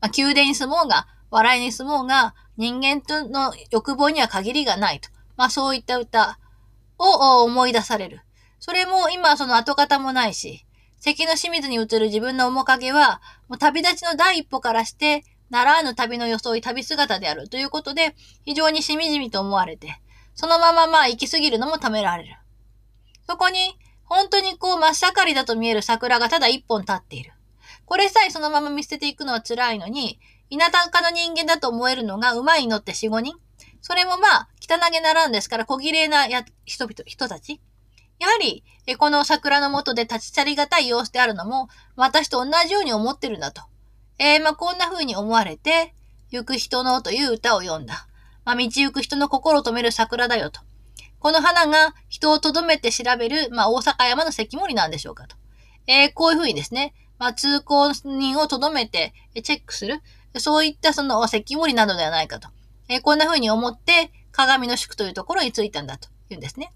[0.00, 5.10] まあ、宮殿に住もうが、笑いに住もうが、人間との欲望には限りがないと。
[5.36, 6.38] まあ、そういった歌。
[6.98, 8.20] を思い出される。
[8.60, 10.64] それも今その跡形もないし、
[11.00, 18.14] 関の清水に映る自分の面影は、もう旅立ちの第一歩からして、ならぬ旅の装い旅姿であるということで、
[18.44, 20.00] 非常にしみじみと思われて、
[20.34, 22.36] そのまままあ行き過ぎるのもためられる。
[23.26, 27.32] そこに、本当にこう真っ盛りだと見える桜がただ一本立っている。
[27.84, 30.18] これさえそのまま見捨てていくのは辛いのに、
[30.50, 33.34] 田舎の人間だと思えるのが馬に乗って四五人
[33.80, 37.60] それもまあ、汚げならんですから、小綺麗なや人々、人たち。
[38.18, 38.64] やはり、
[38.98, 43.62] この桜の下で立ち去りがたい様子であるのも、私と同じように思ってるんだと。
[44.18, 45.94] えー、まあ、こんな風に思われて、
[46.30, 48.06] 行く人のという歌を読んだ。
[48.44, 50.60] まあ、道行く人の心を止める桜だよと。
[51.18, 55.36] この花が人を留めて調べる、まあ、大阪山の関森なんでしょうかと。
[55.86, 59.12] えー、こういう風にですね、まあ、通行人を留めて
[59.42, 60.00] チェックする。
[60.36, 62.48] そういったその関森などではないかと。
[62.88, 66.72] えー、こんな風に思って、鏡の宿というところに着いたんだと言うんですね。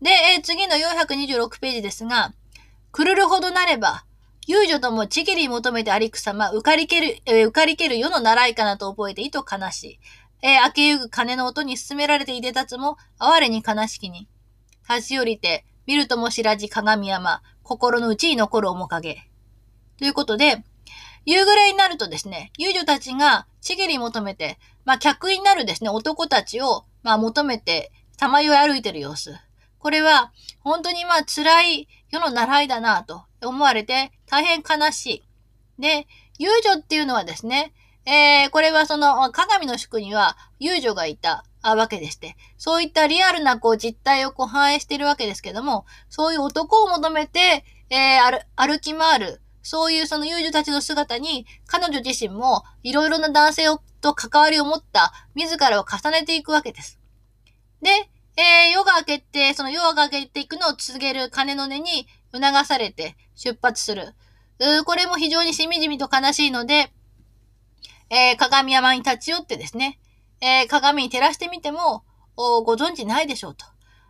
[0.00, 2.32] で、えー、次の426ページですが、
[2.92, 4.04] くるるほどなれば、
[4.46, 10.00] 遊女ともちぎり求めてありくさま、浮かりける、えー、浮かりける世の習いかなと覚えていと悲しい。
[10.42, 14.28] えー、明けゆぐ鐘の音に進められていでたつも、哀れに悲しきに。
[14.88, 19.28] 立ち寄りて、見るとも知らじ鏡山、心の内に残る面影。
[19.98, 20.64] ということで、
[21.26, 29.34] 夕暮れになるとですね、遊女たちがちぎり求めて、まあ、客になるですね、男たちを、まあ、求めて、さまよい歩いてる様子。
[29.78, 35.24] これは、本当にまあ、辛い世の習いだなと思われて、大変悲しい。
[35.80, 36.06] で、
[36.38, 37.72] 遊女っていうのはですね、
[38.06, 53.64] えー、これはその、鏡の宿には遊女がいたわけでして、そういったリアルなこう実態をこう反映しているわけですけども、そういう男を求めて、えー、歩き回る、そういうその遊女たちの姿に、彼女自身もいろいろな男性
[54.00, 56.98] と関わりを持った自らを重ねていくわけです。
[57.82, 57.90] で、
[58.36, 64.14] えー、夜が明けて、その夜が明けていくのを告げる鐘の音に促されて出発する。
[64.84, 66.92] これも非常にしみじみと悲しいので、
[68.10, 69.98] えー、鏡山に立ち寄ってですね、
[70.40, 72.04] えー、鏡に照らしてみても、
[72.36, 73.64] ご存知ないでしょうと。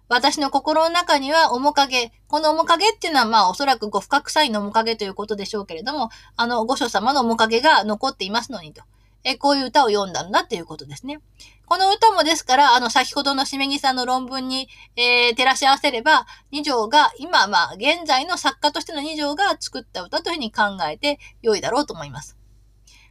[0.08, 8.82] 私の心の中には面影、この面影っていうのはまあおそらくご深臭いの面影ということでしょうけれども、あの、御所様の面影が残っていますのにと。
[9.24, 11.20] えこういう歌を読んだんだっていうことですね。
[11.66, 22.36] この歌もですから、あの、先ほどのしめぎさんの論文に、えー、照らし合わせれば、二条が、今、まあ、現在の作家としての二条が作った歌というふうに考えて良いだろうと思います。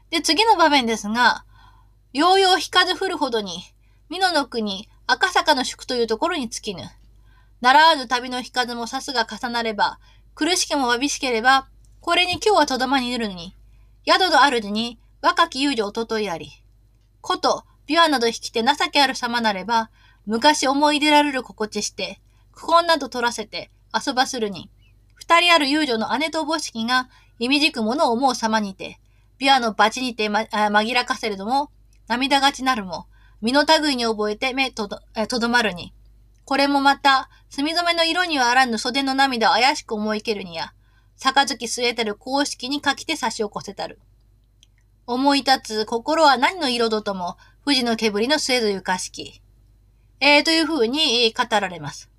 [0.09, 1.45] で、次の場面ですが、
[2.11, 3.59] ようよう引かず降るほどに、
[4.09, 6.83] 美濃の国、赤坂の宿というところに尽きぬ。
[7.61, 9.99] 習わぬ旅の引かずもさすが重なれば、
[10.33, 11.69] 苦しけもわびしければ、
[12.01, 13.55] これに今日はとどまにいるのに、
[14.05, 16.51] 宿の主に若き遊女おとといあり、
[17.21, 19.89] こと、琵琶など引きて情けある様なれば、
[20.25, 22.21] 昔思い出られる心地して、
[22.53, 24.69] 苦恨など取らせて遊ばするに、
[25.15, 28.99] 二人ある遊女の姉とおぼしきが、意味じくものを思う様にて、
[29.39, 31.69] 琵琶の罰にて、ま、紛らかせれども、
[32.07, 33.07] 涙がちなるも、
[33.41, 35.93] 身の類に覚えて目とど、とどまるに。
[36.45, 40.73] これもまた、墨染めの色にはあらぬ袖の涙を怪しく思いけるにや、
[41.17, 43.99] 杯据えてる公式に書きて差し起こせたる。
[45.11, 49.41] 思い立つ心は何の色ととも、富士の煙の末ずゆかしき。
[50.19, 52.11] えー、というふうに語られます。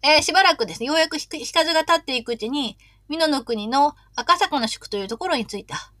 [0.00, 2.78] えー、しばらくですね、ようやく日風が立っていくうちに、
[3.10, 5.92] 美濃の国の赤坂の宿というところに着いた。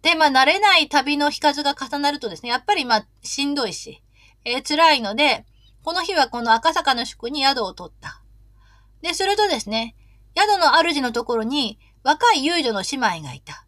[0.00, 4.02] で、まあ、慣れない旅の日数が重なるとですね、やっぱりまあ、しんどいし、
[4.46, 5.44] えー、辛いので、
[5.84, 8.22] この日はこの赤坂の宿に宿を取った。
[9.02, 9.94] で、するとですね、
[10.34, 13.66] 宿の主のところに若い遊女の姉妹がいた。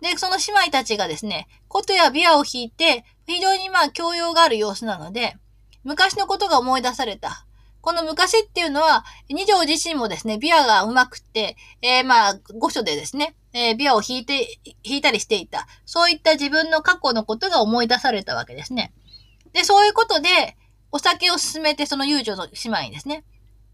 [0.00, 5.36] で、その姉妹たちがですね、琴やビアを弾いて、非常にまあ教養がある様子なので、
[5.84, 7.44] 昔のことが思い出された。
[7.80, 15.66] この昔っていうのは、二条自身もですね、ビアが上手くて、えー、まあ、御所でですね、えー、ビアを弾いて、弾いたりしていた。
[15.86, 18.92] そういった自分の過去のことが思い出されたわけですね。
[19.52, 20.56] で、そういうことで、
[20.90, 23.24] お酒を勧めて、その遊女の姉妹にですね。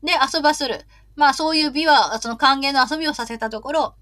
[0.02, 0.84] で、遊ばする。
[1.16, 3.94] まあ、そういう美は、その歓迎の遊びをさせたところ、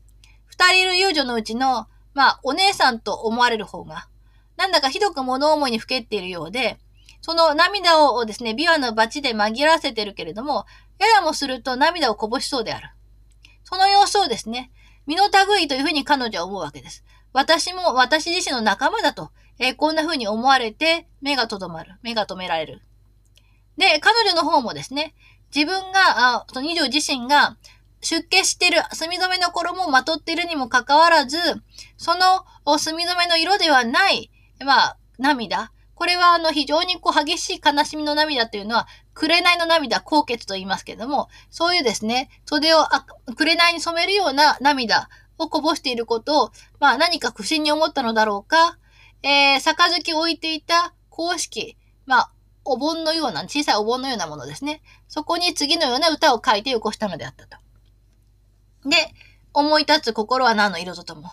[0.47, 4.09] 二人いる遊女のうちの、まあ、お姉さんと思われる方が、
[4.57, 6.79] なんだかひどく物思いにふけっているようで、
[7.21, 10.67] その涙をですね、琵琶のバチで紛らわせてるけれども、
[10.99, 12.91] ややもすると涙をこぼしそうである。
[13.65, 14.71] その様子をですね、
[15.07, 17.05] 身の類というふうに彼女は思うわけです。
[17.33, 21.95] 私も私自身の仲間だと、えー、こんな風に思われて目がとどまる。
[22.03, 22.83] 目が止められる。
[23.79, 25.15] で、彼女の方もですね、
[25.55, 27.57] 自分が、あその二条自身が
[28.03, 31.39] 出家してる墨染めの衣をまとっているにもかかわらず、
[31.97, 32.45] その
[32.79, 34.31] 墨染めの色ではない、
[34.65, 35.73] まあ、涙。
[35.95, 42.85] これはあの非常にこう激しい悲しみの涙というのは、紅の涙、高血と言いますけども、そういうですね、袖を
[43.37, 45.09] 紅に染めるような涙
[45.39, 46.51] をこぼしていることを、
[46.81, 48.79] まあ何か不審に思ったのだろうか、
[49.23, 51.77] えー、杯を置いていた公式、
[52.07, 52.33] まあ、
[52.65, 54.83] お盆のような、小さいお盆のようなものですね。
[55.07, 57.62] そこに次のような歌を書いてよこしたのであったと。
[58.85, 58.97] で、
[59.55, 61.31] 思い立つ心は何の色ととも。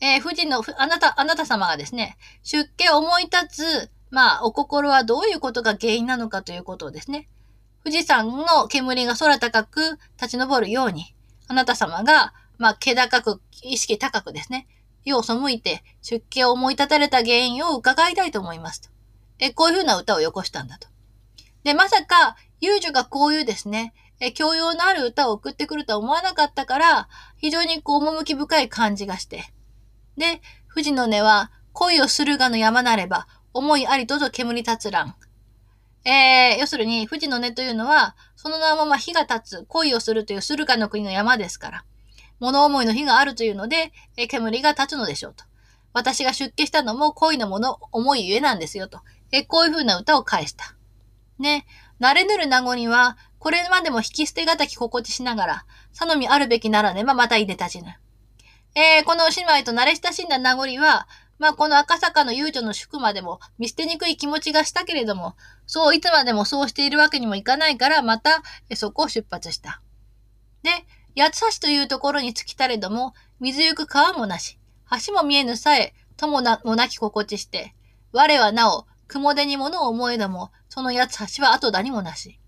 [0.00, 7.28] えー、富士の、あなた、あなた様がですね、出家思い立つ、まあ、お心はどういうことが原因なのかということをですね、
[7.84, 11.14] 富士山の煙が空高く立ち上るように、
[11.48, 14.66] あなた様が、まあ、気高く、意識高くですね、
[15.04, 18.88] 世を背いて出家を思い立たれた原因を伺いたいと思いますと。
[19.38, 20.88] え、こういうふうな歌をよこしたんだと。
[21.62, 29.52] で、まさか、遊女がこういうですね、え、教養のある歌を送ってくるとは思わなかったから、非常にこう、趣深い感じがして。
[30.16, 30.40] で、
[30.72, 35.14] 富士の根は、恋をするがの山なれば、思いありとと煙立つらん。
[36.04, 41.84] えー、要するに、富士の根というのは、そのまま火が立つ、恋をするという駿河の国の山ですから、
[42.38, 45.44] 物思いの火があるというので、え煙が立つのでしょうと。
[45.92, 49.00] 私が出家したのも恋のもの、思いゆえなんですよと。
[49.32, 50.76] えこういう風な歌を返した。
[51.38, 51.66] ね。
[52.00, 57.88] 慣れぬる名残には、これまでも引き捨てがたき心地しながら、さのみあるべきならねばまたいでたちぬ。
[58.74, 61.08] えー、この姉妹と慣れ親しんだ名残は、
[61.38, 65.34] まあ、この赤坂の遊女の宿までも見捨てにくい気持ちがしたけれども、
[65.66, 68.42] そういつまでもそうしているわけにもいかないから、また、
[68.74, 69.80] そこを出発した。
[70.62, 70.70] で、
[71.16, 74.58] 八橋というところに着きたれども、水ゆく川もなし、
[75.06, 77.74] 橋も見えぬさえ、ともなもなき心地して、
[78.12, 82.40] 我はなお、雲手に物を思えども、その八橋は後だにもなし。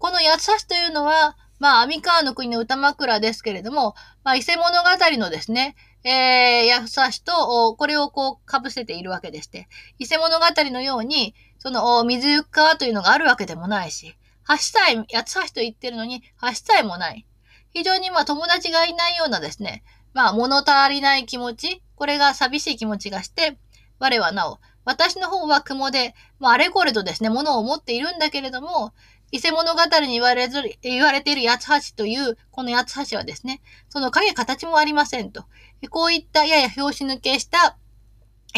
[0.00, 3.94] この八つ橋というのは、まあ、三河の国の歌枕ですけれども、
[4.24, 9.68] まあ、伊勢物語のですね、えー、八つ橋と、これをこう、被せているわけでして、
[9.98, 14.16] 伊勢物語のように、その、水ゆく川というのがあるわけでもないし、
[14.48, 17.26] 橋さえ、八つ橋と言ってるのに、橋さえもない。
[17.74, 23.58] 非常にまあ友達がいないようなですね、まあ物足りない気持ち、これが寂しい気持ちがして、
[23.98, 28.92] 我はなお、私の方は雲で、まあ、あれこれとですね、ものを持っているんだけれども、
[29.32, 35.44] 伊勢物語に言われず、言われている八橋という、この八橋はですね、その影形もありませんと。
[35.90, 37.78] こういったやや拍子抜けした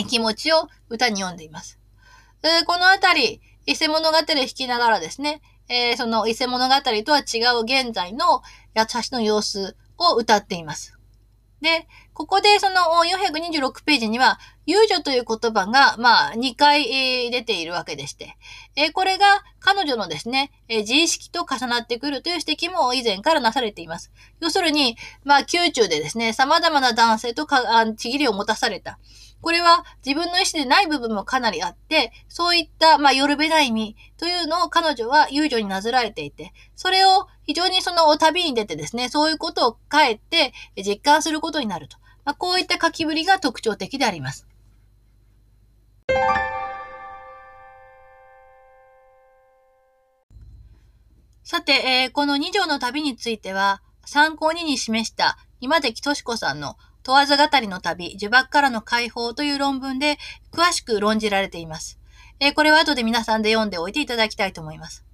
[0.09, 1.79] 気持ちを歌に読んでいます。
[2.67, 8.43] このあたり、伊勢物語を弾きながらですね、えー、その伊勢物語とは違う現在の
[8.75, 10.99] 八橋の様子を歌っています。
[11.61, 16.85] で、ここでその426ページには、遊女という言葉が、まあ、2回、
[17.31, 18.37] 出ているわけでして、
[18.93, 24.13] これが彼女のですね、自意識と重なってくるという指摘も以前からなされています。
[24.41, 28.99] 要するに、まあ、宮中でですね、様々な男性とか、ちぎりを持たされた。
[29.41, 41.97] これは自分の意思でない部分もかなりあって、そういった、まあ、よるべない意味というのを彼女は遊女になずられていて、それを非常にその旅に出てですね、そういうことを帰って実感することになると。
[42.25, 44.47] まあ、こういった書きぶりが特徴的であります。
[51.45, 60.19] さて、えー、この二条の旅については、参考にに示した今関敏子さんの問わず語りの旅、呪縛からの解放という論文で
[60.51, 61.99] 詳しく論じられています。
[62.41, 65.05] えー、これは後で皆さんで読んでおいていただきたいと思います。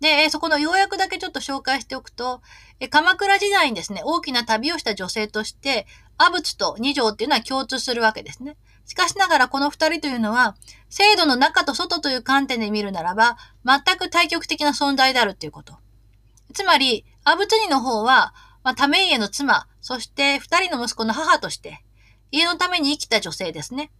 [0.00, 2.42] でえ、そこの要約だけちょっと紹介しておくと、
[2.80, 5.86] え鎌倉時代にですね、大きな旅をした女性として、
[6.18, 8.56] 阿仏と二条っていうのは共通するわけですね。
[8.86, 10.56] しかしながらこの二人というのは、
[10.88, 15.74] 制度の中と外という観点で見るならば、全く対極的な存在であるということ。
[16.54, 18.32] つまり、阿仏二の方は、
[18.62, 21.82] まあ、ため家の妻、そして二人の息子の母として、
[22.30, 23.90] 家のために生きた女性ですね。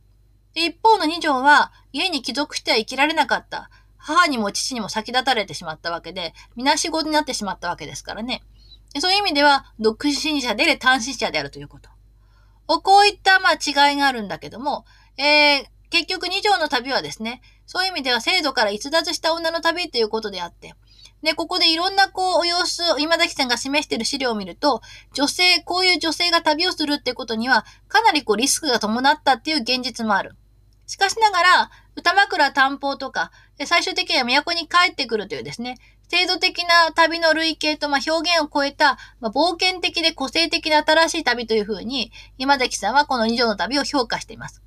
[0.55, 3.71] 一方の二条は、家に帰属しては生きられなかった。
[3.97, 8.43] 母にも父にも先立たれてしまったわけで、みなしごになってしまったわけですからね。
[9.01, 11.91] そういう意味では、独身者で単身者であるということ。
[12.67, 14.85] こういったまあ違いがあるんだけども、
[15.17, 20.75] えー、結局二条の旅はですね、そういう意味では制度から逸脱した女の旅ということであって、
[21.23, 24.83] で、ここでいろんなこう、様子を今崎さんが示している資料を見ると、
[25.15, 30.37] 女性、こういう女性が旅をするってことには、かなりこうリスクが伴ったっていう現実もある。
[30.87, 33.33] しかしながら、歌枕担保とか、
[33.65, 44.63] 最終的には都に帰ってくるというですね、制度的な旅の類型と、まあ、表現を超えた、まあ、冒険的で個性的な新しい旅というふうに、今崎さんはこの二条の旅を評価しています。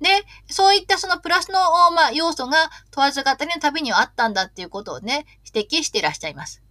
[0.00, 0.08] で、
[0.48, 1.60] そういったそのプラスの、
[1.90, 6.62] まあ、要素が問わず語りの旅にはあったんだっていうことをね、指摘していらっしゃいます。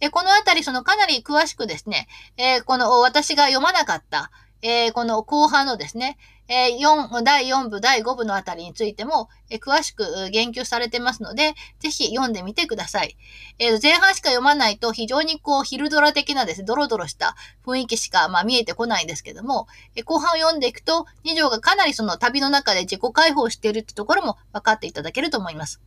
[0.00, 4.30] えこのあたり、そのかなり詳しくですね、えー、この私が読まなかった、
[4.62, 13.16] えー、この後半のですね、えー、4、第4部、第5部のあたりについても、えー、詳しく言及されてますので、ぜひ読んでみてください。
[13.58, 25.80] えー、前半しか読まないと非常にこう、昼ドラ的なですね、ドロドロした雰囲気しか、まあ、見えてこないんですけども、え後半を読んでいくと、二条がかなりその旅の中で自己解放しているってところも分かっていただけると思います。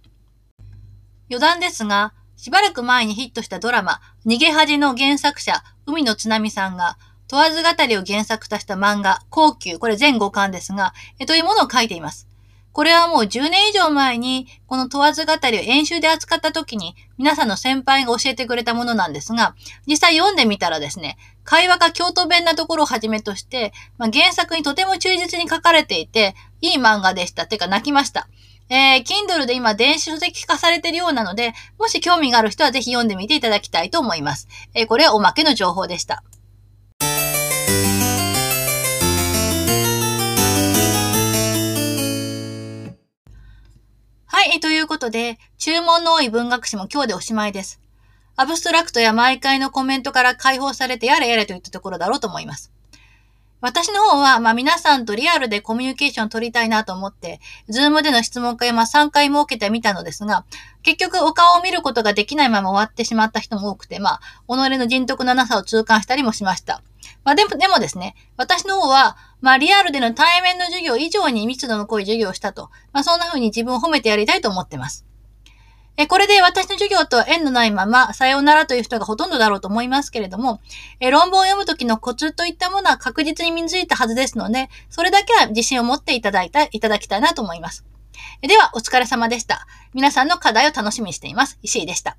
[1.29, 6.97] 余談ですが、しばらく前にヒットしたドラマ、逃げ恥の原作者、海野津波さんが、
[7.29, 10.73] 問わず語りを原作とした漫画、高級、これ全5巻です。
[10.73, 12.27] が、えというものを書いています。
[12.71, 19.33] これはもう10年以上前に、この問わず語りを演習で扱った時に、皆さんの先輩が教えてくれたものなんです。
[19.33, 19.53] が、
[19.85, 20.99] 実際読んでみたらです。
[20.99, 27.45] ね、会話が京都弁なところをはじめとして、まあ、原作にとても忠実に書かれていて、いい漫画でした。
[27.45, 28.27] てか泣きました。
[28.69, 34.47] えー、Kindle で今電子書籍化されてるようなので、もし興味がある人はぜひ読んでみていただきたいと思います。
[34.73, 36.23] えー、これはおまけの情報でした。
[44.31, 47.81] はい、ということで、注文の多い文学史も今日でおしまいです。
[48.35, 52.71] アブストラクトや毎回のコメントから解放されてやれやれといったところだろうと思います。
[53.59, 57.39] 私の方は、まあ皆さんとリアルでコミュニケーションを取りたいなと思って、
[57.69, 60.45] Zoom での質問会ま3回設けてみたのですが、
[60.83, 66.83] 結局お顔を見ることができないまま終わってしまった人も多くて、まあ、己の人徳のなさを痛感したりもしました。
[67.29, 75.05] まあでも、でもですね、私の方は、まあリアルでの対面の授業以上に密度の濃い授業をしたと、まあそんな風に自分を褒めてやりたいと思ってます。
[75.95, 80.59] えこれで私の授業と縁のないまま、さようならという人がほとんどだろうと思いますけれども、
[80.99, 87.85] え論文を読むときのコツといったものは確実に身についたはずですので、それだけは自信を持っていただいた、いただきたいなと思います。
[88.41, 89.67] では、お疲れ様でした。
[89.93, 91.59] 皆さんの課題を楽しみにしています。
[91.61, 92.17] 石井でした。